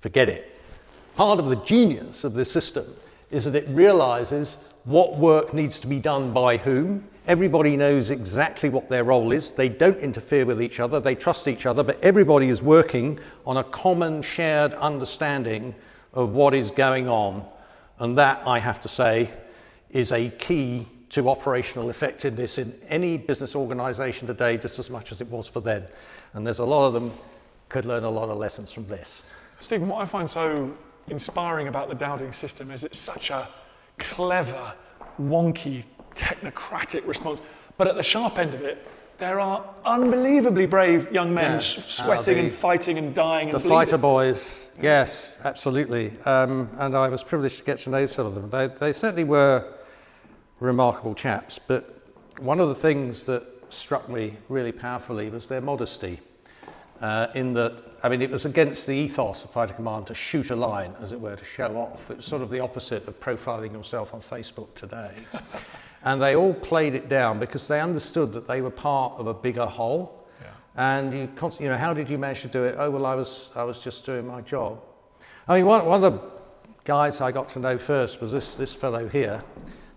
forget 0.00 0.30
it. 0.30 0.58
Part 1.14 1.40
of 1.40 1.50
the 1.50 1.56
genius 1.56 2.24
of 2.24 2.32
this 2.32 2.50
system 2.50 2.86
is 3.30 3.44
that 3.44 3.54
it 3.54 3.68
realizes 3.68 4.56
what 4.84 5.16
work 5.16 5.54
needs 5.54 5.78
to 5.80 5.86
be 5.86 5.98
done 5.98 6.32
by 6.32 6.56
whom. 6.56 7.08
Everybody 7.26 7.76
knows 7.76 8.10
exactly 8.10 8.68
what 8.68 8.88
their 8.88 9.04
role 9.04 9.30
is. 9.30 9.52
They 9.52 9.68
don't 9.68 9.98
interfere 9.98 10.44
with 10.44 10.60
each 10.60 10.80
other, 10.80 10.98
they 10.98 11.14
trust 11.14 11.46
each 11.46 11.66
other, 11.66 11.82
but 11.82 12.02
everybody 12.02 12.48
is 12.48 12.60
working 12.60 13.20
on 13.46 13.56
a 13.56 13.64
common 13.64 14.22
shared 14.22 14.74
understanding 14.74 15.74
of 16.12 16.30
what 16.30 16.54
is 16.54 16.70
going 16.70 17.08
on. 17.08 17.44
And 17.98 18.16
that, 18.16 18.42
I 18.46 18.58
have 18.58 18.82
to 18.82 18.88
say, 18.88 19.30
is 19.90 20.10
a 20.10 20.30
key 20.30 20.88
to 21.10 21.28
operational 21.28 21.90
effectiveness 21.90 22.58
in 22.58 22.74
any 22.88 23.18
business 23.18 23.54
organization 23.54 24.26
today, 24.26 24.56
just 24.56 24.78
as 24.78 24.90
much 24.90 25.12
as 25.12 25.20
it 25.20 25.28
was 25.28 25.46
for 25.46 25.60
then. 25.60 25.84
And 26.32 26.46
there's 26.46 26.58
a 26.58 26.64
lot 26.64 26.88
of 26.88 26.94
them 26.94 27.12
could 27.68 27.84
learn 27.84 28.02
a 28.02 28.10
lot 28.10 28.30
of 28.30 28.38
lessons 28.38 28.72
from 28.72 28.86
this. 28.86 29.22
Stephen, 29.60 29.88
what 29.88 30.02
I 30.02 30.06
find 30.06 30.28
so 30.28 30.74
inspiring 31.08 31.68
about 31.68 31.88
the 31.88 31.94
Dowding 31.94 32.32
system 32.34 32.70
is 32.70 32.82
it's 32.82 32.98
such 32.98 33.30
a 33.30 33.46
clever, 34.02 34.74
wonky, 35.20 35.84
technocratic 36.14 37.06
response. 37.06 37.42
But 37.76 37.88
at 37.88 37.96
the 37.96 38.02
sharp 38.02 38.38
end 38.38 38.54
of 38.54 38.62
it, 38.62 38.86
there 39.18 39.38
are 39.38 39.64
unbelievably 39.84 40.66
brave 40.66 41.12
young 41.12 41.32
men 41.32 41.52
yeah, 41.52 41.58
sweating 41.58 42.38
and 42.38 42.52
fighting 42.52 42.98
and 42.98 43.14
dying. 43.14 43.50
The 43.50 43.56
and 43.56 43.64
fighter 43.64 43.96
boys, 43.96 44.70
yes, 44.80 45.38
absolutely. 45.44 46.12
Um, 46.24 46.68
and 46.78 46.96
I 46.96 47.08
was 47.08 47.22
privileged 47.22 47.58
to 47.58 47.64
get 47.64 47.78
to 47.80 47.90
know 47.90 48.04
some 48.06 48.26
of 48.26 48.34
them. 48.34 48.50
They, 48.50 48.66
they 48.66 48.92
certainly 48.92 49.24
were 49.24 49.74
remarkable 50.58 51.14
chaps. 51.14 51.58
But 51.64 52.02
one 52.40 52.58
of 52.58 52.68
the 52.68 52.74
things 52.74 53.24
that 53.24 53.44
struck 53.68 54.08
me 54.08 54.36
really 54.48 54.72
powerfully 54.72 55.30
was 55.30 55.46
their 55.46 55.60
modesty. 55.60 56.20
Uh, 57.00 57.28
in 57.34 57.52
that, 57.54 57.91
I 58.04 58.08
mean, 58.08 58.20
it 58.20 58.30
was 58.30 58.44
against 58.44 58.86
the 58.86 58.94
ethos 58.94 59.44
of 59.44 59.50
fighter 59.50 59.74
command 59.74 60.08
to 60.08 60.14
shoot 60.14 60.50
a 60.50 60.56
line, 60.56 60.92
as 61.00 61.12
it 61.12 61.20
were, 61.20 61.36
to 61.36 61.44
show 61.44 61.76
off. 61.76 62.10
It 62.10 62.16
was 62.16 62.26
sort 62.26 62.42
of 62.42 62.50
the 62.50 62.58
opposite 62.58 63.06
of 63.06 63.20
profiling 63.20 63.72
yourself 63.72 64.12
on 64.12 64.20
Facebook 64.20 64.74
today. 64.74 65.12
and 66.04 66.20
they 66.20 66.34
all 66.34 66.52
played 66.52 66.96
it 66.96 67.08
down 67.08 67.38
because 67.38 67.68
they 67.68 67.80
understood 67.80 68.32
that 68.32 68.48
they 68.48 68.60
were 68.60 68.70
part 68.70 69.14
of 69.18 69.28
a 69.28 69.34
bigger 69.34 69.66
whole. 69.66 70.26
Yeah. 70.40 70.48
And 70.74 71.12
you, 71.12 71.28
you 71.60 71.68
know, 71.68 71.76
how 71.76 71.94
did 71.94 72.10
you 72.10 72.18
manage 72.18 72.42
to 72.42 72.48
do 72.48 72.64
it? 72.64 72.74
Oh, 72.76 72.90
well, 72.90 73.06
I 73.06 73.14
was, 73.14 73.50
I 73.54 73.62
was 73.62 73.78
just 73.78 74.04
doing 74.04 74.26
my 74.26 74.40
job. 74.40 74.80
I 75.46 75.58
mean, 75.58 75.66
one, 75.66 75.86
one 75.86 76.02
of 76.02 76.12
the 76.12 76.20
guys 76.82 77.20
I 77.20 77.30
got 77.30 77.50
to 77.50 77.60
know 77.60 77.78
first 77.78 78.20
was 78.20 78.32
this, 78.32 78.54
this 78.56 78.74
fellow 78.74 79.08
here. 79.08 79.44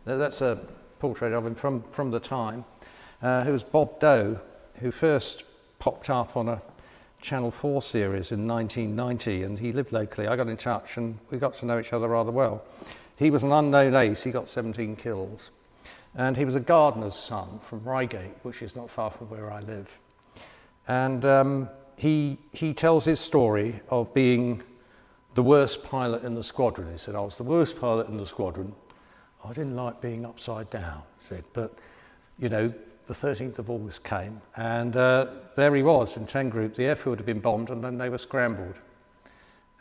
That's 0.05 0.41
a 0.41 0.59
portrait 0.99 1.33
of 1.33 1.43
him 1.43 1.55
from, 1.55 1.83
from 1.91 2.11
the 2.11 2.19
time, 2.19 2.65
uh, 3.23 3.43
who 3.43 3.51
was 3.51 3.63
Bob 3.63 3.99
Doe, 3.99 4.39
who 4.75 4.91
first 4.91 5.43
popped 5.79 6.11
up 6.11 6.37
on 6.37 6.49
a 6.49 6.61
Channel 7.25 7.51
4 7.51 7.81
series 7.81 8.31
in 8.31 8.47
1990, 8.47 9.43
and 9.43 9.57
he 9.57 9.71
lived 9.71 9.91
locally. 9.91 10.27
I 10.27 10.35
got 10.35 10.47
in 10.47 10.57
touch, 10.57 10.97
and 10.97 11.17
we 11.31 11.37
got 11.37 11.55
to 11.55 11.65
know 11.65 11.79
each 11.79 11.91
other 11.91 12.07
rather 12.07 12.31
well. 12.31 12.63
He 13.17 13.31
was 13.31 13.43
an 13.43 13.51
unknown 13.51 13.95
ace, 13.95 14.23
he 14.23 14.31
got 14.31 14.47
17 14.47 14.95
kills. 14.95 15.49
And 16.15 16.37
he 16.37 16.45
was 16.45 16.55
a 16.55 16.59
gardener's 16.59 17.15
son 17.15 17.59
from 17.63 17.83
Reigate, 17.83 18.35
which 18.43 18.61
is 18.61 18.75
not 18.75 18.89
far 18.89 19.09
from 19.09 19.29
where 19.29 19.51
I 19.51 19.59
live. 19.61 19.89
And 20.87 21.25
um, 21.25 21.69
he, 21.97 22.37
he 22.53 22.73
tells 22.73 23.03
his 23.03 23.19
story 23.19 23.81
of 23.89 24.13
being 24.13 24.61
the 25.33 25.43
worst 25.43 25.83
pilot 25.83 26.23
in 26.23 26.35
the 26.35 26.43
squadron. 26.43 26.91
He 26.91 26.97
said, 26.97 27.15
I 27.15 27.21
was 27.21 27.37
the 27.37 27.43
worst 27.43 27.77
pilot 27.79 28.07
in 28.07 28.17
the 28.17 28.27
squadron 28.27 28.73
I 29.47 29.53
didn't 29.53 29.75
like 29.75 30.01
being 30.01 30.25
upside 30.25 30.69
down, 30.69 31.03
he 31.19 31.27
said, 31.27 31.43
but 31.53 31.73
you 32.39 32.49
know, 32.49 32.73
the 33.07 33.13
13th 33.13 33.59
of 33.59 33.69
August 33.69 34.03
came, 34.03 34.41
and 34.55 34.95
uh, 34.95 35.27
there 35.55 35.75
he 35.75 35.83
was 35.83 36.17
in 36.17 36.25
10 36.25 36.49
Group. 36.49 36.75
The 36.75 36.85
airfield 36.85 37.17
had 37.17 37.25
been 37.25 37.39
bombed, 37.39 37.69
and 37.69 37.83
then 37.83 37.97
they 37.97 38.09
were 38.09 38.17
scrambled. 38.17 38.75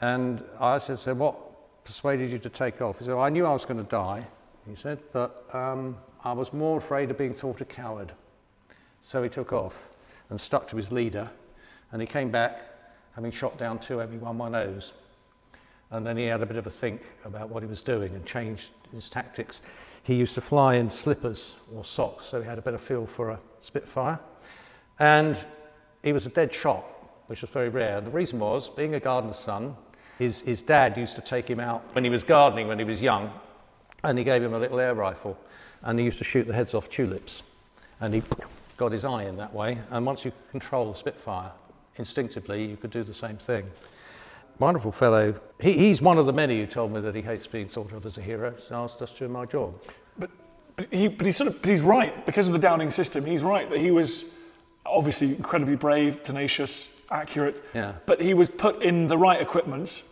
And 0.01 0.45
I 0.61 0.79
said, 0.79 0.99
So, 0.99 1.15
what 1.15 1.37
persuaded 1.85 2.31
you 2.31 2.39
to 2.39 2.49
take 2.49 2.81
off? 2.81 2.99
He 2.99 3.05
said, 3.05 3.15
well, 3.15 3.25
I 3.25 3.29
knew 3.29 3.47
I 3.47 3.53
was 3.53 3.65
going 3.65 3.83
to 3.83 3.91
die, 3.91 4.27
he 4.69 4.75
said, 4.75 4.99
but 5.13 5.45
um, 5.53 5.97
I 6.25 6.33
was 6.33 6.53
more 6.53 6.79
afraid 6.79 7.11
of 7.11 7.19
being 7.19 7.35
thought 7.35 7.61
a 7.61 7.65
coward. 7.65 8.13
So 9.03 9.23
he 9.23 9.29
took 9.29 9.53
off 9.53 9.75
and 10.31 10.41
stuck 10.41 10.67
to 10.69 10.77
his 10.77 10.91
leader, 10.91 11.31
and 11.93 12.01
he 12.01 12.07
came 12.07 12.31
back 12.31 12.61
having 13.15 13.31
shot 13.31 13.59
down 13.59 13.79
two 13.79 13.99
ME-110s. 13.99 14.93
And 15.91 16.05
then 16.05 16.17
he 16.17 16.25
had 16.25 16.43
a 16.43 16.47
bit 16.47 16.57
of 16.57 16.67
a 16.67 16.71
think 16.71 17.03
about 17.25 17.51
what 17.51 17.63
he 17.63 17.69
was 17.69 17.83
doing 17.83 18.15
and 18.15 18.25
changed 18.27 18.71
his 18.93 19.09
tactics. 19.09 19.61
He 20.05 20.15
used 20.15 20.35
to 20.35 20.43
fly 20.43 20.75
in 20.75 20.91
slippers 20.91 21.55
or 21.75 21.85
socks, 21.85 22.27
so 22.27 22.41
he 22.41 22.47
had 22.47 22.59
a 22.59 22.63
better 22.63 22.79
feel 22.79 23.07
for 23.07 23.31
a 23.31 23.41
Spitfire. 23.63 24.21
And 24.99 25.43
he 26.03 26.13
was 26.13 26.27
a 26.27 26.29
dead 26.29 26.53
shot, 26.53 26.85
which 27.27 27.41
was 27.41 27.51
very 27.51 27.71
rare. 27.71 28.03
The 28.03 28.11
reason 28.11 28.39
was, 28.39 28.69
being 28.69 28.95
a 28.95 29.01
gardener's 29.01 29.39
son, 29.39 29.75
his, 30.19 30.43
his 30.43 30.61
dad 30.61 30.97
used 30.99 31.17
to 31.17 31.23
take 31.23 31.49
him 31.49 31.59
out 31.59 31.83
when 31.95 32.05
he 32.05 32.11
was 32.11 32.23
gardening 32.23 32.69
when 32.69 32.79
he 32.79 32.85
was 32.85 33.03
young, 33.03 33.33
and 34.05 34.19
he 34.19 34.25
gave 34.25 34.43
him 34.43 34.53
a 34.53 34.59
little 34.59 34.79
air 34.79 34.95
rifle, 34.95 35.39
and 35.83 35.99
he 35.99 36.05
used 36.05 36.19
to 36.19 36.25
shoot 36.25 36.47
the 36.47 36.53
heads 36.53 36.75
off 36.75 36.91
tulips, 36.91 37.43
and 38.01 38.13
he 38.13 38.23
got 38.77 38.93
his 38.93 39.07
eye 39.07 39.25
in 39.25 39.39
that 39.39 39.55
way. 39.55 39.79
And 39.91 40.05
once 40.05 40.23
you 40.25 40.33
control 40.51 40.93
the 40.93 40.99
Spitfire 40.99 41.51
instinctively, 41.97 42.67
you 42.67 42.77
could 42.77 42.91
do 42.91 43.05
the 43.05 43.15
same 43.15 43.39
thing. 43.39 43.65
Wonderful 44.59 44.93
fellow. 44.93 45.35
He, 45.61 45.73
he's 45.73 46.01
one 46.01 46.19
of 46.19 46.27
the 46.27 46.33
many 46.33 46.59
who 46.61 46.67
told 46.67 46.93
me 46.93 47.01
that 47.01 47.15
he 47.15 47.23
hates 47.23 47.47
being 47.47 47.69
thought 47.69 47.93
of 47.93 48.07
as 48.07 48.19
a 48.19 48.23
hero, 48.23 48.55
so 48.57 48.77
I 48.77 48.83
was 48.83 48.95
just 48.99 49.19
doing 49.19 49.33
my 49.33 49.47
job. 49.47 49.81
But, 50.19 50.31
but, 50.77 50.87
he, 50.93 51.09
but 51.09 51.27
he's 51.27 51.37
sort 51.37 51.51
of, 51.51 51.61
but 51.61 51.71
he's 51.71 51.83
right 51.83 52.25
because 52.27 52.47
of 52.47 52.53
the 52.53 52.59
Dowding 52.59 52.91
system. 52.93 53.25
He's 53.25 53.43
right 53.43 53.69
that 53.71 53.79
he 53.79 53.91
was 53.91 54.35
obviously 54.87 55.29
incredibly 55.29 55.77
brave, 55.77 56.23
tenacious, 56.23 56.89
accurate. 57.11 57.63
Yeah. 57.75 57.95
But 58.07 58.21
he 58.21 58.35
was 58.35 58.49
put 58.49 58.83
in 58.83 59.07
the 59.07 59.19
right 59.19 59.41
equipment, 59.41 60.05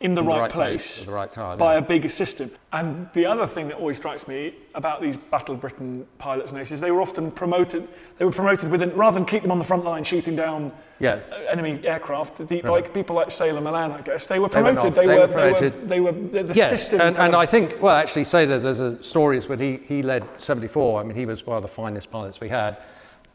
in 0.00 0.14
the, 0.14 0.20
In 0.20 0.26
the 0.26 0.30
right, 0.30 0.40
right 0.40 0.50
place, 0.50 0.98
place 0.98 1.00
at 1.00 1.06
the 1.06 1.12
right 1.14 1.32
time, 1.32 1.56
by 1.56 1.72
yeah. 1.72 1.78
a 1.78 1.82
big 1.82 2.10
system. 2.10 2.50
And 2.74 3.08
the 3.14 3.24
other 3.24 3.46
thing 3.46 3.68
that 3.68 3.78
always 3.78 3.96
strikes 3.96 4.28
me 4.28 4.54
about 4.74 5.00
these 5.00 5.16
Battle 5.16 5.54
of 5.54 5.62
Britain 5.62 6.06
pilots 6.18 6.52
and 6.52 6.60
aces, 6.60 6.82
they 6.82 6.90
were 6.90 7.00
often 7.00 7.30
promoted. 7.30 7.88
They 8.18 8.26
were 8.26 8.32
promoted 8.32 8.70
within 8.70 8.94
rather 8.94 9.14
than 9.14 9.24
keep 9.24 9.40
them 9.40 9.50
on 9.50 9.58
the 9.58 9.64
front 9.64 9.84
line 9.84 10.04
shooting 10.04 10.36
down 10.36 10.70
uh, 11.00 11.20
enemy 11.50 11.80
aircraft. 11.86 12.46
The, 12.46 12.60
like 12.62 12.92
people 12.92 13.16
like 13.16 13.30
Sailor 13.30 13.62
Malan, 13.62 13.90
I 13.90 14.02
guess 14.02 14.26
they 14.26 14.38
were 14.38 14.50
promoted. 14.50 14.94
They, 14.94 15.06
They 15.06 15.18
were, 15.18 15.28
promoted. 15.28 15.88
They 15.88 16.00
were. 16.00 16.12
They 16.12 16.20
were 16.20 16.42
the, 16.42 16.42
the 16.42 16.54
yes, 16.54 16.68
system. 16.68 17.00
and, 17.00 17.16
and 17.16 17.34
I 17.34 17.46
think, 17.46 17.80
well, 17.80 17.96
actually, 17.96 18.24
say 18.24 18.44
that 18.44 18.62
there's 18.62 18.80
a 18.80 19.02
stories 19.02 19.48
when 19.48 19.58
he, 19.58 19.78
he 19.78 20.02
led 20.02 20.24
74. 20.36 21.00
I 21.00 21.04
mean, 21.04 21.16
he 21.16 21.24
was 21.24 21.46
one 21.46 21.56
of 21.56 21.62
the 21.62 21.68
finest 21.68 22.10
pilots 22.10 22.38
we 22.38 22.50
had. 22.50 22.76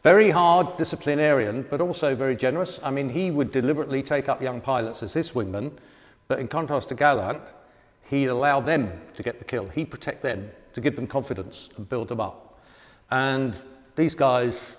Very 0.04 0.30
hard 0.30 0.76
disciplinarian, 0.76 1.66
but 1.68 1.80
also 1.80 2.14
very 2.14 2.36
generous. 2.36 2.78
I 2.84 2.92
mean, 2.92 3.08
he 3.08 3.32
would 3.32 3.50
deliberately 3.50 4.02
take 4.02 4.28
up 4.28 4.40
young 4.40 4.60
pilots 4.60 5.02
as 5.02 5.12
his 5.12 5.30
wingmen, 5.30 5.72
but 6.32 6.38
in 6.38 6.48
contrast 6.48 6.88
to 6.88 6.94
Galland, 6.94 7.42
he'd 8.08 8.28
allow 8.28 8.58
them 8.58 8.90
to 9.16 9.22
get 9.22 9.38
the 9.38 9.44
kill. 9.44 9.68
He'd 9.68 9.90
protect 9.90 10.22
them 10.22 10.50
to 10.72 10.80
give 10.80 10.96
them 10.96 11.06
confidence 11.06 11.68
and 11.76 11.86
build 11.86 12.08
them 12.08 12.22
up. 12.22 12.58
And 13.10 13.54
these 13.96 14.14
guys 14.14 14.76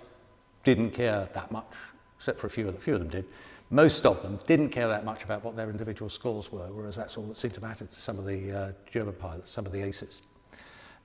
didn't 0.64 0.96
care 0.96 1.30
that 1.36 1.52
much, 1.52 1.72
except 2.18 2.40
for 2.40 2.48
a 2.48 2.50
few 2.50 2.68
of 2.68 2.82
few 2.82 2.96
of 2.96 3.02
them 3.02 3.10
did. 3.10 3.26
Most 3.70 4.08
of 4.08 4.24
them 4.24 4.40
didn't 4.48 4.70
care 4.70 4.88
that 4.88 5.06
much 5.06 5.24
about 5.24 5.44
what 5.44 5.56
their 5.56 5.70
individual 5.70 6.10
scores 6.10 6.52
were, 6.52 6.66
whereas 6.72 6.96
that's 6.96 7.18
all 7.18 7.26
that 7.26 7.38
seemed 7.38 7.54
to 7.54 7.62
matter 7.62 7.86
to 7.86 8.02
some 8.02 8.18
of 8.18 8.26
the 8.26 8.52
uh, 8.52 8.72
German 8.92 9.14
pilots, 9.14 9.52
some 9.52 9.68
of 9.68 9.72
the 9.72 9.84
aces. 9.84 10.24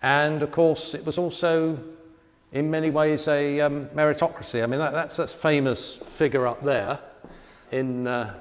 And 0.01 0.43
of 0.43 0.51
course, 0.51 0.95
it 0.95 1.05
was 1.05 1.19
also, 1.19 1.79
in 2.53 2.71
many 2.71 2.89
ways, 2.89 3.29
a 3.29 3.61
um, 3.61 3.85
meritocracy. 3.89 4.63
I 4.63 4.67
mean, 4.67 4.81
that, 4.81 4.95
that's 4.95 5.19
that 5.19 5.29
famous 5.29 5.99
figure 6.15 6.47
up 6.47 6.65
there 6.65 7.01
in, 7.71 8.07
uh, 8.07 8.33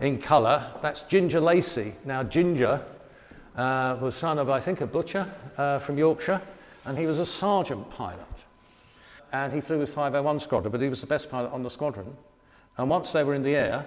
in 0.00 0.18
colour. 0.18 0.72
That's 0.82 1.02
Ginger 1.02 1.40
Lacey. 1.40 1.94
Now, 2.04 2.22
Ginger 2.22 2.84
uh, 3.56 3.96
was 4.00 4.14
son 4.14 4.38
of, 4.38 4.48
I 4.48 4.60
think, 4.60 4.80
a 4.80 4.86
butcher 4.86 5.30
uh, 5.56 5.78
from 5.78 5.98
Yorkshire, 5.98 6.40
and 6.84 6.96
he 6.96 7.06
was 7.06 7.18
a 7.18 7.26
sergeant 7.26 7.88
pilot. 7.90 8.24
And 9.32 9.52
he 9.52 9.60
flew 9.60 9.78
with 9.78 9.92
501 9.92 10.40
Squadron, 10.40 10.72
but 10.72 10.80
he 10.80 10.88
was 10.88 11.00
the 11.00 11.06
best 11.06 11.30
pilot 11.30 11.52
on 11.52 11.62
the 11.62 11.70
squadron. 11.70 12.16
And 12.78 12.88
once 12.88 13.12
they 13.12 13.24
were 13.24 13.34
in 13.34 13.42
the 13.42 13.54
air, 13.54 13.84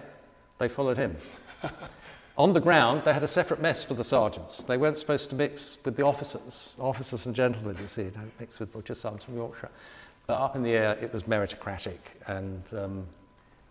they 0.60 0.68
followed 0.68 0.98
him. 0.98 1.16
On 2.38 2.54
the 2.54 2.62
ground, 2.62 3.04
they 3.04 3.14
had 3.14 3.24
a 3.24 3.28
separate 3.28 3.62
mess 3.62 3.84
for 3.84 3.94
the 3.94 4.04
sergeants. 4.04 4.64
They 4.64 4.78
weren't 4.78 4.98
supposed 4.98 5.30
to 5.30 5.36
mix 5.36 5.78
with 5.84 5.96
the 5.96 6.04
officers. 6.04 6.74
Officers 6.80 7.26
and 7.26 7.36
gentlemen, 7.36 7.78
you 7.82 7.88
see, 7.90 8.04
don't 8.04 8.32
mix 8.40 8.60
with 8.60 8.72
butcher 8.72 8.96
sons 8.96 9.24
from 9.24 9.36
Yorkshire. 9.36 9.70
But 10.28 10.40
up 10.40 10.56
in 10.56 10.64
the 10.64 10.72
air, 10.72 10.98
it 11.02 11.14
was 11.14 11.24
meritocratic. 11.24 12.00
And 12.28 12.64
um, 12.74 13.06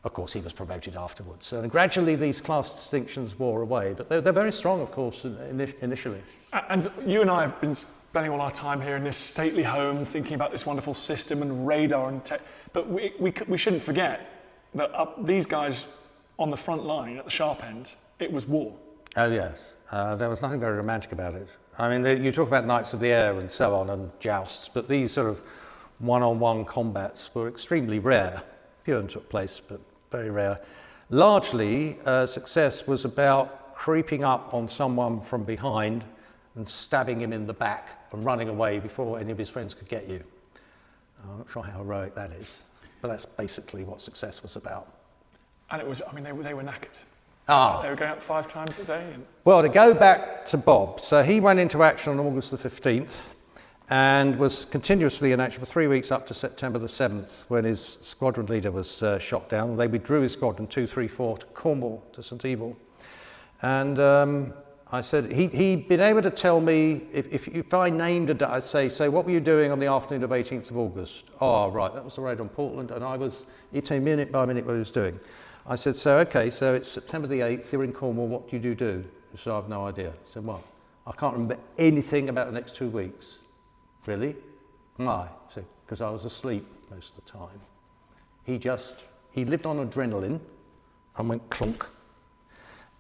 of 0.05 0.15
course, 0.15 0.33
he 0.33 0.41
was 0.41 0.53
promoted 0.53 0.97
afterwards. 0.97 1.53
And 1.53 1.71
gradually, 1.71 2.17
these 2.17 2.41
class 2.41 2.75
distinctions 2.75 3.39
wore 3.39 3.61
away. 3.63 3.95
But 3.95 4.09
they're, 4.09 4.21
they're 4.21 4.33
very 4.33 4.53
strong, 4.53 4.81
of 4.81 4.91
course, 4.91 5.25
in, 5.25 5.37
in, 5.61 5.75
initially. 5.83 6.23
And 6.69 6.91
you 7.07 7.21
and 7.21 7.31
I 7.31 7.43
have 7.43 7.61
been 7.61 7.75
spending 7.75 8.33
all 8.33 8.41
our 8.41 8.51
time 8.51 8.81
here 8.81 8.97
in 8.97 9.05
this 9.05 9.19
stately 9.19 9.63
home 9.63 10.05
thinking 10.05 10.35
about 10.35 10.53
this 10.53 10.65
wonderful 10.65 10.95
system 10.95 11.43
and 11.43 11.67
radar 11.67 12.09
and 12.09 12.25
tech. 12.25 12.41
But 12.73 12.89
we, 12.89 13.13
we, 13.21 13.33
we 13.47 13.59
shouldn't 13.59 13.83
forget 13.83 14.27
that 14.75 14.91
up, 14.95 15.27
these 15.27 15.45
guys 15.47 15.85
on 16.39 16.51
the 16.51 16.57
front 16.57 16.85
line 16.85 17.19
at 17.19 17.25
the 17.25 17.31
sharp 17.31 17.63
end, 17.63 17.93
it 18.19 18.33
was 18.33 18.47
war. 18.47 18.75
Oh, 19.17 19.31
yes. 19.31 19.61
Uh, 19.91 20.17
there 20.17 20.31
was 20.31 20.41
nothing 20.41 20.61
very 20.61 20.77
romantic 20.77 21.13
about 21.13 21.35
it. 21.35 21.49
I 21.79 21.91
mean, 21.91 22.03
the- 22.03 22.17
you 22.19 22.33
talk 22.33 22.49
about 22.49 22.65
Knights 22.67 22.95
of 22.95 23.01
the 23.01 23.09
Air 23.09 23.39
and 23.39 23.51
so 23.51 23.75
on 23.75 23.91
and 23.91 24.11
jousts, 24.19 24.69
but 24.73 24.89
these 24.89 25.13
sort 25.13 25.29
of 25.29 25.43
one 25.99 26.23
on 26.23 26.39
one 26.39 26.65
combats 26.65 27.31
were 27.35 27.49
extremely 27.49 27.99
rare. 27.99 28.43
Few 28.85 28.97
of 28.97 29.03
them 29.03 29.09
took 29.09 29.29
place, 29.29 29.61
but 29.67 29.81
very 30.11 30.31
rare. 30.31 30.61
Largely, 31.09 31.99
uh, 32.05 32.27
success 32.27 32.87
was 32.87 33.05
about 33.05 33.75
creeping 33.75 34.25
up 34.25 34.53
on 34.53 34.69
someone 34.69 35.21
from 35.21 35.45
behind 35.45 36.05
and 36.57 36.69
stabbing 36.69 37.21
him 37.21 37.33
in 37.33 37.47
the 37.47 37.53
back 37.53 37.89
and 38.13 38.25
running 38.25 38.49
away 38.49 38.79
before 38.79 39.19
any 39.19 39.33
of 39.33 39.39
his 39.39 39.49
friends 39.49 39.73
could 39.73 39.89
get 39.89 40.09
you. 40.09 40.23
I'm 41.23 41.39
not 41.39 41.51
sure 41.51 41.63
how 41.63 41.79
heroic 41.79 42.15
that 42.15 42.33
is, 42.33 42.63
but 43.01 43.09
that's 43.09 43.25
basically 43.25 43.85
what 43.85 44.01
success 44.01 44.43
was 44.43 44.57
about. 44.57 44.89
And 45.71 45.81
it 45.81 45.87
was, 45.89 46.03
I 46.09 46.13
mean, 46.15 46.25
they, 46.25 46.33
were- 46.33 46.43
they 46.43 46.55
were 46.55 46.63
knackered. 46.63 46.89
Ah. 47.49 47.83
They 47.83 47.89
were 47.89 47.97
going 47.97 48.11
out 48.11 48.23
five 48.23 48.49
times 48.49 48.79
a 48.79 48.85
day. 48.85 49.11
And 49.15 49.25
Well, 49.45 49.63
to 49.63 49.69
go 49.69 49.95
back 49.95 50.45
to 50.47 50.57
Bob, 50.57 51.01
so 51.01 51.23
he 51.23 51.41
went 51.41 51.59
into 51.59 51.83
action 51.83 52.13
on 52.19 52.25
August 52.25 52.51
the 52.51 52.59
15th 52.59 53.35
and 53.91 54.39
was 54.39 54.67
continuously 54.67 55.33
in 55.33 55.41
action 55.41 55.59
for 55.59 55.67
three 55.67 55.89
weeks 55.89 56.13
up 56.13 56.25
to 56.29 56.33
September 56.33 56.79
the 56.79 56.87
7th 56.87 57.45
when 57.49 57.65
his 57.65 57.99
squadron 58.03 58.47
leader 58.47 58.71
was 58.71 59.03
uh, 59.03 59.19
shot 59.19 59.49
down. 59.49 59.77
They 59.77 59.89
withdrew 59.89 60.21
his 60.21 60.33
squadron 60.33 60.69
234 60.69 61.39
to 61.39 61.47
Cornwall, 61.47 62.05
to 62.13 62.23
St 62.23 62.45
Eval. 62.45 62.77
And 63.63 63.99
um, 63.99 64.55
I 64.93 65.01
said, 65.01 65.33
he, 65.33 65.49
he'd 65.49 65.89
been 65.89 66.01
able 66.01 66.23
to 66.23 66.31
tell 66.31 66.61
me, 66.61 67.03
if, 67.13 67.27
if, 67.33 67.49
if 67.49 67.75
I 67.75 67.91
named 67.91 68.31
a 68.31 68.35
day, 68.35 68.47
I'd 68.47 68.63
say, 68.63 68.89
say, 68.89 69.09
what 69.09 69.25
were 69.25 69.33
you 69.33 69.41
doing 69.41 69.73
on 69.73 69.81
the 69.81 69.87
afternoon 69.87 70.23
of 70.23 70.31
18th 70.31 70.71
of 70.71 70.79
August? 70.79 71.25
Oh, 71.41 71.69
right, 71.69 71.93
that 71.93 72.05
was 72.05 72.15
the 72.15 72.23
raid 72.23 72.39
on 72.41 72.49
Portland, 72.49 72.93
and 72.93 73.05
I 73.05 73.17
was, 73.17 73.45
he'd 73.73 73.85
tell 73.85 73.99
me 73.99 74.05
minute 74.05 74.31
by 74.31 74.47
minute 74.47 74.65
what 74.65 74.75
he 74.75 74.79
was 74.79 74.93
doing. 74.93 75.19
I 75.67 75.75
said, 75.75 75.97
so, 75.97 76.19
okay, 76.19 76.49
so 76.49 76.75
it's 76.75 76.89
September 76.89 77.27
the 77.27 77.41
8th, 77.41 77.73
you're 77.73 77.83
in 77.83 77.93
Cornwall, 77.93 78.29
what 78.29 78.49
do 78.49 78.57
you 78.57 78.63
do 78.63 78.75
do? 78.77 79.05
He 79.33 79.39
said, 79.39 79.53
I've 79.53 79.69
no 79.69 79.85
idea. 79.85 80.11
I 80.11 80.33
said, 80.33 80.47
well, 80.47 80.63
I 81.09 81.13
can't 81.13 81.33
remember 81.33 81.59
anything 81.77 82.29
about 82.29 82.47
the 82.47 82.53
next 82.53 82.77
two 82.77 82.89
weeks. 82.89 83.41
Really? 84.07 84.37
Mm. 84.99 85.07
Why? 85.07 85.29
I 85.29 85.53
said, 85.53 85.65
because 85.85 86.01
I 86.01 86.11
was 86.11 86.25
asleep 86.25 86.67
most 86.91 87.11
of 87.17 87.25
the 87.25 87.31
time. 87.31 87.61
He 88.45 88.59
just, 88.59 89.05
he 89.33 89.45
lived 89.45 89.67
on 89.67 89.77
adrenaline 89.89 90.41
and 91.17 91.29
went 91.29 91.49
clunk. 91.51 91.87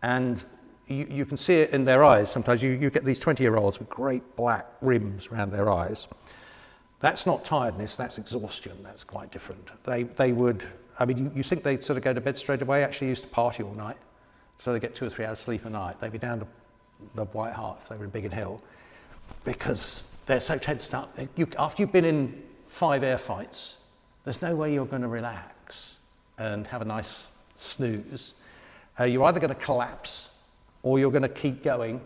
And 0.02 0.44
you, 0.86 1.06
you 1.10 1.24
can 1.24 1.36
see 1.36 1.54
it 1.54 1.70
in 1.70 1.84
their 1.84 2.04
eyes. 2.04 2.30
Sometimes 2.30 2.62
you, 2.62 2.70
you 2.70 2.90
get 2.90 3.04
these 3.04 3.18
20 3.18 3.42
year 3.42 3.56
olds 3.56 3.78
with 3.78 3.88
great 3.88 4.36
black 4.36 4.66
rims 4.80 5.28
around 5.28 5.52
their 5.52 5.70
eyes. 5.70 6.08
That's 7.00 7.24
not 7.24 7.44
tiredness, 7.44 7.96
that's 7.96 8.18
exhaustion. 8.18 8.78
That's 8.82 9.04
quite 9.04 9.30
different. 9.30 9.70
They, 9.84 10.02
they 10.02 10.32
would, 10.32 10.64
I 10.98 11.06
mean, 11.06 11.16
you, 11.16 11.32
you 11.36 11.42
think 11.42 11.62
they'd 11.62 11.82
sort 11.82 11.96
of 11.96 12.04
go 12.04 12.12
to 12.12 12.20
bed 12.20 12.36
straight 12.36 12.60
away, 12.60 12.84
actually 12.84 13.08
used 13.08 13.22
to 13.22 13.28
party 13.28 13.62
all 13.62 13.74
night. 13.74 13.96
So 14.58 14.74
they 14.74 14.80
get 14.80 14.94
two 14.94 15.06
or 15.06 15.10
three 15.10 15.24
hours 15.24 15.38
sleep 15.38 15.64
a 15.64 15.70
night. 15.70 15.98
They'd 16.00 16.12
be 16.12 16.18
down 16.18 16.40
the, 16.40 16.46
the 17.14 17.24
White 17.26 17.54
Hart 17.54 17.78
if 17.82 17.88
they 17.88 17.96
were 17.96 18.04
in 18.04 18.10
Biggin 18.10 18.30
Hill 18.30 18.62
because 19.44 20.04
they're 20.30 20.40
so 20.40 20.56
tensed 20.56 20.94
up. 20.94 21.18
You, 21.36 21.48
after 21.58 21.82
you've 21.82 21.92
been 21.92 22.04
in 22.04 22.42
five 22.68 23.02
air 23.02 23.18
fights, 23.18 23.76
there's 24.24 24.40
no 24.40 24.54
way 24.54 24.72
you're 24.72 24.86
going 24.86 25.02
to 25.02 25.08
relax 25.08 25.98
and 26.38 26.66
have 26.68 26.82
a 26.82 26.84
nice 26.84 27.26
snooze. 27.56 28.34
Uh, 28.98 29.04
you're 29.04 29.24
either 29.24 29.40
going 29.40 29.54
to 29.54 29.60
collapse 29.60 30.28
or 30.82 30.98
you're 30.98 31.10
going 31.10 31.22
to 31.22 31.28
keep 31.28 31.62
going. 31.62 32.00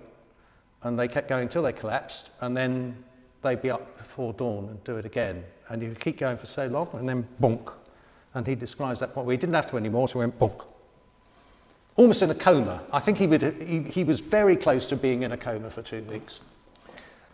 And 0.83 0.99
they 0.99 1.09
kept 1.09 1.29
going 1.29 1.45
until 1.45 1.63
they 1.63 1.73
collapsed, 1.73 2.29
and 2.41 2.55
then 2.55 2.95
they'd 3.43 3.63
be 3.63 3.71
up 3.71 3.97
before 3.97 4.35
dawn 4.35 4.69
and 4.69 4.85
do 4.85 4.97
it 4.99 5.07
again. 5.07 5.43
And 5.69 5.83
you 5.83 5.95
keep 5.99 6.19
going 6.19 6.37
for 6.37 6.45
so 6.45 6.67
long, 6.67 6.89
and 6.93 7.09
then 7.09 7.27
bonk. 7.41 7.73
And 8.35 8.47
he 8.47 8.55
describes 8.55 9.01
that 9.01 9.15
point 9.15 9.27
where 9.27 9.33
he 9.33 9.39
didn't 9.39 9.55
have 9.55 9.71
to 9.71 9.79
anymore, 9.79 10.09
so 10.09 10.15
he 10.15 10.19
went 10.19 10.39
bonk. 10.39 10.63
Almost 11.97 12.21
in 12.21 12.31
a 12.31 12.35
coma. 12.35 12.83
I 12.93 13.01
think 13.01 13.17
he, 13.17 13.27
would, 13.27 13.63
he, 13.63 13.81
he 13.81 14.05
was 14.05 14.21
very 14.21 14.57
close 14.57 14.87
to 14.89 14.97
being 14.97 15.23
in 15.23 15.33
a 15.33 15.39
coma 15.39 15.71
for 15.71 15.81
two 15.81 16.03
weeks. 16.03 16.41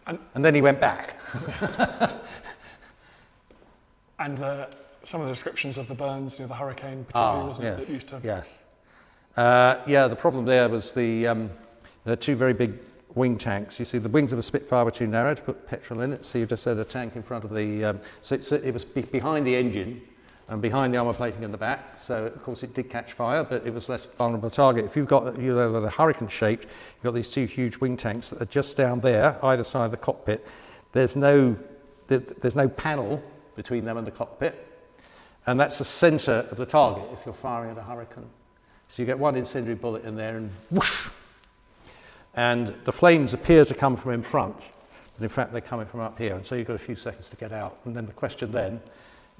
And- 0.06 0.18
and 0.34 0.44
then 0.44 0.54
he 0.54 0.62
went 0.62 0.80
back. 0.80 1.16
and 4.18 4.42
uh, 4.42 4.66
some 5.02 5.20
of 5.20 5.26
the 5.28 5.32
descriptions 5.32 5.78
of 5.78 5.88
the 5.88 5.94
burns, 5.94 6.38
you 6.38 6.44
know, 6.44 6.48
the 6.48 6.54
hurricane, 6.54 7.04
particularly, 7.04 7.48
wasn't 7.48 7.66
it, 7.66 7.70
Ah, 7.70 7.76
yes, 7.78 7.86
that 7.86 7.92
used 7.92 8.08
to. 8.08 8.20
yes. 8.22 8.54
Uh, 9.36 9.76
yeah, 9.86 10.08
the 10.08 10.16
problem 10.16 10.44
there 10.44 10.68
was 10.68 10.92
the 10.92 11.26
um, 11.26 11.50
are 12.06 12.16
two 12.16 12.34
very 12.36 12.52
big 12.52 12.74
wing 13.14 13.38
tanks. 13.38 13.78
You 13.78 13.84
see, 13.84 13.98
the 13.98 14.08
wings 14.08 14.32
of 14.32 14.38
a 14.38 14.42
Spitfire 14.42 14.84
were 14.84 14.90
too 14.90 15.06
narrow 15.06 15.34
to 15.34 15.42
put 15.42 15.66
petrol 15.66 16.00
in 16.00 16.12
it, 16.12 16.24
so 16.24 16.38
you 16.38 16.46
just 16.46 16.64
had 16.64 16.78
a 16.78 16.84
tank 16.84 17.16
in 17.16 17.22
front 17.22 17.44
of 17.44 17.50
the. 17.54 17.84
Um, 17.84 18.00
so, 18.22 18.40
so 18.40 18.56
it 18.56 18.72
was 18.72 18.84
be- 18.84 19.02
behind 19.02 19.46
the 19.46 19.54
engine 19.54 20.02
and 20.50 20.60
behind 20.60 20.92
the 20.92 20.98
armour 20.98 21.14
plating 21.14 21.42
in 21.42 21.52
the 21.52 21.58
back. 21.58 21.96
So 21.96 22.26
of 22.26 22.42
course 22.42 22.62
it 22.62 22.74
did 22.74 22.90
catch 22.90 23.12
fire, 23.12 23.44
but 23.44 23.66
it 23.66 23.72
was 23.72 23.88
less 23.88 24.04
vulnerable 24.04 24.50
target. 24.50 24.84
If 24.84 24.96
you've 24.96 25.08
got 25.08 25.38
you 25.38 25.54
know 25.54 25.80
the 25.80 25.90
hurricane 25.90 26.28
shaped, 26.28 26.64
you've 26.64 27.04
got 27.04 27.14
these 27.14 27.30
two 27.30 27.46
huge 27.46 27.78
wing 27.78 27.96
tanks 27.96 28.30
that 28.30 28.42
are 28.42 28.46
just 28.46 28.76
down 28.76 29.00
there, 29.00 29.38
either 29.44 29.64
side 29.64 29.86
of 29.86 29.90
the 29.92 29.96
cockpit. 29.96 30.46
There's 30.92 31.16
no 31.16 31.56
there's 32.08 32.56
no 32.56 32.68
panel 32.68 33.22
between 33.54 33.84
them 33.84 33.96
and 33.96 34.06
the 34.06 34.10
cockpit. 34.10 34.66
And 35.46 35.58
that's 35.58 35.78
the 35.78 35.84
centre 35.84 36.46
of 36.50 36.56
the 36.56 36.66
target 36.66 37.04
if 37.12 37.24
you're 37.24 37.34
firing 37.34 37.70
at 37.70 37.78
a 37.78 37.82
hurricane. 37.82 38.28
So 38.88 39.02
you 39.02 39.06
get 39.06 39.18
one 39.18 39.36
incendiary 39.36 39.76
bullet 39.76 40.04
in 40.04 40.16
there 40.16 40.36
and 40.36 40.50
whoosh. 40.70 41.08
And 42.34 42.74
the 42.84 42.92
flames 42.92 43.34
appear 43.34 43.64
to 43.64 43.74
come 43.74 43.96
from 43.96 44.12
in 44.12 44.22
front. 44.22 44.56
but 45.16 45.24
in 45.24 45.28
fact 45.28 45.52
they're 45.52 45.60
coming 45.60 45.86
from 45.86 46.00
up 46.00 46.18
here, 46.18 46.34
and 46.34 46.44
so 46.44 46.56
you've 46.56 46.66
got 46.66 46.74
a 46.74 46.78
few 46.78 46.96
seconds 46.96 47.28
to 47.28 47.36
get 47.36 47.52
out. 47.52 47.78
And 47.84 47.96
then 47.96 48.06
the 48.06 48.12
question 48.12 48.50
then 48.50 48.80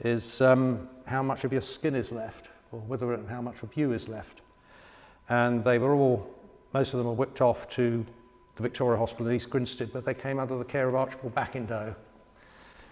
is 0.03 0.41
um, 0.41 0.89
how 1.11 1.25
much 1.25 1.43
of 1.43 1.53
your 1.53 1.61
skin 1.61 1.97
is 1.97 2.13
left, 2.13 2.51
or 2.71 2.79
whether 2.79 3.13
and 3.13 3.29
how 3.29 3.43
much 3.43 3.65
of 3.65 3.77
you 3.77 3.93
is 3.93 4.09
left. 4.09 4.43
And 5.29 5.65
they 5.65 5.77
were 5.77 5.93
all, 5.93 6.25
most 6.73 6.95
of 6.95 6.99
them 6.99 7.07
were 7.09 7.15
whipped 7.15 7.41
off 7.41 7.69
to 7.71 8.07
the 8.55 8.63
Victoria 8.63 8.97
Hospital 8.97 9.27
in 9.27 9.35
East 9.35 9.51
Grinstead, 9.51 9.93
but 9.93 10.05
they 10.05 10.15
came 10.15 10.39
under 10.39 10.57
the 10.57 10.65
care 10.65 10.89
of 10.89 10.95
Archibald 10.95 11.35
McIndoe, 11.35 11.97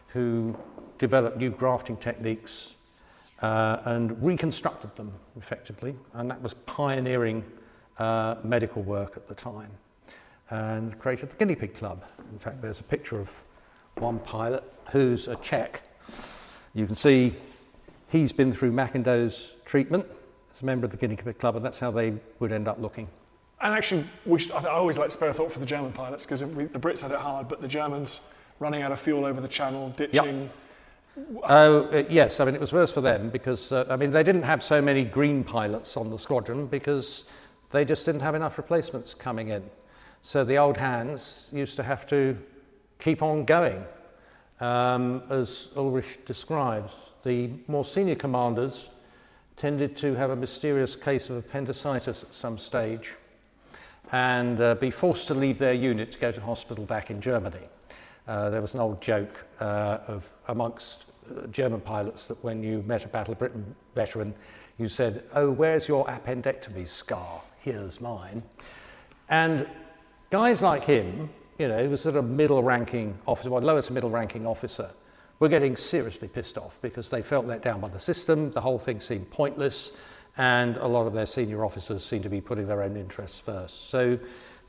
who 0.08 0.56
developed 0.98 1.36
new 1.36 1.50
grafting 1.50 1.96
techniques 1.96 2.70
uh, 3.40 3.82
and 3.84 4.20
reconstructed 4.20 4.96
them 4.96 5.12
effectively, 5.36 5.94
and 6.14 6.28
that 6.28 6.42
was 6.42 6.54
pioneering 6.54 7.44
uh, 7.98 8.34
medical 8.42 8.82
work 8.82 9.16
at 9.16 9.28
the 9.28 9.34
time, 9.34 9.70
and 10.50 10.98
created 10.98 11.30
the 11.30 11.36
Guinea 11.36 11.54
Pig 11.54 11.72
Club. 11.72 12.02
In 12.32 12.38
fact, 12.40 12.62
there's 12.62 12.80
a 12.80 12.84
picture 12.84 13.20
of 13.20 13.30
one 13.98 14.18
pilot 14.18 14.64
who's 14.90 15.28
a 15.28 15.36
Czech. 15.36 15.82
You 16.74 16.84
can 16.84 16.96
see 16.96 17.36
he's 18.08 18.32
been 18.32 18.52
through 18.52 18.72
McIndoe's 18.72 19.54
treatment 19.64 20.06
as 20.52 20.62
a 20.62 20.64
member 20.64 20.86
of 20.86 20.90
the 20.90 20.96
Guinea 20.96 21.16
Pig 21.16 21.38
Club, 21.38 21.56
and 21.56 21.64
that's 21.64 21.78
how 21.78 21.90
they 21.90 22.14
would 22.40 22.52
end 22.52 22.68
up 22.68 22.80
looking. 22.80 23.08
And 23.60 23.74
actually, 23.74 24.04
we 24.24 24.38
should, 24.38 24.52
I 24.52 24.64
always 24.66 24.98
like 24.98 25.08
to 25.08 25.12
spare 25.12 25.30
a 25.30 25.34
thought 25.34 25.52
for 25.52 25.58
the 25.58 25.66
German 25.66 25.92
pilots 25.92 26.24
because 26.24 26.40
the 26.40 26.46
Brits 26.46 27.02
had 27.02 27.10
it 27.10 27.18
hard, 27.18 27.48
but 27.48 27.60
the 27.60 27.68
Germans 27.68 28.20
running 28.60 28.82
out 28.82 28.92
of 28.92 29.00
fuel 29.00 29.24
over 29.24 29.40
the 29.40 29.48
channel, 29.48 29.90
ditching. 29.90 30.42
Yep. 30.42 30.52
Oh, 31.44 31.84
uh, 31.86 32.04
yes. 32.08 32.38
I 32.38 32.44
mean, 32.44 32.54
it 32.54 32.60
was 32.60 32.72
worse 32.72 32.92
for 32.92 33.00
them 33.00 33.30
because, 33.30 33.72
uh, 33.72 33.86
I 33.90 33.96
mean, 33.96 34.10
they 34.10 34.22
didn't 34.22 34.44
have 34.44 34.62
so 34.62 34.80
many 34.80 35.04
green 35.04 35.42
pilots 35.42 35.96
on 35.96 36.10
the 36.10 36.18
squadron 36.18 36.66
because 36.66 37.24
they 37.70 37.84
just 37.84 38.06
didn't 38.06 38.20
have 38.20 38.36
enough 38.36 38.56
replacements 38.56 39.14
coming 39.14 39.48
in. 39.48 39.68
So 40.22 40.44
the 40.44 40.56
old 40.58 40.76
hands 40.76 41.48
used 41.52 41.76
to 41.76 41.82
have 41.82 42.06
to 42.08 42.36
keep 43.00 43.22
on 43.22 43.44
going. 43.44 43.84
Um, 44.60 45.22
as 45.30 45.68
Ulrich 45.76 46.18
describes, 46.24 46.92
the 47.22 47.50
more 47.66 47.84
senior 47.84 48.14
commanders 48.14 48.88
tended 49.56 49.96
to 49.96 50.14
have 50.14 50.30
a 50.30 50.36
mysterious 50.36 50.94
case 50.94 51.28
of 51.30 51.36
appendicitis 51.36 52.22
at 52.22 52.32
some 52.32 52.58
stage 52.58 53.14
and 54.12 54.60
uh, 54.60 54.74
be 54.76 54.90
forced 54.90 55.26
to 55.26 55.34
leave 55.34 55.58
their 55.58 55.74
unit 55.74 56.12
to 56.12 56.18
go 56.18 56.32
to 56.32 56.40
hospital 56.40 56.84
back 56.84 57.10
in 57.10 57.20
Germany. 57.20 57.68
Uh, 58.26 58.50
there 58.50 58.60
was 58.60 58.74
an 58.74 58.80
old 58.80 59.00
joke 59.00 59.44
uh, 59.60 59.98
of 60.06 60.24
amongst 60.48 61.06
uh, 61.30 61.46
German 61.48 61.80
pilots 61.80 62.26
that 62.26 62.42
when 62.44 62.62
you 62.62 62.82
met 62.86 63.04
a 63.04 63.08
Battle 63.08 63.32
of 63.32 63.38
Britain 63.38 63.74
veteran, 63.94 64.34
you 64.78 64.88
said, 64.88 65.24
"Oh, 65.34 65.50
where's 65.50 65.88
your 65.88 66.06
appendectomy 66.06 66.86
scar? 66.86 67.40
Here's 67.58 68.00
mine." 68.00 68.42
And 69.28 69.66
guys 70.30 70.62
like 70.62 70.84
him, 70.84 71.30
you 71.58 71.68
know, 71.68 71.82
he 71.82 71.88
was 71.88 72.00
sort 72.00 72.16
of 72.16 72.24
middle-ranking 72.24 73.18
officer, 73.26 73.50
well, 73.50 73.62
lower 73.62 73.82
to 73.82 73.92
middle-ranking 73.92 74.46
officer, 74.46 74.90
were 75.40 75.48
getting 75.48 75.76
seriously 75.76 76.28
pissed 76.28 76.58
off 76.58 76.76
because 76.82 77.08
they 77.08 77.22
felt 77.22 77.46
let 77.46 77.62
down 77.62 77.80
by 77.80 77.88
the 77.88 77.98
system. 77.98 78.50
The 78.50 78.60
whole 78.60 78.78
thing 78.78 79.00
seemed 79.00 79.30
pointless, 79.30 79.92
and 80.36 80.76
a 80.76 80.86
lot 80.86 81.06
of 81.06 81.12
their 81.12 81.26
senior 81.26 81.64
officers 81.64 82.04
seemed 82.04 82.24
to 82.24 82.28
be 82.28 82.40
putting 82.40 82.66
their 82.66 82.82
own 82.82 82.96
interests 82.96 83.40
first. 83.40 83.90
So 83.90 84.18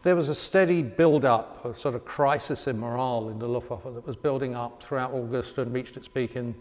there 0.03 0.15
was 0.15 0.29
a 0.29 0.35
steady 0.35 0.81
build-up, 0.81 1.65
a 1.65 1.75
sort 1.75 1.95
of 1.95 2.05
crisis 2.05 2.67
in 2.67 2.79
morale 2.79 3.29
in 3.29 3.39
the 3.39 3.47
Luftwaffe 3.47 3.83
that 3.83 4.05
was 4.05 4.15
building 4.15 4.55
up 4.55 4.81
throughout 4.81 5.11
August 5.11 5.57
and 5.57 5.73
reached 5.73 5.97
its 5.97 6.07
peak 6.07 6.35
in, 6.35 6.55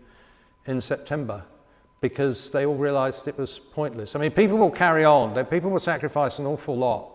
in 0.66 0.80
September 0.80 1.44
because 2.00 2.50
they 2.50 2.64
all 2.64 2.76
realized 2.76 3.28
it 3.28 3.38
was 3.38 3.60
pointless. 3.72 4.14
I 4.14 4.18
mean, 4.18 4.30
people 4.30 4.56
will 4.56 4.70
carry 4.70 5.04
on. 5.04 5.44
People 5.46 5.70
will 5.70 5.78
sacrifice 5.80 6.38
an 6.38 6.46
awful 6.46 6.76
lot 6.76 7.10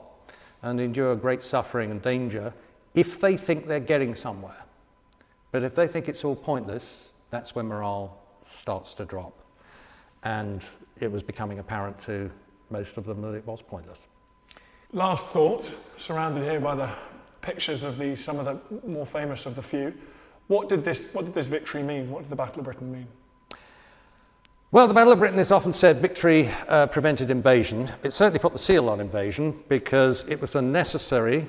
and 0.62 0.80
endure 0.80 1.16
great 1.16 1.44
suffering 1.44 1.92
and 1.92 2.02
danger 2.02 2.54
if 2.94 3.20
they 3.20 3.38
think 3.38 3.68
they're 3.68 3.80
getting 3.80 4.14
somewhere. 4.16 4.63
But 5.54 5.64
if 5.64 5.76
they 5.76 5.88
think 5.88 6.10
it's 6.10 6.26
all 6.26 6.36
pointless, 6.36 7.10
that's 7.30 7.54
when 7.54 7.68
morale 7.68 8.18
starts 8.44 8.96
to 8.96 9.06
drop. 9.06 9.40
And 10.24 10.64
it 11.00 11.12
was 11.12 11.22
becoming 11.22 11.60
apparent 11.60 12.00
to 12.06 12.32
most 12.72 12.98
of 12.98 13.06
them 13.06 13.22
that 13.22 13.36
it 13.36 13.46
was 13.46 13.62
pointless. 13.62 14.00
Last 14.94 15.30
thought, 15.30 15.78
surrounded 15.96 16.44
here 16.44 16.60
by 16.60 16.74
the 16.74 16.90
pictures 17.42 17.84
of 17.84 18.00
the, 18.00 18.16
some 18.16 18.40
of 18.40 18.46
the 18.46 18.88
more 18.88 19.06
famous 19.06 19.46
of 19.46 19.56
the 19.56 19.62
few. 19.62 19.94
What 20.48 20.70
did 20.70 20.84
this, 20.84 21.14
what 21.14 21.26
did 21.26 21.36
this 21.36 21.46
victory 21.46 21.84
mean? 21.84 22.10
What 22.10 22.24
did 22.24 22.32
the 22.32 22.36
Battle 22.36 22.60
of 22.60 22.66
Britain 22.66 22.92
mean? 22.92 23.08
Well, 24.72 24.88
the 24.88 24.96
Battle 24.96 25.14
of 25.14 25.20
Britain 25.20 25.38
is 25.38 25.52
often 25.52 25.72
said 25.72 26.02
victory 26.02 26.50
uh, 26.68 26.88
prevented 26.88 27.30
invasion. 27.30 27.92
It 28.02 28.12
certainly 28.12 28.40
put 28.40 28.54
the 28.54 28.60
seal 28.60 28.90
on 28.90 29.00
invasion 29.00 29.62
because 29.70 30.26
it 30.28 30.42
was 30.42 30.56
a 30.56 30.64
necessary 30.64 31.48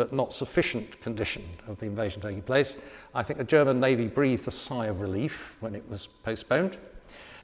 but 0.00 0.14
not 0.14 0.32
sufficient 0.32 0.98
condition 1.02 1.44
of 1.68 1.78
the 1.78 1.84
invasion 1.84 2.22
taking 2.22 2.40
place. 2.40 2.78
I 3.14 3.22
think 3.22 3.38
the 3.38 3.44
German 3.44 3.80
Navy 3.80 4.06
breathed 4.06 4.48
a 4.48 4.50
sigh 4.50 4.86
of 4.86 5.02
relief 5.02 5.56
when 5.60 5.74
it 5.74 5.86
was 5.90 6.08
postponed. 6.22 6.78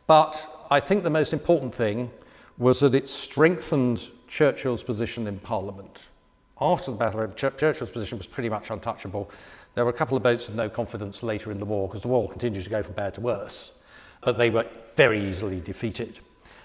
But 0.07 0.65
I 0.71 0.81
think 0.81 1.03
the 1.03 1.11
most 1.11 1.35
important 1.35 1.75
thing 1.75 2.11
was 2.57 2.81
that 2.81 2.95
it 2.95 3.11
strengthened 3.11 4.09
Churchill's 4.27 4.83
position 4.83 5.27
in 5.27 5.39
Parliament. 5.39 6.05
After 6.59 6.93
the 6.93 6.97
battle, 6.97 7.29
Churchill's 7.35 7.91
position 7.91 8.17
was 8.17 8.27
pretty 8.27 8.49
much 8.49 8.71
untouchable. 8.71 9.31
There 9.75 9.85
were 9.85 9.91
a 9.91 10.01
couple 10.01 10.17
of 10.17 10.23
votes 10.23 10.49
of 10.49 10.55
no 10.55 10.71
confidence 10.71 11.23
later 11.23 11.51
in 11.53 11.59
the 11.59 11.67
war 11.67 11.89
because 11.89 12.01
the 12.01 12.09
war 12.09 12.27
continued 12.27 12.65
to 12.65 12.71
go 12.71 12.83
from 12.83 12.95
bad 12.95 13.13
to 13.17 13.21
worse, 13.21 13.73
but 14.23 14.39
they 14.39 14.49
were 14.49 14.65
very 14.97 15.23
easily 15.23 15.61
defeated. 15.61 16.21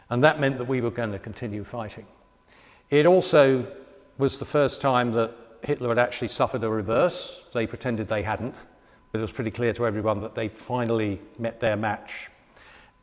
And 0.10 0.24
that 0.24 0.40
meant 0.40 0.58
that 0.58 0.70
we 0.70 0.80
were 0.80 0.90
going 0.90 1.12
to 1.12 1.20
continue 1.20 1.66
fighting. 1.66 2.06
It 2.90 3.06
also 3.06 3.68
was 4.18 4.38
the 4.38 4.46
first 4.46 4.80
time 4.80 5.12
that 5.12 5.36
Hitler 5.64 5.90
had 5.90 6.00
actually 6.00 6.30
suffered 6.30 6.64
a 6.64 6.70
reverse. 6.70 7.42
They 7.54 7.68
pretended 7.68 8.08
they 8.08 8.24
hadn't, 8.24 8.56
but 9.12 9.20
it 9.20 9.22
was 9.22 9.32
pretty 9.32 9.52
clear 9.52 9.74
to 9.74 9.86
everyone 9.86 10.22
that 10.22 10.36
they 10.36 10.48
finally 10.48 11.22
met 11.38 11.60
their 11.60 11.76
match. 11.76 12.30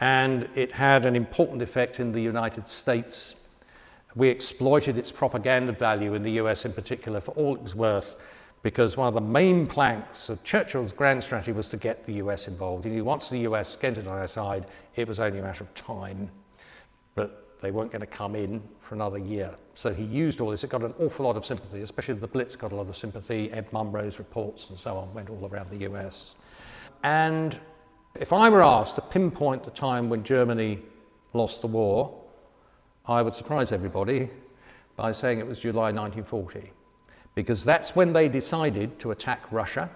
And 0.01 0.49
it 0.55 0.73
had 0.73 1.07
an 1.07 1.17
important 1.17 1.63
effect 1.63 2.01
in 2.01 2.13
the 2.13 2.21
United 2.21 2.69
States 2.69 3.35
we 4.15 4.29
exploited 4.29 4.99
its 4.99 5.13
propaganda 5.13 5.73
value 5.73 6.15
in 6.15 6.23
the 6.23 6.33
US 6.33 6.65
in 6.65 6.73
particular 6.73 7.21
for 7.21 7.33
all 7.33 7.55
it 7.55 7.63
was 7.63 7.75
worth 7.75 8.17
because 8.63 8.97
one 8.97 9.07
of 9.07 9.15
the 9.15 9.21
main 9.21 9.67
planks 9.67 10.29
of 10.29 10.43
Churchill's 10.43 10.93
grand 10.93 11.23
strategy 11.23 11.53
was 11.53 11.69
to 11.69 11.77
get 11.77 12.05
the 12.05 12.15
US 12.15 12.49
involved. 12.49 12.85
He 12.85 13.01
once 13.01 13.29
the 13.29 13.39
US 13.41 13.79
entered 13.83 14.09
on 14.09 14.19
our 14.19 14.27
side, 14.27 14.67
it 14.97 15.07
was 15.07 15.21
only 15.21 15.39
a 15.39 15.43
matter 15.43 15.63
of 15.63 15.73
time. 15.75 16.31
But 17.15 17.48
they 17.61 17.71
weren't 17.71 17.91
going 17.91 18.01
to 18.01 18.07
come 18.07 18.35
in 18.35 18.63
for 18.81 18.95
another 18.95 19.19
year. 19.19 19.55
So 19.75 19.93
he 19.93 20.05
used 20.05 20.41
all 20.41 20.51
this. 20.51 20.65
It 20.65 20.71
got 20.71 20.83
an 20.83 20.95
awful 20.99 21.27
lot 21.27 21.37
of 21.37 21.45
sympathy, 21.45 21.83
especially 21.83 22.15
the 22.15 22.27
Blitz 22.27 22.57
got 22.57 22.73
a 22.73 22.75
lot 22.77 22.89
of 22.89 22.97
sympathy. 22.97 23.51
Ed 23.53 23.73
Murrow's 23.73 24.19
reports 24.19 24.69
and 24.71 24.79
so 24.79 24.97
on 24.97 25.13
went 25.15 25.31
all 25.31 25.45
around 25.47 25.71
the 25.71 25.89
US. 25.91 26.35
And 27.03 27.59
if 28.15 28.33
I 28.33 28.49
were 28.49 28.63
asked 28.63 28.97
to 28.97 29.01
pinpoint 29.01 29.65
the 29.65 29.71
time 29.71 30.09
when 30.09 30.25
Germany 30.25 30.81
lost 31.33 31.61
the 31.61 31.67
war, 31.67 32.21
I 33.07 33.23
would 33.23 33.35
surprise 33.35 33.73
everybody 33.73 34.31
by 34.97 35.13
saying 35.13 35.39
it 35.39 35.47
was 35.47 35.61
July 35.61 35.93
1940, 35.93 36.73
because 37.35 37.65
that's 37.65 37.95
when 37.95 38.13
they 38.13 38.29
decided 38.29 38.99
to 38.99 39.13
attack 39.13 39.51
Russia 39.53 39.89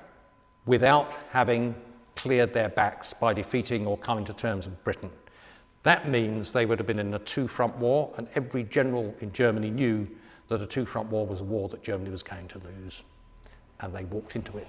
without 0.65 1.17
having 1.31 1.75
cleared 2.15 2.53
their 2.55 2.69
backs 2.69 3.13
by 3.13 3.35
defeating 3.35 3.87
or 3.87 3.99
coming 3.99 4.25
to 4.25 4.33
terms 4.33 4.67
with 4.67 4.83
Britain. 4.85 5.11
That 5.83 6.09
means 6.09 6.53
they 6.53 6.65
would 6.65 6.79
have 6.79 6.87
been 6.87 7.01
in 7.01 7.13
a 7.15 7.19
two 7.19 7.49
front 7.49 7.77
war, 7.77 8.13
and 8.17 8.29
every 8.35 8.63
general 8.63 9.15
in 9.21 9.33
Germany 9.33 9.71
knew 9.71 10.07
that 10.49 10.63
a 10.63 10.67
two 10.67 10.87
front 10.87 11.11
war 11.11 11.27
was 11.27 11.41
a 11.41 11.45
war 11.45 11.69
that 11.71 11.83
Germany 11.83 12.11
was 12.11 12.23
going 12.23 12.47
to 12.49 12.59
lose. 12.59 13.03
And 13.81 13.93
they 13.93 14.05
walked 14.05 14.37
into 14.37 14.59
it. 14.59 14.69